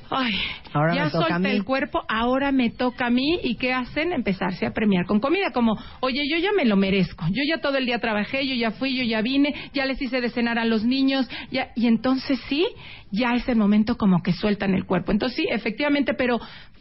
Ay, 0.09 0.33
Ahora 0.73 0.95
ya 0.95 1.05
me 1.05 1.11
toca 1.11 1.25
a 1.25 1.29
solté 1.33 1.49
mí. 1.49 1.55
el 1.55 1.63
cuerpo, 1.63 2.03
ahora 2.07 2.51
me 2.51 2.69
toca 2.69 3.07
a 3.07 3.09
mí. 3.09 3.39
¿Y 3.43 3.55
qué 3.55 3.73
hacen? 3.73 4.11
Empezarse 4.13 4.65
a 4.65 4.73
premiar 4.73 5.05
con 5.05 5.19
comida. 5.19 5.51
Como, 5.51 5.75
oye, 6.01 6.21
yo 6.29 6.37
ya 6.37 6.51
me 6.51 6.65
lo 6.65 6.75
merezco. 6.75 7.25
Yo 7.29 7.41
ya 7.47 7.59
todo 7.61 7.77
el 7.77 7.85
día 7.85 7.99
trabajé, 7.99 8.47
yo 8.47 8.55
ya 8.55 8.71
fui, 8.71 8.95
yo 8.95 9.03
ya 9.03 9.21
vine, 9.21 9.53
ya 9.73 9.85
les 9.85 10.01
hice 10.01 10.21
de 10.21 10.29
cenar 10.29 10.59
a 10.59 10.65
los 10.65 10.83
niños. 10.83 11.27
ya 11.51 11.69
Y 11.75 11.87
entonces 11.87 12.39
sí, 12.47 12.65
ya 13.11 13.35
es 13.35 13.47
el 13.47 13.57
momento 13.57 13.97
como 13.97 14.21
que 14.21 14.33
sueltan 14.33 14.73
el 14.73 14.85
cuerpo. 14.85 15.11
Entonces 15.11 15.35
sí, 15.37 15.47
efectivamente, 15.49 16.13
pero 16.13 16.39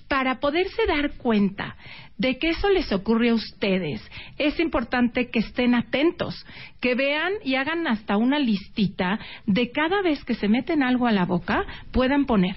para 0.08 0.40
poderse 0.40 0.84
dar 0.86 1.12
cuenta 1.16 1.74
de 2.18 2.38
que 2.38 2.50
eso 2.50 2.68
les 2.68 2.92
ocurre 2.92 3.30
a 3.30 3.34
ustedes, 3.34 4.02
es 4.36 4.60
importante 4.60 5.30
que 5.30 5.38
estén 5.38 5.74
atentos, 5.74 6.44
que 6.80 6.94
vean 6.94 7.32
y 7.42 7.54
hagan 7.54 7.86
hasta 7.86 8.18
una 8.18 8.38
listita 8.38 9.18
de 9.46 9.70
cada 9.70 10.02
vez 10.02 10.22
que 10.24 10.34
se 10.34 10.48
meten 10.48 10.82
algo 10.82 11.06
a 11.06 11.12
la 11.12 11.24
boca, 11.24 11.64
puedan 11.92 12.26
poner 12.26 12.54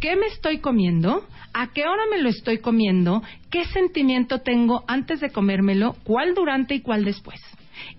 qué 0.00 0.16
me 0.16 0.26
estoy 0.26 0.58
comiendo, 0.58 1.24
a 1.52 1.72
qué 1.72 1.82
hora 1.82 2.02
me 2.10 2.22
lo 2.22 2.28
estoy 2.28 2.58
comiendo, 2.58 3.22
qué 3.50 3.64
sentimiento 3.66 4.40
tengo 4.40 4.84
antes 4.86 5.20
de 5.20 5.30
comérmelo, 5.30 5.96
cuál 6.04 6.34
durante 6.34 6.74
y 6.74 6.80
cuál 6.80 7.04
después. 7.04 7.40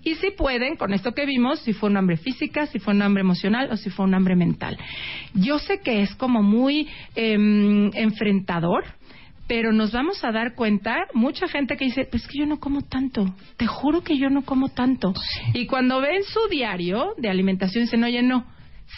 Y 0.02 0.14
si 0.16 0.30
pueden, 0.30 0.76
con 0.76 0.92
esto 0.92 1.12
que 1.12 1.26
vimos, 1.26 1.60
si 1.60 1.72
fue 1.72 1.90
un 1.90 1.96
hambre 1.96 2.16
física, 2.16 2.66
si 2.66 2.78
fue 2.78 2.94
un 2.94 3.02
hambre 3.02 3.22
emocional 3.22 3.68
o 3.70 3.76
si 3.76 3.90
fue 3.90 4.06
un 4.06 4.14
hambre 4.14 4.36
mental. 4.36 4.78
Yo 5.34 5.58
sé 5.58 5.80
que 5.80 6.02
es 6.02 6.14
como 6.14 6.42
muy 6.42 6.88
em, 7.14 7.90
enfrentador, 7.94 8.84
pero 9.46 9.72
nos 9.72 9.92
vamos 9.92 10.22
a 10.24 10.30
dar 10.30 10.54
cuenta, 10.54 11.06
mucha 11.12 11.48
gente 11.48 11.76
que 11.76 11.86
dice, 11.86 12.06
pues 12.08 12.26
que 12.28 12.38
yo 12.38 12.46
no 12.46 12.60
como 12.60 12.82
tanto, 12.82 13.34
te 13.56 13.66
juro 13.66 14.02
que 14.02 14.16
yo 14.16 14.30
no 14.30 14.42
como 14.42 14.68
tanto. 14.68 15.12
Y 15.54 15.66
cuando 15.66 16.00
ven 16.00 16.22
su 16.22 16.48
diario 16.48 17.14
de 17.18 17.28
alimentación 17.30 17.84
dicen, 17.84 18.04
oye, 18.04 18.22
no, 18.22 18.44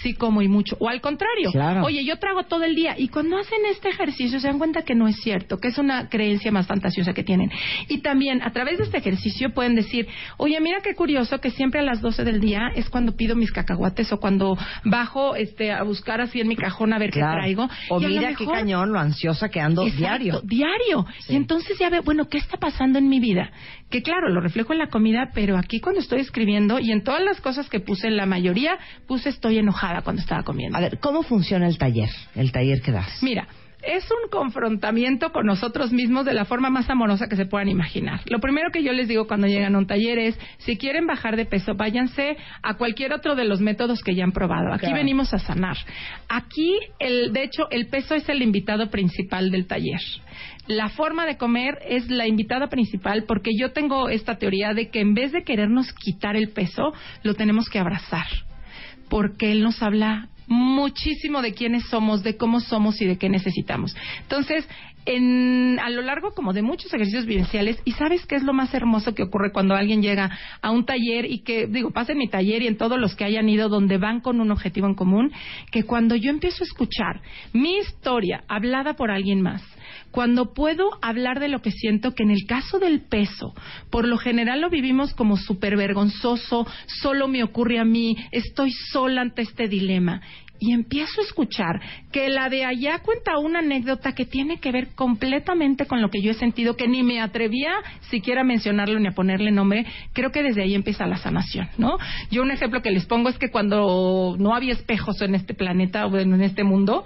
sí 0.02 0.14
como 0.14 0.42
y 0.42 0.48
mucho. 0.48 0.76
O 0.80 0.88
al 0.88 1.00
contrario, 1.00 1.50
Claro. 1.52 1.84
oye, 1.84 2.04
yo 2.04 2.18
trago 2.18 2.44
todo 2.44 2.64
el 2.64 2.74
día. 2.74 2.94
Y 2.98 3.08
cuando 3.08 3.36
hacen 3.38 3.58
este 3.70 3.88
ejercicio 3.90 4.40
se 4.40 4.46
dan 4.48 4.58
cuenta 4.58 4.82
que 4.82 4.94
no 4.94 5.06
es 5.08 5.16
cierto, 5.20 5.58
que 5.58 5.68
es 5.68 5.78
una 5.78 6.08
creencia 6.08 6.50
más 6.50 6.66
fantasiosa 6.66 7.12
que 7.12 7.22
tienen. 7.22 7.50
Y 7.88 7.98
también 7.98 8.42
a 8.42 8.50
través 8.52 8.78
de 8.78 8.84
este 8.84 8.98
ejercicio 8.98 9.50
pueden 9.52 9.74
decir, 9.74 10.08
oye, 10.38 10.58
mira 10.60 10.78
qué 10.82 10.94
curioso 10.94 11.40
que 11.40 11.50
siempre 11.50 11.80
a 11.80 11.82
las 11.82 12.00
12 12.00 12.24
del 12.24 12.40
día 12.40 12.70
es 12.74 12.88
cuando 12.88 13.14
pido 13.16 13.36
mis 13.36 13.52
cacahuates 13.52 14.12
o 14.12 14.18
cuando 14.18 14.56
bajo 14.84 15.34
este 15.36 15.72
a 15.72 15.82
buscar 15.82 16.20
así 16.20 16.40
en 16.40 16.48
mi 16.48 16.56
cajón 16.56 16.92
a 16.92 16.98
ver 16.98 17.10
Claro. 17.10 17.32
qué 17.34 17.40
traigo. 17.40 17.68
O 17.90 18.00
Y 18.00 18.06
mira 18.06 18.34
qué 18.34 18.46
cañón 18.46 18.92
lo 18.92 18.98
ansiosa 18.98 19.48
que 19.50 19.60
ando 19.60 19.82
Exacto, 19.82 19.98
diario. 20.00 20.40
Diario. 20.44 21.06
Sí. 21.20 21.34
Y 21.34 21.36
entonces 21.36 21.78
ya 21.78 21.90
veo, 21.90 22.02
bueno, 22.02 22.28
¿qué 22.28 22.38
está 22.38 22.56
pasando 22.56 22.98
en 22.98 23.08
mi 23.08 23.20
vida? 23.20 23.50
Que 23.92 24.02
claro, 24.02 24.30
lo 24.30 24.40
reflejo 24.40 24.72
en 24.72 24.78
la 24.78 24.86
comida, 24.86 25.28
pero 25.34 25.58
aquí 25.58 25.78
cuando 25.78 26.00
estoy 26.00 26.20
escribiendo 26.20 26.78
y 26.78 26.92
en 26.92 27.04
todas 27.04 27.22
las 27.22 27.42
cosas 27.42 27.68
que 27.68 27.78
puse, 27.78 28.06
en 28.06 28.16
la 28.16 28.24
mayoría, 28.24 28.78
puse 29.06 29.28
estoy 29.28 29.58
enojada 29.58 30.00
cuando 30.00 30.22
estaba 30.22 30.44
comiendo. 30.44 30.78
A 30.78 30.80
ver, 30.80 30.98
¿cómo 30.98 31.22
funciona 31.22 31.68
el 31.68 31.76
taller? 31.76 32.08
El 32.34 32.52
taller 32.52 32.80
que 32.80 32.90
das. 32.90 33.22
Mira, 33.22 33.46
es 33.82 34.04
un 34.10 34.30
confrontamiento 34.30 35.32
con 35.32 35.46
nosotros 35.46 35.92
mismos 35.92 36.24
de 36.24 36.34
la 36.34 36.44
forma 36.44 36.70
más 36.70 36.88
amorosa 36.88 37.28
que 37.28 37.36
se 37.36 37.46
puedan 37.46 37.68
imaginar. 37.68 38.20
Lo 38.26 38.38
primero 38.40 38.70
que 38.70 38.82
yo 38.82 38.92
les 38.92 39.08
digo 39.08 39.26
cuando 39.26 39.46
llegan 39.46 39.74
a 39.74 39.78
un 39.78 39.86
taller 39.86 40.18
es, 40.18 40.38
si 40.58 40.76
quieren 40.76 41.06
bajar 41.06 41.36
de 41.36 41.46
peso, 41.46 41.74
váyanse 41.74 42.36
a 42.62 42.74
cualquier 42.74 43.12
otro 43.12 43.34
de 43.34 43.44
los 43.44 43.60
métodos 43.60 44.02
que 44.02 44.14
ya 44.14 44.24
han 44.24 44.32
probado. 44.32 44.72
Aquí 44.72 44.86
Claro. 44.86 44.96
venimos 44.96 45.34
a 45.34 45.38
sanar. 45.38 45.76
Aquí, 46.28 46.78
el, 46.98 47.32
de 47.32 47.44
hecho, 47.44 47.68
el 47.70 47.88
peso 47.88 48.14
es 48.14 48.28
el 48.28 48.42
invitado 48.42 48.90
principal 48.90 49.50
del 49.50 49.66
taller. 49.66 50.00
La 50.66 50.88
forma 50.88 51.26
de 51.26 51.36
comer 51.36 51.78
es 51.88 52.08
la 52.08 52.26
invitada 52.26 52.68
principal 52.68 53.24
porque 53.26 53.50
yo 53.58 53.72
tengo 53.72 54.08
esta 54.08 54.36
teoría 54.38 54.74
de 54.74 54.90
que 54.90 55.00
en 55.00 55.14
vez 55.14 55.32
de 55.32 55.42
querernos 55.42 55.92
quitar 55.92 56.36
el 56.36 56.50
peso, 56.50 56.92
lo 57.22 57.34
tenemos 57.34 57.68
que 57.68 57.78
abrazar 57.78 58.26
porque 59.12 59.52
Él 59.52 59.62
nos 59.62 59.82
habla 59.82 60.28
muchísimo 60.52 61.42
de 61.42 61.54
quiénes 61.54 61.84
somos, 61.86 62.22
de 62.22 62.36
cómo 62.36 62.60
somos 62.60 63.00
y 63.00 63.06
de 63.06 63.18
qué 63.18 63.28
necesitamos. 63.28 63.96
Entonces, 64.22 64.68
en, 65.04 65.80
a 65.80 65.90
lo 65.90 66.02
largo 66.02 66.32
como 66.32 66.52
de 66.52 66.62
muchos 66.62 66.92
ejercicios 66.92 67.26
vivenciales, 67.26 67.80
y 67.84 67.92
sabes 67.92 68.24
qué 68.26 68.36
es 68.36 68.42
lo 68.42 68.52
más 68.52 68.72
hermoso 68.74 69.14
que 69.14 69.22
ocurre 69.22 69.52
cuando 69.52 69.74
alguien 69.74 70.02
llega 70.02 70.30
a 70.60 70.70
un 70.70 70.84
taller 70.84 71.24
y 71.30 71.40
que, 71.40 71.66
digo, 71.66 71.90
pasa 71.90 72.12
en 72.12 72.18
mi 72.18 72.28
taller 72.28 72.62
y 72.62 72.66
en 72.68 72.76
todos 72.76 73.00
los 73.00 73.16
que 73.16 73.24
hayan 73.24 73.48
ido 73.48 73.68
donde 73.68 73.98
van 73.98 74.20
con 74.20 74.40
un 74.40 74.50
objetivo 74.50 74.86
en 74.86 74.94
común, 74.94 75.32
que 75.70 75.82
cuando 75.84 76.14
yo 76.14 76.30
empiezo 76.30 76.62
a 76.62 76.66
escuchar 76.66 77.20
mi 77.52 77.78
historia 77.78 78.44
hablada 78.48 78.94
por 78.94 79.10
alguien 79.10 79.42
más, 79.42 79.62
cuando 80.10 80.52
puedo 80.52 80.90
hablar 81.00 81.40
de 81.40 81.48
lo 81.48 81.62
que 81.62 81.70
siento, 81.70 82.14
que 82.14 82.22
en 82.22 82.30
el 82.30 82.46
caso 82.46 82.78
del 82.78 83.00
peso, 83.00 83.54
por 83.90 84.06
lo 84.06 84.18
general 84.18 84.60
lo 84.60 84.70
vivimos 84.70 85.14
como 85.14 85.36
súper 85.36 85.76
vergonzoso, 85.76 86.66
solo 86.86 87.28
me 87.28 87.42
ocurre 87.42 87.78
a 87.78 87.84
mí, 87.84 88.16
estoy 88.30 88.70
sola 88.92 89.22
ante 89.22 89.42
este 89.42 89.68
dilema. 89.68 90.20
Y 90.64 90.72
empiezo 90.72 91.20
a 91.20 91.24
escuchar 91.24 91.80
que 92.12 92.28
la 92.28 92.48
de 92.48 92.64
allá 92.64 93.00
cuenta 93.00 93.36
una 93.36 93.58
anécdota 93.58 94.12
que 94.12 94.26
tiene 94.26 94.60
que 94.60 94.70
ver 94.70 94.94
completamente 94.94 95.86
con 95.86 96.00
lo 96.00 96.08
que 96.08 96.22
yo 96.22 96.30
he 96.30 96.34
sentido, 96.34 96.76
que 96.76 96.86
ni 96.86 97.02
me 97.02 97.20
atrevía 97.20 97.72
siquiera 98.10 98.42
a 98.42 98.44
mencionarlo 98.44 99.00
ni 99.00 99.08
a 99.08 99.10
ponerle 99.10 99.50
nombre. 99.50 99.84
Creo 100.12 100.30
que 100.30 100.44
desde 100.44 100.62
ahí 100.62 100.76
empieza 100.76 101.04
la 101.08 101.16
sanación, 101.16 101.68
¿no? 101.78 101.98
Yo 102.30 102.42
un 102.42 102.52
ejemplo 102.52 102.80
que 102.80 102.92
les 102.92 103.06
pongo 103.06 103.28
es 103.28 103.38
que 103.38 103.50
cuando 103.50 104.36
no 104.38 104.54
había 104.54 104.72
espejos 104.72 105.20
en 105.20 105.34
este 105.34 105.52
planeta 105.52 106.06
o 106.06 106.16
en 106.16 106.40
este 106.40 106.62
mundo, 106.62 107.02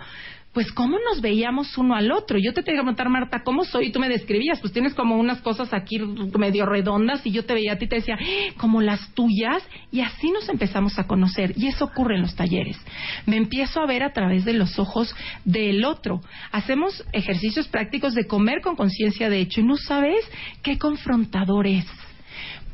pues 0.56 0.72
cómo 0.72 0.96
nos 0.98 1.20
veíamos 1.20 1.76
uno 1.76 1.94
al 1.94 2.10
otro. 2.10 2.38
Yo 2.38 2.54
te 2.54 2.62
tenía 2.62 2.80
que 2.80 2.84
preguntar, 2.84 3.10
Marta, 3.10 3.42
¿cómo 3.44 3.62
soy? 3.64 3.88
Y 3.88 3.92
tú 3.92 4.00
me 4.00 4.08
describías, 4.08 4.58
pues 4.58 4.72
tienes 4.72 4.94
como 4.94 5.18
unas 5.18 5.42
cosas 5.42 5.74
aquí 5.74 5.98
medio 5.98 6.64
redondas 6.64 7.20
y 7.26 7.30
yo 7.30 7.44
te 7.44 7.52
veía 7.52 7.74
a 7.74 7.76
ti 7.76 7.86
te 7.86 7.96
decía, 7.96 8.16
"Eh, 8.18 8.54
como 8.56 8.80
las 8.80 9.12
tuyas, 9.12 9.62
y 9.92 10.00
así 10.00 10.30
nos 10.30 10.48
empezamos 10.48 10.98
a 10.98 11.06
conocer. 11.06 11.52
Y 11.56 11.66
eso 11.66 11.84
ocurre 11.84 12.14
en 12.14 12.22
los 12.22 12.34
talleres. 12.36 12.78
Me 13.26 13.36
empiezo 13.36 13.82
a 13.82 13.86
ver 13.86 14.02
a 14.02 14.14
través 14.14 14.46
de 14.46 14.54
los 14.54 14.78
ojos 14.78 15.14
del 15.44 15.84
otro. 15.84 16.22
Hacemos 16.52 17.04
ejercicios 17.12 17.68
prácticos 17.68 18.14
de 18.14 18.26
comer 18.26 18.62
con 18.62 18.76
conciencia 18.76 19.28
de 19.28 19.40
hecho 19.40 19.60
y 19.60 19.64
no 19.64 19.76
sabes 19.76 20.24
qué 20.62 20.78
confrontador 20.78 21.66
es 21.66 21.84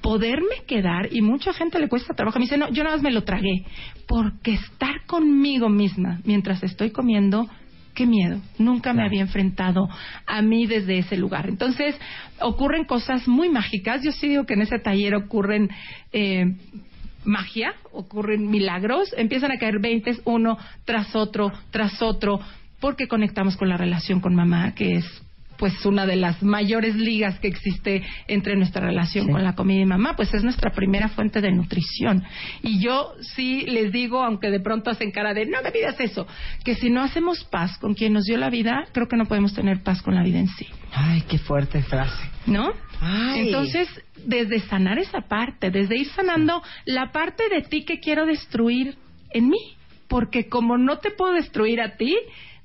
poderme 0.03 0.65
quedar, 0.67 1.09
y 1.13 1.23
mucha 1.23 1.53
gente 1.53 1.79
le 1.79 1.89
cuesta 1.89 2.15
trabajo, 2.15 2.39
me 2.39 2.45
dice, 2.45 2.59
no, 2.59 2.69
yo 2.71 2.83
nada 2.83 2.97
más 2.97 3.05
me 3.05 3.13
lo 3.13 3.23
tragué, 3.23 3.65
porque 4.09 4.55
estar 4.55 5.07
conmigo 5.07 5.69
misma 5.69 6.21
mientras 6.25 6.61
estoy 6.65 6.91
comiendo, 6.91 7.49
qué 7.95 8.07
miedo, 8.07 8.41
nunca 8.59 8.93
me 8.93 9.05
había 9.05 9.21
enfrentado 9.23 9.89
a 10.27 10.43
mí 10.43 10.67
desde 10.67 10.99
ese 10.99 11.17
lugar. 11.17 11.49
Entonces, 11.49 11.95
ocurren 12.41 12.85
cosas 12.85 13.29
muy 13.29 13.49
mágicas, 13.49 14.03
yo 14.03 14.13
sí 14.13 14.29
digo 14.29 14.45
que 14.45 14.55
en 14.55 14.63
ese 14.63 14.79
taller 14.79 15.15
ocurren... 15.15 15.71
Eh, 16.13 16.55
magia, 17.25 17.75
ocurren 17.93 18.51
milagros, 18.51 19.15
empiezan 19.17 19.53
a 19.53 19.59
caer 19.59 19.79
veintes 19.81 20.21
uno 20.25 20.59
tras 20.85 21.15
otro, 21.15 21.53
tras 21.71 22.03
otro, 22.03 22.41
porque 22.81 23.07
conectamos 23.07 23.57
con 23.57 23.69
la 23.69 23.77
relación 23.77 24.21
con 24.21 24.35
mamá, 24.35 24.75
que 24.75 24.97
es 24.97 25.23
pues 25.63 25.87
una 25.87 26.07
de 26.07 26.17
las 26.17 26.43
mayores 26.43 26.97
ligas 26.97 27.39
que 27.39 27.47
existe 27.47 28.03
entre 28.27 28.57
nuestra 28.57 28.85
relación 28.85 29.31
con 29.31 29.45
la 29.45 29.55
comida 29.55 29.81
y 29.81 29.87
mamá, 29.87 30.17
pues 30.17 30.35
es 30.35 30.43
nuestra 30.43 30.73
primera 30.73 31.09
fuente 31.09 31.41
de 31.41 31.53
nutrición. 31.53 32.25
Y 32.65 32.83
yo 32.83 33.13
sí 33.21 33.65
les 33.69 33.93
digo, 33.93 34.25
aunque 34.25 34.51
de 34.51 34.59
pronto 34.59 34.91
hacen 34.91 35.13
cara 35.13 35.35
de 35.35 35.47
no 35.47 35.63
me 35.63 35.71
pidas 35.71 36.01
eso, 36.01 36.27
que 36.65 36.75
si 36.75 36.91
no 36.91 37.01
hacemos 37.01 37.45
paz 37.45 37.79
con 37.79 37.95
quien 37.95 38.13
nos 38.13 38.25
dio 38.25 38.39
la 38.39 38.51
vida, 38.51 38.87
creo 38.91 39.07
que 39.07 39.17
no 39.17 39.27
podemos 39.27 39.55
tener 39.55 39.85
paz 39.85 40.03
con 40.03 40.17
la 40.17 40.25
vida 40.25 40.41
en 40.41 40.49
sí. 40.49 40.67
Ay, 40.93 41.23
qué 41.29 41.39
fuerte 41.39 41.81
frase. 41.85 42.29
¿No? 42.47 42.73
Ay. 43.01 43.47
Entonces, 43.47 43.89
desde 44.27 44.59
sanar 44.63 44.99
esa 44.99 45.21
parte, 45.29 45.71
desde 45.71 45.97
ir 45.97 46.09
sanando 46.09 46.61
la 46.87 47.13
parte 47.13 47.45
de 47.49 47.63
ti 47.63 47.85
que 47.85 48.01
quiero 48.01 48.27
destruir 48.27 48.97
en 49.31 49.49
mí, 49.49 49.77
porque 50.09 50.49
como 50.49 50.77
no 50.77 50.99
te 50.99 51.13
puedo 51.13 51.35
destruir 51.35 51.81
a 51.81 51.97
ti, 51.97 52.17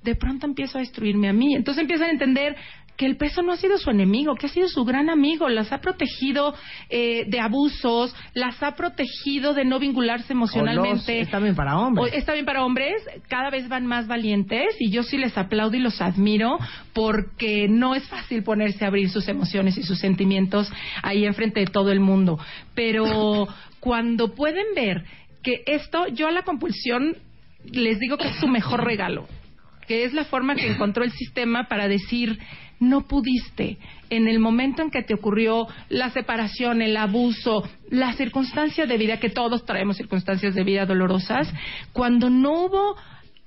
de 0.04 0.16
pronto 0.16 0.48
empiezo 0.48 0.78
a 0.78 0.82
destruirme 0.82 1.30
a 1.30 1.34
mí. 1.34 1.54
Entonces 1.54 1.82
empiezan 1.82 2.08
a 2.08 2.12
entender 2.14 2.56
que 2.98 3.06
el 3.06 3.16
peso 3.16 3.44
no 3.44 3.52
ha 3.54 3.58
sido 3.58 3.78
su 3.78 3.90
enemigo, 3.92 4.34
que 4.36 4.48
ha 4.48 4.50
sido 4.50 4.68
su 4.68 4.84
gran 4.84 5.10
amigo, 5.10 5.48
las 5.50 5.72
ha 5.72 5.80
protegido 5.82 6.56
eh, 6.90 7.26
de 7.28 7.40
abusos, 7.40 8.16
las 8.34 8.62
ha 8.64 8.76
protegido 8.76 9.54
de 9.54 9.66
no 9.66 9.78
vincularse 9.80 10.34
emocionalmente. 10.34 11.20
Los- 11.20 11.28
está 11.28 11.40
bien 11.40 11.56
para 11.56 11.78
hombres. 11.78 12.12
O- 12.12 12.16
está 12.18 12.34
bien 12.34 12.46
para 12.46 12.66
hombres, 12.66 12.96
cada 13.30 13.50
vez 13.52 13.70
van 13.70 13.86
más 13.86 14.08
valientes 14.08 14.76
y 14.80 14.90
yo 14.90 15.04
sí 15.04 15.18
les 15.18 15.38
aplaudo 15.38 15.78
y 15.78 15.80
los 15.80 16.02
admiro 16.02 16.58
porque 16.94 17.68
no 17.70 17.94
es 17.94 18.08
fácil 18.10 18.44
ponerse 18.44 18.84
a 18.84 18.88
abrir 18.88 19.10
sus 19.10 19.28
emociones 19.28 19.78
y 19.78 19.84
sus 19.84 20.00
sentimientos 20.00 20.72
ahí 21.04 21.26
enfrente 21.26 21.60
de 21.60 21.68
todo 21.68 21.92
el 21.92 22.00
mundo. 22.00 22.40
Pero 22.74 23.48
cuando 23.80 24.34
pueden 24.34 24.66
ver 24.76 25.04
que 25.44 25.62
esto, 25.68 26.08
yo 26.08 26.28
a 26.28 26.32
la 26.32 26.42
compulsión 26.42 27.16
les 27.72 28.00
digo 28.00 28.18
que 28.18 28.30
es 28.30 28.36
su 28.38 28.48
mejor 28.48 28.84
regalo, 28.84 29.28
que 29.88 30.04
es 30.04 30.14
la 30.14 30.26
forma 30.26 30.56
que 30.56 30.68
encontró 30.68 31.04
el 31.04 31.12
sistema 31.12 31.68
para 31.68 31.88
decir 31.88 32.40
no 32.80 33.08
pudiste. 33.08 33.78
En 34.10 34.28
el 34.28 34.40
momento 34.40 34.82
en 34.82 34.92
que 34.92 35.04
te 35.04 35.14
ocurrió 35.14 35.68
la 35.90 36.10
separación, 36.12 36.82
el 36.82 36.96
abuso, 36.98 37.64
la 37.90 38.14
circunstancia 38.14 38.86
de 38.86 38.98
vida, 38.98 39.20
que 39.20 39.30
todos 39.30 39.66
traemos 39.66 39.98
circunstancias 39.98 40.56
de 40.56 40.64
vida 40.64 40.86
dolorosas, 40.86 41.52
cuando 41.94 42.30
no 42.30 42.66
hubo 42.66 42.96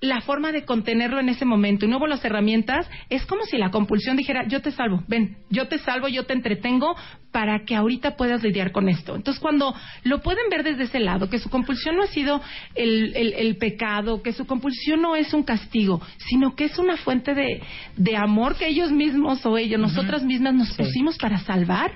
la 0.01 0.22
forma 0.22 0.51
de 0.51 0.64
contenerlo 0.64 1.20
en 1.20 1.28
ese 1.28 1.44
momento 1.44 1.84
y 1.84 1.88
no 1.88 1.98
hubo 1.98 2.07
las 2.07 2.24
herramientas, 2.24 2.88
es 3.11 3.26
como 3.26 3.44
si 3.44 3.59
la 3.59 3.70
compulsión 3.70 4.16
dijera, 4.16 4.46
yo 4.48 4.62
te 4.62 4.70
salvo, 4.70 5.03
ven, 5.09 5.36
yo 5.51 5.68
te 5.68 5.78
salvo, 5.78 6.09
yo 6.09 6.24
te 6.24 6.32
entretengo 6.32 6.96
para 7.30 7.64
que 7.66 7.76
ahorita 7.76 8.16
puedas 8.16 8.42
lidiar 8.42 8.72
con 8.72 8.88
esto. 8.88 9.14
Entonces, 9.14 9.40
cuando 9.40 9.74
lo 10.05 10.22
pueden 10.22 10.48
ver 10.51 10.64
desde 10.64 10.84
ese 10.84 11.01
lado, 11.01 11.28
que 11.28 11.38
su 11.38 11.51
compulsión 11.51 11.96
no 11.96 12.03
ha 12.03 12.07
sido 12.07 12.40
el, 12.74 13.14
el, 13.14 13.34
el 13.34 13.57
pecado, 13.59 14.22
que 14.22 14.32
su 14.32 14.46
compulsión 14.46 15.03
no 15.03 15.16
es 15.16 15.34
un 15.34 15.42
castigo, 15.42 16.01
sino 16.28 16.57
que 16.57 16.64
es 16.64 16.78
una 16.78 16.96
fuente 16.96 17.34
de, 17.34 17.61
de 17.96 18.16
amor 18.16 18.57
que 18.57 18.68
ellos 18.68 18.90
mismos 18.90 19.44
o 19.44 19.59
ellos, 19.59 19.78
nosotras 19.78 20.24
mismas 20.24 20.55
nos 20.55 20.72
pusimos 20.74 21.18
para 21.18 21.38
salvar, 21.40 21.92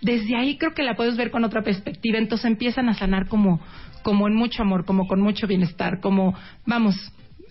desde 0.00 0.36
ahí 0.36 0.56
creo 0.56 0.72
que 0.74 0.82
la 0.82 0.94
puedes 0.94 1.16
ver 1.16 1.30
con 1.30 1.44
otra 1.44 1.62
perspectiva, 1.62 2.18
entonces 2.18 2.46
empiezan 2.46 2.88
a 2.88 2.94
sanar 2.94 3.28
como, 3.28 3.60
como 4.02 4.28
en 4.28 4.34
mucho 4.34 4.62
amor, 4.62 4.84
como 4.84 5.06
con 5.06 5.20
mucho 5.20 5.46
bienestar, 5.46 6.00
como, 6.00 6.34
vamos, 6.66 6.94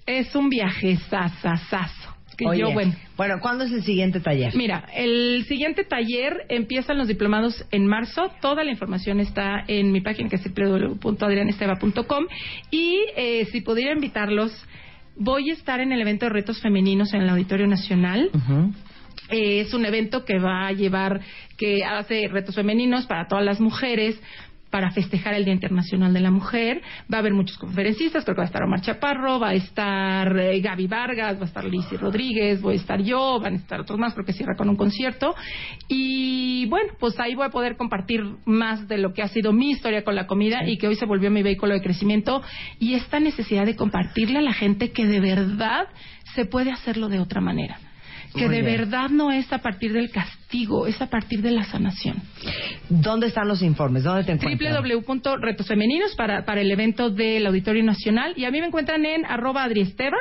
es 0.06 0.36
un 0.36 0.50
viaje 0.50 0.98
sasasazo. 1.10 2.16
Que 2.38 2.48
Oye, 2.48 2.62
yo, 2.62 2.72
bueno, 2.72 2.96
bueno, 3.18 3.36
¿cuándo 3.42 3.66
es 3.66 3.72
el 3.74 3.84
siguiente 3.84 4.22
taller? 4.22 4.56
Mira, 4.56 4.86
el 4.96 5.44
siguiente 5.50 5.84
taller 5.84 6.46
empiezan 6.48 6.98
los 6.98 7.10
diplomados 7.10 7.66
en 7.70 7.86
marzo. 7.86 8.32
Toda 8.40 8.64
la 8.64 8.72
información 8.72 9.20
está 9.20 9.66
en 9.68 9.92
mi 9.92 10.00
página 10.00 10.30
que 10.30 10.38
es 10.38 10.44
www.adrianesteva.com 10.46 12.28
y 12.72 12.98
eh, 13.18 13.46
si 13.52 13.60
pudiera 13.60 13.92
invitarlos, 13.92 14.54
voy 15.18 15.50
a 15.50 15.54
estar 15.54 15.82
en 15.82 15.92
el 15.92 16.00
evento 16.00 16.28
de 16.28 16.30
retos 16.30 16.62
femeninos 16.62 17.14
en 17.14 17.24
el 17.24 17.30
Auditorio 17.30 17.68
Nacional. 17.68 18.32
Eh, 19.30 19.60
es 19.60 19.74
un 19.74 19.86
evento 19.86 20.26
que 20.26 20.40
va 20.40 20.66
a 20.66 20.72
llevar, 20.72 21.20
que 21.58 21.84
hace 21.84 22.30
retos 22.30 22.56
femeninos 22.56 23.06
para 23.06 23.28
todas 23.28 23.44
las 23.44 23.60
mujeres, 23.60 24.20
para 24.70 24.92
festejar 24.92 25.34
el 25.34 25.46
Día 25.46 25.54
Internacional 25.54 26.14
de 26.14 26.20
la 26.20 26.32
Mujer. 26.32 26.82
Va 27.12 27.18
a 27.18 27.20
haber 27.20 27.34
muchos 27.34 27.58
conferencistas, 27.58 28.24
creo 28.24 28.36
que 28.36 28.40
va 28.40 28.46
a 28.46 28.48
estar 28.48 28.64
Omar 28.64 28.82
Chaparro, 28.82 29.40
va 29.40 29.50
a 29.50 29.54
estar 29.54 30.38
eh, 30.38 30.60
Gaby 30.60 30.88
Vargas, 30.88 31.38
va 31.38 31.44
a 31.44 31.46
estar 31.46 31.66
Lizzy 31.66 31.98
Rodríguez, 31.98 32.62
voy 32.62 32.76
a 32.76 32.78
estar 32.78 33.02
yo, 33.02 33.40
van 33.40 33.54
a 33.54 33.58
estar 33.58 33.80
otros 33.80 34.00
más, 34.00 34.14
creo 34.14 34.26
que 34.26 34.34
cierra 34.34 34.56
con 34.56 34.70
un 34.70 34.76
concierto. 34.76 35.36
Y 35.88 36.68
bueno, 36.68 36.94
pues 37.00 37.20
ahí 37.20 37.36
voy 37.36 37.46
a 37.46 37.50
poder 37.50 37.78
compartir 37.78 38.24
más 38.46 38.88
de 38.88 38.98
lo 38.98 39.14
que 39.14 39.22
ha 39.22 39.28
sido 39.28 39.54
mi 39.54 39.72
historia 39.72 40.04
con 40.04 40.16
la 40.16 40.28
comida 40.28 40.68
y 40.68 40.78
que 40.78 40.88
hoy 40.88 40.96
se 40.96 41.06
volvió 41.06 41.32
mi 41.32 41.44
vehículo 41.44 41.74
de 41.74 41.82
crecimiento 41.82 42.42
y 42.80 42.94
esta 42.94 43.20
necesidad 43.20 43.66
de 43.66 43.76
compartirle 43.76 44.40
a 44.40 44.42
la 44.42 44.54
gente 44.54 44.92
que 44.92 45.06
de 45.06 45.20
verdad 45.20 45.88
se 46.36 46.46
puede 46.46 46.72
hacerlo 46.72 47.10
de 47.10 47.20
otra 47.20 47.42
manera 47.42 47.80
que 48.34 48.46
Muy 48.48 48.56
de 48.56 48.62
bien. 48.62 48.78
verdad 48.78 49.10
no 49.10 49.32
es 49.32 49.52
a 49.52 49.60
partir 49.60 49.94
del 49.94 50.12
castigo, 50.12 50.88
es 50.88 51.02
a 51.02 51.08
partir 51.08 51.42
de 51.42 51.52
la 51.52 51.64
sanación. 51.64 52.18
¿Dónde 52.90 53.28
están 53.28 53.48
los 53.48 53.62
informes? 53.62 54.04
¿Dónde 54.04 54.24
te 54.24 54.32
encuentran? 54.32 54.84
www.retosfemeninos 54.84 56.16
para, 56.16 56.46
para 56.46 56.62
el 56.62 56.72
evento 56.72 57.10
del 57.10 57.46
Auditorio 57.48 57.84
Nacional. 57.84 58.34
Y 58.36 58.46
a 58.46 58.52
mí 58.52 58.60
me 58.60 58.68
encuentran 58.68 59.06
en 59.06 59.26
arroba 59.26 59.64
adriesteva, 59.64 60.18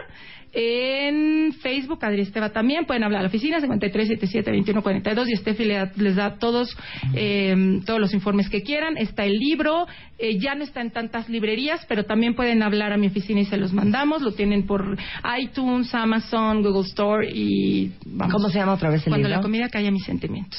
en 0.52 1.52
Facebook 1.62 2.04
adriesteva 2.04 2.50
también. 2.50 2.84
Pueden 2.86 3.02
hablar 3.04 3.20
a 3.20 3.22
la 3.22 3.28
oficina 3.28 3.58
5377-2142 3.60 5.28
y 5.28 5.36
Steffi 5.36 5.64
le 5.64 5.74
da- 5.74 5.92
les 5.96 6.16
da 6.16 6.38
todos, 6.38 6.76
eh, 7.14 7.80
todos 7.86 8.00
los 8.00 8.14
informes 8.14 8.48
que 8.48 8.62
quieran. 8.62 8.96
Está 8.96 9.24
el 9.24 9.34
libro, 9.38 9.86
eh, 10.18 10.38
ya 10.38 10.54
no 10.54 10.64
está 10.64 10.80
en 10.80 10.90
tantas 10.90 11.28
librerías, 11.28 11.84
pero 11.88 12.04
también 12.04 12.34
pueden 12.34 12.62
hablar 12.62 12.92
a 12.92 12.96
mi 12.96 13.06
oficina 13.08 13.40
y 13.40 13.44
se 13.44 13.56
los 13.56 13.72
mandamos. 13.72 14.22
Lo 14.22 14.32
tienen 14.32 14.66
por 14.66 14.96
iTunes, 15.40 15.94
Amazon, 15.94 16.62
Google 16.62 16.88
Store 16.88 17.28
y... 17.30 17.92
vamos. 18.06 18.32
¿Cómo 18.34 18.48
se 18.48 18.58
llama 18.58 18.74
otra 18.74 18.90
vez 18.90 19.06
el 19.06 19.10
Cuando 19.10 19.28
libro? 19.28 19.38
la 19.40 19.42
comida 19.42 19.68
calla 19.68 19.90
mis 19.90 20.04
sentimientos. 20.04 20.58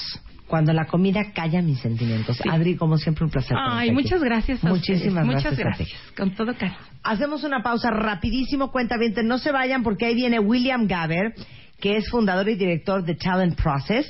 Cuando 0.50 0.74
la 0.74 0.86
comida 0.86 1.32
calla 1.32 1.62
mis 1.62 1.80
sentimientos. 1.80 2.38
Sí. 2.38 2.50
Adri, 2.50 2.76
como 2.76 2.98
siempre, 2.98 3.24
un 3.24 3.30
placer. 3.30 3.56
Ay, 3.58 3.90
aquí. 3.90 3.96
muchas 3.96 4.22
gracias 4.22 4.64
a 4.66 4.70
Muchísimas 4.70 5.24
ustedes. 5.24 5.44
Muchas 5.44 5.58
gracias. 5.58 5.80
a 5.80 5.84
ti. 5.84 5.92
gracias. 5.92 6.18
Con 6.18 6.32
todo 6.36 6.54
cariño. 6.56 6.78
Hacemos 7.04 7.44
una 7.44 7.62
pausa 7.62 7.92
rapidísimo, 7.92 8.72
cuenta 8.72 8.98
bien, 8.98 9.14
no 9.26 9.38
se 9.38 9.52
vayan 9.52 9.84
porque 9.84 10.08
ahí 10.08 10.16
viene 10.16 10.40
William 10.40 10.88
Gaber, 10.88 11.34
que 11.80 11.98
es 11.98 12.10
fundador 12.10 12.50
y 12.50 12.56
director 12.56 13.06
de 13.06 13.16
Talent 13.16 13.62
Process, 13.62 14.06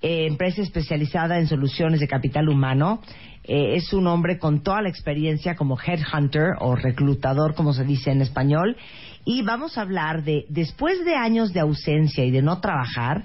eh, 0.00 0.26
empresa 0.26 0.62
especializada 0.62 1.38
en 1.38 1.46
soluciones 1.46 2.00
de 2.00 2.08
capital 2.08 2.48
humano. 2.48 3.02
Eh, 3.44 3.76
es 3.76 3.92
un 3.92 4.06
hombre 4.06 4.38
con 4.38 4.62
toda 4.62 4.80
la 4.80 4.88
experiencia 4.88 5.54
como 5.54 5.78
headhunter 5.78 6.54
o 6.60 6.74
reclutador, 6.76 7.54
como 7.54 7.74
se 7.74 7.84
dice 7.84 8.10
en 8.10 8.22
español. 8.22 8.76
Y 9.26 9.42
vamos 9.42 9.76
a 9.76 9.82
hablar 9.82 10.24
de, 10.24 10.46
después 10.48 11.04
de 11.04 11.14
años 11.14 11.52
de 11.52 11.60
ausencia 11.60 12.24
y 12.24 12.30
de 12.30 12.42
no 12.42 12.60
trabajar, 12.60 13.24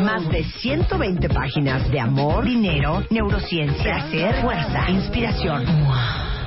Más 0.00 0.26
de 0.30 0.44
120 0.44 1.28
páginas 1.28 1.90
de 1.90 2.00
amor, 2.00 2.44
dinero, 2.44 3.04
neurociencia, 3.10 3.82
placer, 3.82 4.40
fuerza, 4.40 4.90
inspiración. 4.90 5.64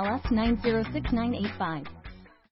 NMLS 0.00 0.30
906985. 0.30 1.99